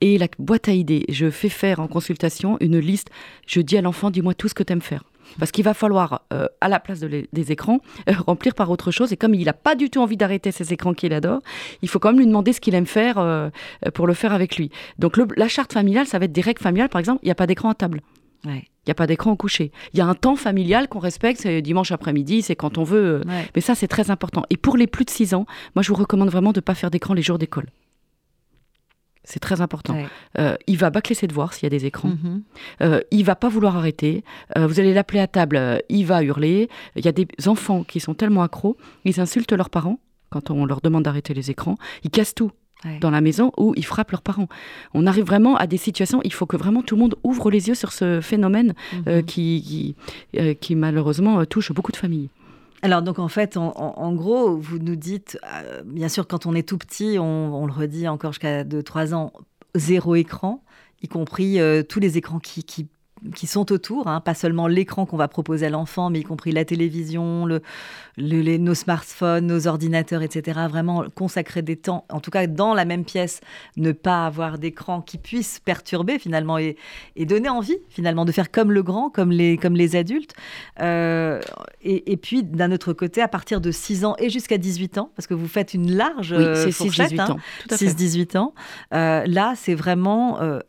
Et 0.00 0.16
la 0.16 0.28
boîte 0.38 0.68
à 0.68 0.72
idées, 0.72 1.04
je 1.08 1.28
fais 1.30 1.50
faire 1.50 1.80
en 1.80 1.86
consultation 1.86 2.56
une 2.60 2.78
liste, 2.78 3.10
je 3.46 3.60
dis 3.60 3.76
à 3.76 3.82
l'enfant, 3.82 4.10
dis-moi 4.10 4.34
tout 4.34 4.48
ce 4.48 4.54
que 4.54 4.62
tu 4.62 4.72
aimes 4.72 4.80
faire. 4.80 5.04
Parce 5.38 5.50
qu'il 5.50 5.64
va 5.64 5.74
falloir, 5.74 6.22
euh, 6.32 6.46
à 6.60 6.68
la 6.68 6.80
place 6.80 7.00
des 7.00 7.52
écrans, 7.52 7.80
euh, 8.08 8.12
remplir 8.26 8.54
par 8.54 8.70
autre 8.70 8.90
chose. 8.90 9.12
Et 9.12 9.16
comme 9.16 9.34
il 9.34 9.44
n'a 9.44 9.52
pas 9.52 9.74
du 9.74 9.90
tout 9.90 10.00
envie 10.00 10.16
d'arrêter 10.16 10.52
ces 10.52 10.72
écrans 10.72 10.94
qu'il 10.94 11.12
adore, 11.12 11.40
il 11.82 11.88
faut 11.88 11.98
quand 11.98 12.10
même 12.10 12.18
lui 12.18 12.26
demander 12.26 12.52
ce 12.52 12.60
qu'il 12.60 12.74
aime 12.74 12.86
faire 12.86 13.18
euh, 13.18 13.50
pour 13.94 14.06
le 14.06 14.14
faire 14.14 14.32
avec 14.32 14.56
lui. 14.56 14.70
Donc 14.98 15.18
la 15.36 15.48
charte 15.48 15.72
familiale, 15.72 16.06
ça 16.06 16.18
va 16.18 16.24
être 16.26 16.32
des 16.32 16.40
règles 16.40 16.62
familiales. 16.62 16.88
Par 16.88 17.00
exemple, 17.00 17.20
il 17.22 17.26
n'y 17.26 17.32
a 17.32 17.36
pas 17.36 17.46
d'écran 17.46 17.70
à 17.70 17.74
table. 17.74 18.02
Il 18.46 18.62
n'y 18.86 18.92
a 18.92 18.94
pas 18.94 19.06
d'écran 19.06 19.32
au 19.32 19.36
coucher. 19.36 19.70
Il 19.92 19.98
y 19.98 20.00
a 20.00 20.06
un 20.06 20.14
temps 20.14 20.36
familial 20.36 20.88
qu'on 20.88 20.98
respecte, 20.98 21.42
c'est 21.42 21.60
dimanche 21.60 21.92
après-midi, 21.92 22.40
c'est 22.40 22.56
quand 22.56 22.78
on 22.78 22.84
veut. 22.84 23.20
Mais 23.54 23.60
ça, 23.60 23.74
c'est 23.74 23.88
très 23.88 24.10
important. 24.10 24.44
Et 24.48 24.56
pour 24.56 24.78
les 24.78 24.86
plus 24.86 25.04
de 25.04 25.10
6 25.10 25.34
ans, 25.34 25.44
moi, 25.74 25.82
je 25.82 25.88
vous 25.88 25.94
recommande 25.94 26.30
vraiment 26.30 26.52
de 26.52 26.58
ne 26.58 26.62
pas 26.62 26.74
faire 26.74 26.90
d'écran 26.90 27.12
les 27.12 27.20
jours 27.20 27.36
d'école. 27.36 27.66
C'est 29.30 29.38
très 29.38 29.60
important. 29.60 29.96
Euh, 30.38 30.56
il 30.66 30.76
va 30.76 30.90
bâcler 30.90 31.14
ses 31.14 31.28
devoirs 31.28 31.54
s'il 31.54 31.62
y 31.62 31.66
a 31.66 31.70
des 31.70 31.86
écrans. 31.86 32.08
Mhm. 32.08 32.42
Euh, 32.82 33.00
il 33.12 33.24
va 33.24 33.36
pas 33.36 33.48
vouloir 33.48 33.76
arrêter. 33.76 34.24
Euh, 34.58 34.66
vous 34.66 34.80
allez 34.80 34.92
l'appeler 34.92 35.20
à 35.20 35.28
table, 35.28 35.80
il 35.88 36.04
va 36.04 36.24
hurler. 36.24 36.68
Il 36.96 37.04
y 37.04 37.08
a 37.08 37.12
des 37.12 37.28
enfants 37.46 37.84
qui 37.84 38.00
sont 38.00 38.14
tellement 38.14 38.42
accros, 38.42 38.76
ils 39.04 39.20
insultent 39.20 39.52
leurs 39.52 39.70
parents 39.70 40.00
quand 40.30 40.50
on 40.50 40.64
leur 40.64 40.80
demande 40.80 41.04
d'arrêter 41.04 41.32
les 41.32 41.48
écrans. 41.48 41.76
Ils 42.02 42.10
cassent 42.10 42.34
tout. 42.34 42.50
dans 43.02 43.10
la 43.10 43.20
maison 43.20 43.52
ou 43.58 43.74
ils 43.76 43.84
frappent 43.84 44.10
leurs 44.10 44.22
parents. 44.22 44.48
On 44.94 45.06
arrive 45.06 45.26
vraiment 45.26 45.54
à 45.56 45.66
des 45.66 45.76
situations, 45.76 46.22
il 46.24 46.32
faut 46.32 46.46
que 46.46 46.56
vraiment 46.56 46.82
tout 46.82 46.96
le 46.96 47.02
monde 47.02 47.14
ouvre 47.22 47.50
les 47.50 47.68
yeux 47.68 47.74
sur 47.74 47.92
ce 47.92 48.22
phénomène 48.22 48.72
mhm. 49.06 49.22
qui, 49.26 49.94
qui, 50.60 50.74
malheureusement 50.74 51.44
touche 51.44 51.72
beaucoup 51.72 51.92
de 51.92 51.98
familles. 51.98 52.30
Alors 52.82 53.02
donc 53.02 53.18
en 53.18 53.28
fait, 53.28 53.56
en, 53.56 54.12
gros, 54.14 54.56
vous 54.56 54.78
nous 54.78 54.96
dites, 54.96 55.38
euh, 55.44 55.82
bien 55.84 56.08
sûr, 56.08 56.26
quand 56.26 56.46
on 56.46 56.54
est 56.54 56.66
tout 56.66 56.78
petit, 56.78 57.18
on, 57.18 57.66
le 57.66 57.72
redit 57.72 58.08
encore 58.08 58.32
jusqu'à 58.32 58.64
2-3 58.64 59.14
ans, 59.14 59.32
zéro 59.74 60.14
écran, 60.14 60.64
y 61.02 61.08
compris 61.08 61.60
euh, 61.60 61.82
tous 61.82 62.00
les 62.00 62.16
écrans 62.16 62.38
qui, 62.38 62.64
qui 62.64 62.88
qui 63.34 63.46
sont 63.46 63.72
autour, 63.72 64.08
hein, 64.08 64.20
pas 64.20 64.34
seulement 64.34 64.66
l'écran 64.66 65.06
qu'on 65.06 65.16
va 65.16 65.28
proposer 65.28 65.66
à 65.66 65.70
l'enfant, 65.70 66.10
mais 66.10 66.20
y 66.20 66.24
compris 66.24 66.52
la 66.52 66.64
télévision, 66.64 67.46
le, 67.46 67.62
les, 68.16 68.58
nos 68.58 68.74
smartphones, 68.74 69.46
nos 69.46 69.66
ordinateurs, 69.66 70.22
etc. 70.22 70.60
Vraiment 70.68 71.04
consacrer 71.14 71.62
des 71.62 71.76
temps, 71.76 72.04
en 72.10 72.20
tout 72.20 72.30
cas 72.30 72.46
dans 72.46 72.74
la 72.74 72.84
même 72.84 73.04
pièce, 73.04 73.40
ne 73.76 73.92
pas 73.92 74.26
avoir 74.26 74.58
d'écran 74.58 75.02
qui 75.02 75.18
puisse 75.18 75.60
perturber 75.60 76.18
finalement 76.18 76.58
et, 76.58 76.76
et, 77.16 77.26
donner 77.26 77.48
envie 77.48 77.78
finalement 77.88 78.24
de 78.24 78.32
faire 78.32 78.50
comme 78.50 78.72
le 78.72 78.82
grand, 78.82 79.10
comme 79.10 79.30
les, 79.30 79.56
comme 79.56 79.74
les 79.74 79.96
adultes. 79.96 80.34
Euh, 80.80 81.40
et, 81.82 82.12
et, 82.12 82.16
puis 82.16 82.42
d'un 82.42 82.72
autre 82.72 82.92
côté, 82.92 83.22
à 83.22 83.28
partir 83.28 83.60
de 83.60 83.70
6 83.70 84.04
ans 84.04 84.16
et 84.18 84.30
jusqu'à 84.30 84.58
18 84.58 84.98
ans, 84.98 85.10
parce 85.16 85.26
que 85.26 85.34
vous 85.34 85.48
faites 85.48 85.74
une 85.74 85.94
large 85.94 86.34
oui, 86.36 86.72
c'est 86.72 86.88
6-18 86.88 87.20
hein, 87.20 87.30
ans. 87.30 87.36
6-18 87.68 88.38
ans. 88.38 88.54
Euh, 88.94 89.24
là, 89.26 89.54
c'est 89.56 89.74
vraiment 89.74 90.40
euh, 90.40 90.60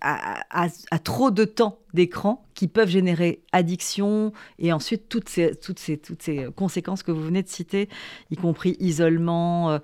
à, 0.00 0.98
trop 1.02 1.30
de 1.30 1.44
temps 1.44 1.78
d'écran 1.96 2.46
qui 2.54 2.68
peuvent 2.68 2.88
générer 2.88 3.42
addiction 3.52 4.32
et 4.58 4.72
ensuite 4.72 5.08
toutes 5.08 5.28
ces, 5.28 5.54
toutes 5.54 5.78
ces, 5.78 5.98
toutes 5.98 6.22
ces 6.22 6.48
conséquences 6.56 7.02
que 7.02 7.12
vous 7.12 7.22
venez 7.22 7.42
de 7.42 7.48
citer, 7.48 7.88
y 8.30 8.36
compris 8.36 8.76
isolement, 8.80 9.70
euh, 9.70 9.78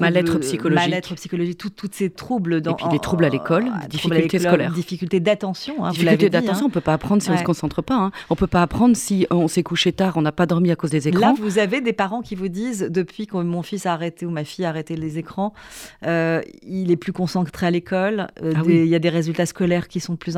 mal-être 0.00 0.38
psychologique, 0.38 0.90
mal 0.90 1.00
psychologique 1.16 1.58
toutes 1.58 1.94
ces 1.94 2.10
troubles. 2.10 2.60
Dans, 2.60 2.72
et 2.72 2.74
puis 2.74 2.88
des 2.88 2.98
troubles 2.98 3.24
à 3.24 3.28
l'école, 3.28 3.70
difficultés 3.90 4.38
scolaires. 4.38 4.72
Difficultés 4.72 5.20
d'attention. 5.20 5.84
Hein, 5.84 5.90
difficultés 5.90 6.30
d'attention, 6.30 6.66
hein. 6.66 6.66
on 6.66 6.68
ne 6.68 6.72
peut 6.72 6.80
pas 6.80 6.94
apprendre 6.94 7.22
si 7.22 7.28
on 7.28 7.34
ne 7.34 7.38
se 7.38 7.44
concentre 7.44 7.82
pas. 7.82 7.96
Hein. 7.96 8.12
On 8.30 8.34
ne 8.34 8.38
peut 8.38 8.46
pas 8.46 8.62
apprendre 8.62 8.96
si 8.96 9.26
on 9.30 9.48
s'est 9.48 9.62
couché 9.62 9.92
tard, 9.92 10.16
on 10.16 10.22
n'a 10.22 10.32
pas 10.32 10.46
dormi 10.46 10.70
à 10.70 10.76
cause 10.76 10.90
des 10.90 11.08
écrans. 11.08 11.20
Là, 11.20 11.34
vous 11.38 11.58
avez 11.58 11.80
des 11.80 11.92
parents 11.92 12.22
qui 12.22 12.34
vous 12.34 12.48
disent, 12.48 12.88
depuis 12.90 13.26
que 13.26 13.36
mon 13.36 13.62
fils 13.62 13.84
a 13.84 13.92
arrêté 13.92 14.24
ou 14.24 14.30
ma 14.30 14.44
fille 14.44 14.64
a 14.64 14.70
arrêté 14.70 14.96
les 14.96 15.18
écrans, 15.18 15.52
euh, 16.06 16.40
il 16.62 16.90
est 16.90 16.96
plus 16.96 17.12
concentré 17.12 17.66
à 17.66 17.70
l'école, 17.70 18.28
euh, 18.42 18.52
ah 18.56 18.62
il 18.66 18.86
y 18.86 18.94
a 18.94 18.98
des 18.98 19.10
résultats 19.10 19.46
scolaires 19.46 19.88
qui 19.88 20.00
sont 20.00 20.16
plus, 20.16 20.34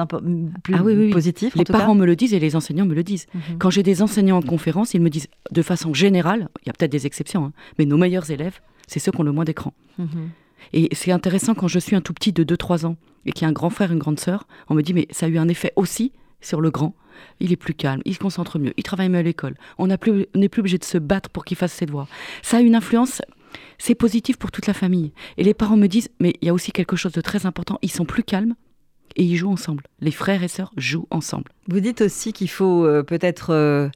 plus 0.62 0.74
ah 0.74 0.82
positifs 1.10 1.54
les 1.54 1.64
parents 1.64 1.94
me 1.94 2.06
le 2.06 2.16
disent 2.16 2.34
et 2.34 2.38
les 2.38 2.56
enseignants 2.56 2.86
me 2.86 2.94
le 2.94 3.02
disent. 3.02 3.26
Mhm. 3.34 3.58
Quand 3.58 3.70
j'ai 3.70 3.82
des 3.82 4.02
enseignants 4.02 4.38
en 4.38 4.42
conférence, 4.42 4.94
ils 4.94 5.00
me 5.00 5.10
disent 5.10 5.28
de 5.50 5.62
façon 5.62 5.94
générale, 5.94 6.48
il 6.62 6.66
y 6.66 6.70
a 6.70 6.72
peut-être 6.72 6.92
des 6.92 7.06
exceptions, 7.06 7.46
hein, 7.46 7.52
mais 7.78 7.84
nos 7.84 7.96
meilleurs 7.96 8.30
élèves, 8.30 8.60
c'est 8.86 8.98
ceux 8.98 9.12
qui 9.12 9.20
ont 9.20 9.24
le 9.24 9.32
moins 9.32 9.44
d'écran. 9.44 9.72
Mhm. 9.98 10.30
Et 10.72 10.88
c'est 10.92 11.12
intéressant 11.12 11.54
quand 11.54 11.68
je 11.68 11.78
suis 11.78 11.96
un 11.96 12.00
tout 12.00 12.12
petit 12.12 12.32
de 12.32 12.44
2-3 12.44 12.84
ans 12.84 12.96
et 13.26 13.32
qu'il 13.32 13.42
y 13.42 13.44
a 13.46 13.48
un 13.48 13.52
grand 13.52 13.70
frère, 13.70 13.92
une 13.92 13.98
grande 13.98 14.20
sœur, 14.20 14.46
on 14.68 14.74
me 14.74 14.82
dit 14.82 14.94
mais 14.94 15.06
ça 15.10 15.26
a 15.26 15.28
eu 15.28 15.38
un 15.38 15.48
effet 15.48 15.72
aussi 15.76 16.12
sur 16.40 16.60
le 16.60 16.70
grand. 16.70 16.94
Il 17.40 17.52
est 17.52 17.56
plus 17.56 17.74
calme, 17.74 18.00
il 18.04 18.14
se 18.14 18.18
concentre 18.18 18.58
mieux, 18.58 18.72
il 18.76 18.82
travaille 18.84 19.08
mieux 19.08 19.18
à 19.18 19.22
l'école. 19.22 19.54
On 19.78 19.88
n'est 19.88 19.98
plus, 19.98 20.26
plus 20.26 20.60
obligé 20.60 20.78
de 20.78 20.84
se 20.84 20.98
battre 20.98 21.30
pour 21.30 21.44
qu'il 21.44 21.56
fasse 21.56 21.72
ses 21.72 21.86
devoirs. 21.86 22.08
Ça 22.42 22.58
a 22.58 22.60
une 22.60 22.74
influence 22.74 23.22
c'est 23.78 23.94
positif 23.94 24.36
pour 24.36 24.50
toute 24.50 24.66
la 24.66 24.74
famille. 24.74 25.12
Et 25.36 25.44
les 25.44 25.54
parents 25.54 25.76
me 25.76 25.86
disent, 25.86 26.10
mais 26.20 26.34
il 26.42 26.46
y 26.46 26.48
a 26.48 26.54
aussi 26.54 26.72
quelque 26.72 26.96
chose 26.96 27.12
de 27.12 27.20
très 27.20 27.46
important, 27.46 27.78
ils 27.82 27.90
sont 27.90 28.04
plus 28.04 28.24
calmes, 28.24 28.54
et 29.16 29.24
ils 29.24 29.36
jouent 29.36 29.52
ensemble. 29.52 29.84
Les 30.00 30.10
frères 30.10 30.42
et 30.42 30.48
sœurs 30.48 30.72
jouent 30.76 31.06
ensemble. 31.10 31.50
Vous 31.68 31.80
dites 31.80 32.00
aussi 32.00 32.32
qu'il 32.32 32.50
faut 32.50 32.84
euh, 32.84 33.02
peut-être 33.02 33.50
euh, 33.50 33.88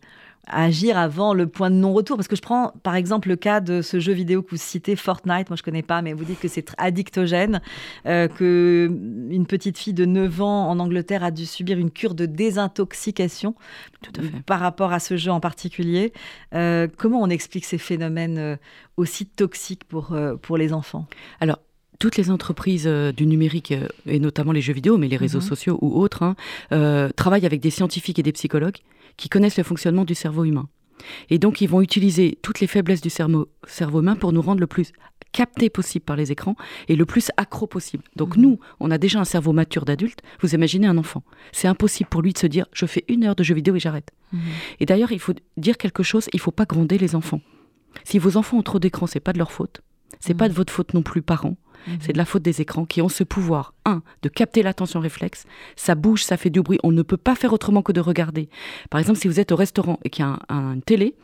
agir 0.46 0.98
avant 0.98 1.34
le 1.34 1.46
point 1.46 1.70
de 1.70 1.76
non-retour 1.76 2.16
Parce 2.16 2.28
que 2.28 2.36
je 2.36 2.42
prends 2.42 2.72
par 2.82 2.94
exemple 2.96 3.28
le 3.28 3.36
cas 3.36 3.60
de 3.60 3.82
ce 3.82 4.00
jeu 4.00 4.12
vidéo 4.12 4.42
que 4.42 4.50
vous 4.50 4.56
citez, 4.56 4.96
Fortnite, 4.96 5.50
moi 5.50 5.56
je 5.56 5.62
connais 5.62 5.82
pas, 5.82 6.02
mais 6.02 6.12
vous 6.12 6.24
dites 6.24 6.40
que 6.40 6.48
c'est 6.48 6.72
addictogène, 6.78 7.60
euh, 8.06 8.28
que 8.28 8.90
une 9.30 9.46
petite 9.46 9.78
fille 9.78 9.94
de 9.94 10.04
9 10.04 10.42
ans 10.42 10.68
en 10.68 10.78
Angleterre 10.78 11.24
a 11.24 11.30
dû 11.30 11.46
subir 11.46 11.78
une 11.78 11.90
cure 11.90 12.14
de 12.14 12.26
désintoxication 12.26 13.54
Tout 14.02 14.12
à 14.18 14.22
fait. 14.22 14.42
par 14.44 14.60
rapport 14.60 14.92
à 14.92 14.98
ce 14.98 15.16
jeu 15.16 15.30
en 15.30 15.40
particulier. 15.40 16.12
comment 16.52 17.20
on 17.20 17.30
explique 17.30 17.64
ces 17.64 17.78
phénomènes 17.78 18.58
aussi 18.96 19.26
toxiques 19.26 19.84
pour, 19.84 20.16
pour 20.42 20.56
les 20.56 20.72
enfants? 20.72 21.06
Alors, 21.40 21.58
toutes 22.02 22.16
les 22.16 22.32
entreprises 22.32 22.88
euh, 22.88 23.12
du 23.12 23.26
numérique, 23.26 23.70
euh, 23.70 23.86
et 24.06 24.18
notamment 24.18 24.50
les 24.50 24.60
jeux 24.60 24.72
vidéo, 24.72 24.98
mais 24.98 25.06
les 25.06 25.16
réseaux 25.16 25.38
mhm. 25.38 25.46
sociaux 25.46 25.78
ou 25.82 26.00
autres, 26.02 26.24
hein, 26.24 26.34
euh, 26.72 27.10
travaillent 27.10 27.46
avec 27.46 27.60
des 27.60 27.70
scientifiques 27.70 28.18
et 28.18 28.24
des 28.24 28.32
psychologues 28.32 28.78
qui 29.16 29.28
connaissent 29.28 29.56
le 29.56 29.62
fonctionnement 29.62 30.04
du 30.04 30.16
cerveau 30.16 30.42
humain. 30.42 30.68
Et 31.30 31.38
donc, 31.38 31.60
ils 31.60 31.68
vont 31.68 31.80
utiliser 31.80 32.40
toutes 32.42 32.58
les 32.58 32.66
faiblesses 32.66 33.02
du 33.02 33.08
cerveau, 33.08 33.46
cerveau 33.68 34.00
humain 34.00 34.16
pour 34.16 34.32
nous 34.32 34.42
rendre 34.42 34.58
le 34.58 34.66
plus 34.66 34.90
capté 35.30 35.70
possible 35.70 36.04
par 36.04 36.16
les 36.16 36.32
écrans 36.32 36.56
et 36.88 36.96
le 36.96 37.06
plus 37.06 37.30
accro 37.36 37.68
possible. 37.68 38.02
Donc 38.16 38.36
mhm. 38.36 38.42
nous, 38.42 38.58
on 38.80 38.90
a 38.90 38.98
déjà 38.98 39.20
un 39.20 39.24
cerveau 39.24 39.52
mature 39.52 39.84
d'adulte. 39.84 40.22
Vous 40.40 40.56
imaginez 40.56 40.88
un 40.88 40.98
enfant. 40.98 41.22
C'est 41.52 41.68
impossible 41.68 42.10
pour 42.10 42.20
lui 42.20 42.32
de 42.32 42.38
se 42.38 42.48
dire, 42.48 42.66
je 42.72 42.86
fais 42.86 43.04
une 43.06 43.22
heure 43.22 43.36
de 43.36 43.44
jeux 43.44 43.54
vidéo 43.54 43.76
et 43.76 43.80
j'arrête. 43.80 44.10
Mhm. 44.32 44.40
Et 44.80 44.86
d'ailleurs, 44.86 45.12
il 45.12 45.20
faut 45.20 45.34
dire 45.56 45.76
quelque 45.76 46.02
chose, 46.02 46.26
il 46.32 46.38
ne 46.38 46.42
faut 46.42 46.50
pas 46.50 46.64
gronder 46.64 46.98
les 46.98 47.14
enfants. 47.14 47.42
Si 48.02 48.18
vos 48.18 48.36
enfants 48.36 48.58
ont 48.58 48.62
trop 48.62 48.80
d'écran, 48.80 49.06
c'est 49.06 49.20
pas 49.20 49.32
de 49.32 49.38
leur 49.38 49.52
faute. 49.52 49.82
C'est 50.18 50.34
pas 50.34 50.48
de 50.48 50.54
votre 50.54 50.72
faute 50.72 50.94
non 50.94 51.02
plus, 51.02 51.22
parents. 51.22 51.56
C'est 52.00 52.12
de 52.12 52.18
la 52.18 52.24
faute 52.24 52.42
des 52.42 52.60
écrans 52.60 52.84
qui 52.84 53.02
ont 53.02 53.08
ce 53.08 53.24
pouvoir, 53.24 53.74
un, 53.84 54.02
de 54.22 54.28
capter 54.28 54.62
l'attention 54.62 55.00
réflexe. 55.00 55.44
Ça 55.76 55.94
bouge, 55.94 56.24
ça 56.24 56.36
fait 56.36 56.50
du 56.50 56.60
bruit. 56.62 56.78
On 56.82 56.92
ne 56.92 57.02
peut 57.02 57.16
pas 57.16 57.34
faire 57.34 57.52
autrement 57.52 57.82
que 57.82 57.92
de 57.92 58.00
regarder. 58.00 58.48
Par 58.90 59.00
exemple, 59.00 59.18
si 59.18 59.28
vous 59.28 59.40
êtes 59.40 59.52
au 59.52 59.56
restaurant 59.56 59.98
et 60.04 60.10
qu'il 60.10 60.24
y 60.24 60.28
a 60.28 60.38
un, 60.48 60.74
une 60.74 60.82
télé, 60.82 61.14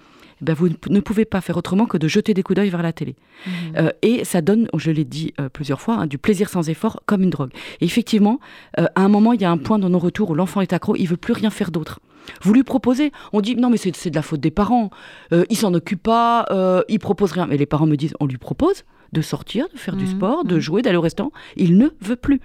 eh 0.40 0.44
ben 0.44 0.54
vous 0.54 0.68
ne 0.68 1.00
pouvez 1.00 1.24
pas 1.24 1.40
faire 1.40 1.56
autrement 1.56 1.86
que 1.86 1.98
de 1.98 2.06
jeter 2.06 2.32
des 2.34 2.42
coups 2.42 2.56
d'œil 2.56 2.70
vers 2.70 2.82
la 2.82 2.92
télé. 2.92 3.16
Mhm. 3.46 3.52
Euh, 3.76 3.90
et 4.02 4.24
ça 4.24 4.40
donne, 4.40 4.68
je 4.76 4.90
l'ai 4.90 5.04
dit 5.04 5.34
euh, 5.40 5.48
plusieurs 5.48 5.80
fois, 5.80 5.94
hein, 5.94 6.06
du 6.06 6.18
plaisir 6.18 6.48
sans 6.48 6.68
effort 6.68 7.02
comme 7.06 7.22
une 7.22 7.30
drogue. 7.30 7.50
Et 7.80 7.84
effectivement, 7.84 8.38
euh, 8.78 8.86
à 8.94 9.02
un 9.02 9.08
moment, 9.08 9.32
il 9.32 9.40
y 9.40 9.44
a 9.44 9.50
un 9.50 9.58
point 9.58 9.78
dans 9.78 9.88
nos 9.88 9.98
retours 9.98 10.30
où 10.30 10.34
l'enfant 10.34 10.60
est 10.60 10.72
accro, 10.72 10.94
il 10.96 11.06
veut 11.06 11.16
plus 11.16 11.32
rien 11.32 11.50
faire 11.50 11.70
d'autre. 11.70 12.00
Vous 12.42 12.52
lui 12.52 12.62
proposez, 12.62 13.12
on 13.32 13.40
dit 13.40 13.56
non 13.56 13.70
mais 13.70 13.76
c'est 13.76 14.10
de 14.10 14.14
la 14.14 14.22
faute 14.22 14.40
des 14.40 14.50
parents, 14.50 14.90
il 15.32 15.56
s'en 15.56 15.74
occupe 15.74 16.02
pas, 16.02 16.46
il 16.88 16.98
propose 16.98 17.32
rien. 17.32 17.46
Mais 17.46 17.56
les 17.56 17.66
parents 17.66 17.86
me 17.86 17.96
disent 17.96 18.14
on 18.20 18.26
lui 18.26 18.38
propose, 18.38 18.84
de 19.12 19.22
sortir, 19.22 19.66
de 19.72 19.78
faire 19.78 19.96
du 19.96 20.04
mmh, 20.04 20.16
sport, 20.16 20.44
de 20.44 20.56
mmh. 20.56 20.60
jouer, 20.60 20.82
d'aller 20.82 20.96
au 20.96 21.02
restaurant. 21.02 21.32
Il 21.56 21.78
ne 21.78 21.88
veut 22.00 22.16
plus. 22.16 22.40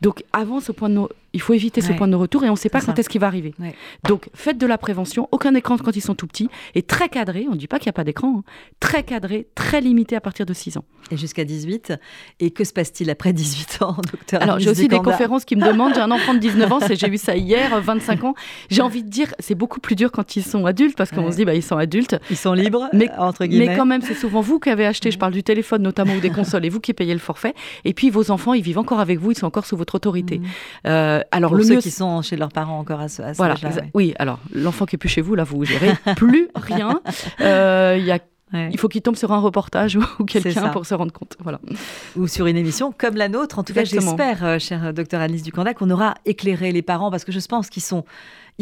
Donc 0.00 0.24
avant 0.32 0.60
ce 0.60 0.72
point 0.72 0.88
de 0.88 1.00
il 1.32 1.40
faut 1.40 1.54
éviter 1.54 1.80
ce 1.80 1.92
point 1.92 2.08
de 2.08 2.16
retour 2.16 2.44
et 2.44 2.48
on 2.48 2.52
ne 2.52 2.58
sait 2.58 2.68
pas 2.68 2.80
quand 2.80 2.98
est-ce 2.98 3.08
qu'il 3.08 3.20
va 3.20 3.26
arriver. 3.26 3.54
Donc 4.08 4.28
faites 4.34 4.58
de 4.58 4.66
la 4.66 4.78
prévention, 4.78 5.28
aucun 5.32 5.54
écran 5.54 5.76
quand 5.78 5.96
ils 5.96 6.02
sont 6.02 6.14
tout 6.14 6.26
petits 6.26 6.48
et 6.74 6.82
très 6.82 7.08
cadré, 7.08 7.46
on 7.48 7.52
ne 7.52 7.56
dit 7.56 7.66
pas 7.66 7.78
qu'il 7.78 7.86
n'y 7.86 7.90
a 7.90 7.94
pas 7.94 8.04
d'écran, 8.04 8.38
hein. 8.38 8.44
très 8.80 9.02
cadré, 9.02 9.46
très 9.54 9.80
limité 9.80 10.16
à 10.16 10.20
partir 10.20 10.46
de 10.46 10.52
6 10.52 10.76
ans. 10.76 10.84
Et 11.10 11.16
jusqu'à 11.16 11.44
18. 11.44 11.94
Et 12.40 12.50
que 12.50 12.64
se 12.64 12.72
passe-t-il 12.72 13.10
après 13.10 13.32
18 13.32 13.82
ans, 13.82 13.96
docteur 14.10 14.42
Alors 14.42 14.58
j'ai 14.58 14.70
aussi 14.70 14.88
des 14.88 14.98
conférences 14.98 15.44
qui 15.44 15.56
me 15.56 15.66
demandent, 15.66 15.94
j'ai 15.94 16.00
un 16.00 16.10
enfant 16.10 16.34
de 16.34 16.38
19 16.38 16.72
ans, 16.72 16.78
j'ai 16.90 17.08
eu 17.08 17.18
ça 17.18 17.36
hier, 17.36 17.80
25 17.80 18.24
ans. 18.24 18.34
J'ai 18.70 18.82
envie 18.82 19.02
de 19.02 19.08
dire, 19.08 19.34
c'est 19.38 19.54
beaucoup 19.54 19.80
plus 19.80 19.96
dur 19.96 20.12
quand 20.12 20.36
ils 20.36 20.44
sont 20.44 20.66
adultes 20.66 20.96
parce 20.96 21.10
qu'on 21.10 21.30
se 21.30 21.36
dit, 21.36 21.44
bah, 21.44 21.54
ils 21.54 21.62
sont 21.62 21.76
adultes. 21.76 22.16
Ils 22.30 22.36
sont 22.36 22.52
libres, 22.52 22.88
mais, 22.92 23.10
entre 23.18 23.46
guillemets. 23.46 23.68
Mais 23.68 23.76
quand 23.76 23.86
même, 23.86 24.02
c'est 24.02 24.14
souvent 24.14 24.40
vous 24.40 24.58
qui 24.58 24.70
avez 24.70 24.86
acheté, 24.86 25.10
je 25.10 25.18
parle 25.18 25.32
du 25.32 25.42
téléphone 25.42 25.82
notamment 25.82 26.14
ou 26.14 26.20
des 26.20 26.30
consoles, 26.30 26.64
et 26.64 26.68
vous 26.68 26.80
qui 26.80 26.92
payez 26.92 27.12
le 27.12 27.20
forfait. 27.20 27.54
Et 27.84 27.94
puis 27.94 28.10
vos 28.10 28.30
enfants, 28.30 28.54
ils 28.54 28.62
vivent 28.62 28.78
encore 28.78 29.00
avec 29.00 29.18
vous, 29.18 29.32
ils 29.32 29.38
sont 29.38 29.46
encore 29.46 29.66
sous 29.66 29.76
votre 29.76 29.94
autorité. 29.94 30.38
Mmh. 30.38 30.44
Euh, 30.86 31.21
alors 31.30 31.54
le 31.54 31.62
ceux 31.62 31.78
qui 31.78 31.90
sont 31.90 32.22
chez 32.22 32.36
leurs 32.36 32.52
parents 32.52 32.78
encore 32.78 33.00
à 33.00 33.08
ce, 33.08 33.22
à 33.22 33.32
voilà, 33.32 33.54
Oui, 33.94 34.14
alors 34.18 34.38
l'enfant 34.54 34.86
qui 34.86 34.96
est 34.96 34.98
plus 34.98 35.08
chez 35.08 35.20
vous, 35.20 35.34
là, 35.34 35.44
vous 35.44 35.64
gérez 35.64 35.94
plus 36.16 36.48
rien. 36.54 37.00
Euh, 37.40 37.96
il 37.98 38.04
y 38.04 38.10
a 38.10 38.18
Il 38.70 38.78
faut 38.78 38.88
qu'il 38.88 39.02
tombe 39.02 39.16
sur 39.16 39.32
un 39.32 39.40
reportage 39.40 39.98
ou 40.18 40.24
quelqu'un 40.24 40.68
pour 40.68 40.86
se 40.86 40.94
rendre 40.94 41.12
compte. 41.12 41.36
Voilà. 41.40 41.60
Ou 42.16 42.26
sur 42.26 42.46
une 42.46 42.56
émission 42.56 42.92
comme 42.96 43.16
la 43.16 43.28
nôtre. 43.28 43.58
En 43.58 43.64
tout 43.64 43.72
cas, 43.72 43.84
j'espère, 43.84 44.44
euh, 44.44 44.58
cher 44.58 44.92
docteur 44.92 45.20
Alice 45.20 45.42
Ducanda, 45.42 45.74
qu'on 45.74 45.90
aura 45.90 46.14
éclairé 46.24 46.72
les 46.72 46.82
parents 46.82 47.10
parce 47.10 47.24
que 47.24 47.32
je 47.32 47.40
pense 47.40 47.70
qu'ils 47.70 47.82
sont 47.82 48.04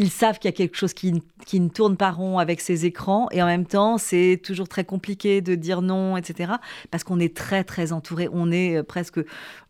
ils 0.01 0.09
savent 0.09 0.39
qu'il 0.39 0.49
y 0.49 0.53
a 0.53 0.57
quelque 0.57 0.75
chose 0.75 0.93
qui, 0.93 1.21
qui, 1.45 1.59
ne 1.59 1.69
tourne 1.69 1.95
pas 1.95 2.09
rond 2.09 2.39
avec 2.39 2.59
ces 2.59 2.85
écrans 2.85 3.27
et 3.31 3.41
en 3.43 3.45
même 3.45 3.65
temps 3.65 3.99
c'est 3.99 4.41
toujours 4.43 4.67
très 4.67 4.83
compliqué 4.83 5.41
de 5.41 5.53
dire 5.53 5.83
non 5.83 6.17
etc 6.17 6.53
parce 6.89 7.03
qu'on 7.03 7.19
est 7.19 7.35
très 7.37 7.63
très 7.63 7.91
entouré 7.91 8.27
on 8.33 8.51
est 8.51 8.77
euh, 8.77 8.83
presque 8.83 9.19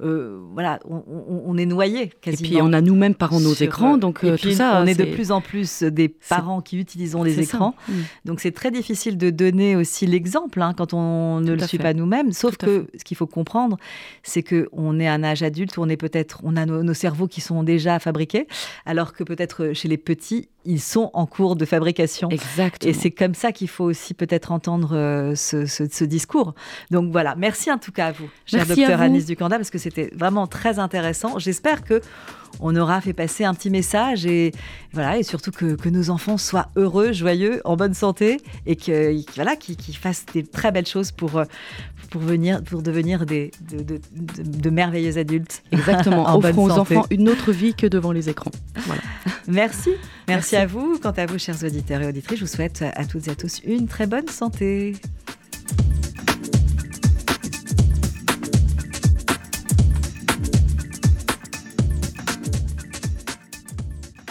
euh, 0.02 0.39
voilà 0.54 0.80
on, 0.86 1.58
est 1.58 1.65
noyé 1.65 2.12
quasiment 2.22 2.48
et 2.48 2.52
puis 2.54 2.62
on 2.62 2.72
a 2.72 2.80
nous-mêmes 2.80 3.13
parents 3.13 3.41
nos 3.41 3.54
écrans 3.54 3.98
donc 3.98 4.24
et 4.24 4.32
euh, 4.32 4.38
tout 4.38 4.52
ça 4.52 4.82
on 4.82 4.88
est... 4.88 4.98
de 4.98 5.04
plus 5.04 5.32
en 5.32 5.41
plus 5.41 5.84
des 5.84 6.08
parents 6.08 6.62
qui 6.62 6.78
utilisent 6.78 7.17
les 7.26 7.41
écrans. 7.41 7.76
Mm. 7.89 7.94
donc 8.26 8.39
c'est 8.39 8.54
très 8.54 8.72
difficile 8.72 9.17
de 9.17 9.30
donner 9.30 9.76
aussi 9.76 10.08
l'exemple 10.08 10.62
hein, 10.62 10.73
quand 10.75 10.94
on 10.94 11.42
ne 11.42 11.54
le 11.54 11.67
suit 11.67 11.77
pas 11.77 11.94
nous-mêmes. 11.94 12.32
Sauf 12.32 12.56
que 12.56 12.88
ce 12.98 13.04
qu'il 13.04 13.17
faut 13.17 13.27
comprendre 13.27 13.77
c'est 14.23 14.44
que 14.44 14.69
on 14.71 14.98
est 14.98 15.08
à 15.08 15.13
un 15.13 15.23
âge 15.25 15.44
adulte 15.44 15.75
où 15.75 15.82
on 15.82 15.90
est 15.90 15.98
peut-être 15.98 16.40
on 16.44 16.56
a 16.56 16.65
nos, 16.65 16.84
nos 16.84 16.94
cerveaux 16.94 17.27
qui 17.27 17.42
sont 17.42 17.63
déjà 17.63 18.00
fabriqués 18.00 18.48
alors 18.86 19.12
que 19.12 19.25
peut-être 19.25 19.73
chez 19.73 19.90
les 19.90 19.98
petits 19.98 20.21
petits, 20.22 20.50
ils 20.65 20.80
sont 20.80 21.10
en 21.13 21.26
cours 21.26 21.56
de 21.56 21.65
fabrication. 21.65 22.30
Exactement. 22.30 22.92
Et 22.92 22.94
c'est 22.94 23.12
comme 23.12 23.34
ça 23.34 23.52
qu'il 23.52 23.67
faut 23.67 23.86
aussi 23.86 24.13
peut-être 24.13 24.52
entendre 24.52 24.96
euh, 24.96 25.36
ce, 25.36 25.65
ce, 25.65 25.84
ce, 25.90 26.04
discours. 26.04 26.54
Donc 26.92 27.12
voilà, 27.12 27.36
merci 27.36 27.72
en 27.72 27.78
tout 27.78 27.92
cas 27.92 28.08
à 28.08 28.12
vous, 28.12 28.30
cher 28.46 28.65
docteur 28.65 29.02
Anis 29.02 29.26
Ducanda, 29.26 29.58
parce 29.58 29.72
que 29.72 29.80
c'était 29.80 30.12
vraiment 30.15 30.48
très 30.48 30.80
intéressant. 30.80 31.40
J'espère 31.40 31.84
que 31.84 32.02
on 32.60 32.75
aura 32.75 33.02
fait 33.02 33.13
passer 33.13 33.43
un 33.43 33.54
petit 33.54 33.69
message 33.69 34.25
et 34.25 34.52
voilà 34.93 35.17
et 35.17 35.23
surtout 35.23 35.52
que, 35.52 35.75
que 35.75 35.89
nos 35.89 36.10
enfants 36.10 36.37
soient 36.37 36.69
heureux, 36.75 37.13
joyeux, 37.13 37.62
en 37.65 37.75
bonne 37.75 37.93
santé 37.93 38.37
et 38.65 38.75
que 38.75 39.15
voilà 39.35 39.56
qu'ils 39.56 39.97
fassent 39.97 40.25
des 40.33 40.43
très 40.43 40.71
belles 40.71 40.87
choses 40.87 41.12
pour 41.12 41.41
pour 42.10 42.21
venir 42.21 42.63
pour 42.63 42.81
devenir 42.81 43.25
des 43.25 43.52
de, 43.69 43.77
de, 43.77 44.02
de, 44.12 44.43
de 44.43 44.69
merveilleux 44.69 45.17
adultes. 45.17 45.63
Exactement. 45.71 46.25
en 46.27 46.37
Offrons 46.37 46.65
aux 46.65 46.71
enfants 46.71 47.06
une 47.10 47.29
autre 47.29 47.52
vie 47.52 47.73
que 47.73 47.87
devant 47.87 48.12
les 48.12 48.29
écrans. 48.29 48.52
Voilà. 48.85 49.02
Merci. 49.47 49.91
Merci. 49.91 49.99
Merci 50.27 50.56
à 50.56 50.65
vous. 50.65 50.99
Quant 51.02 51.12
à 51.12 51.25
vous, 51.25 51.37
chers 51.37 51.63
auditeurs 51.63 52.02
et 52.02 52.08
auditrices, 52.08 52.39
je 52.39 52.45
vous 52.45 52.52
souhaite 52.52 52.83
à 52.95 53.06
toutes 53.06 53.27
et 53.27 53.31
à 53.31 53.35
tous 53.35 53.62
une 53.65 53.87
très 53.87 54.08
bonne 54.08 54.27
santé. 54.27 54.95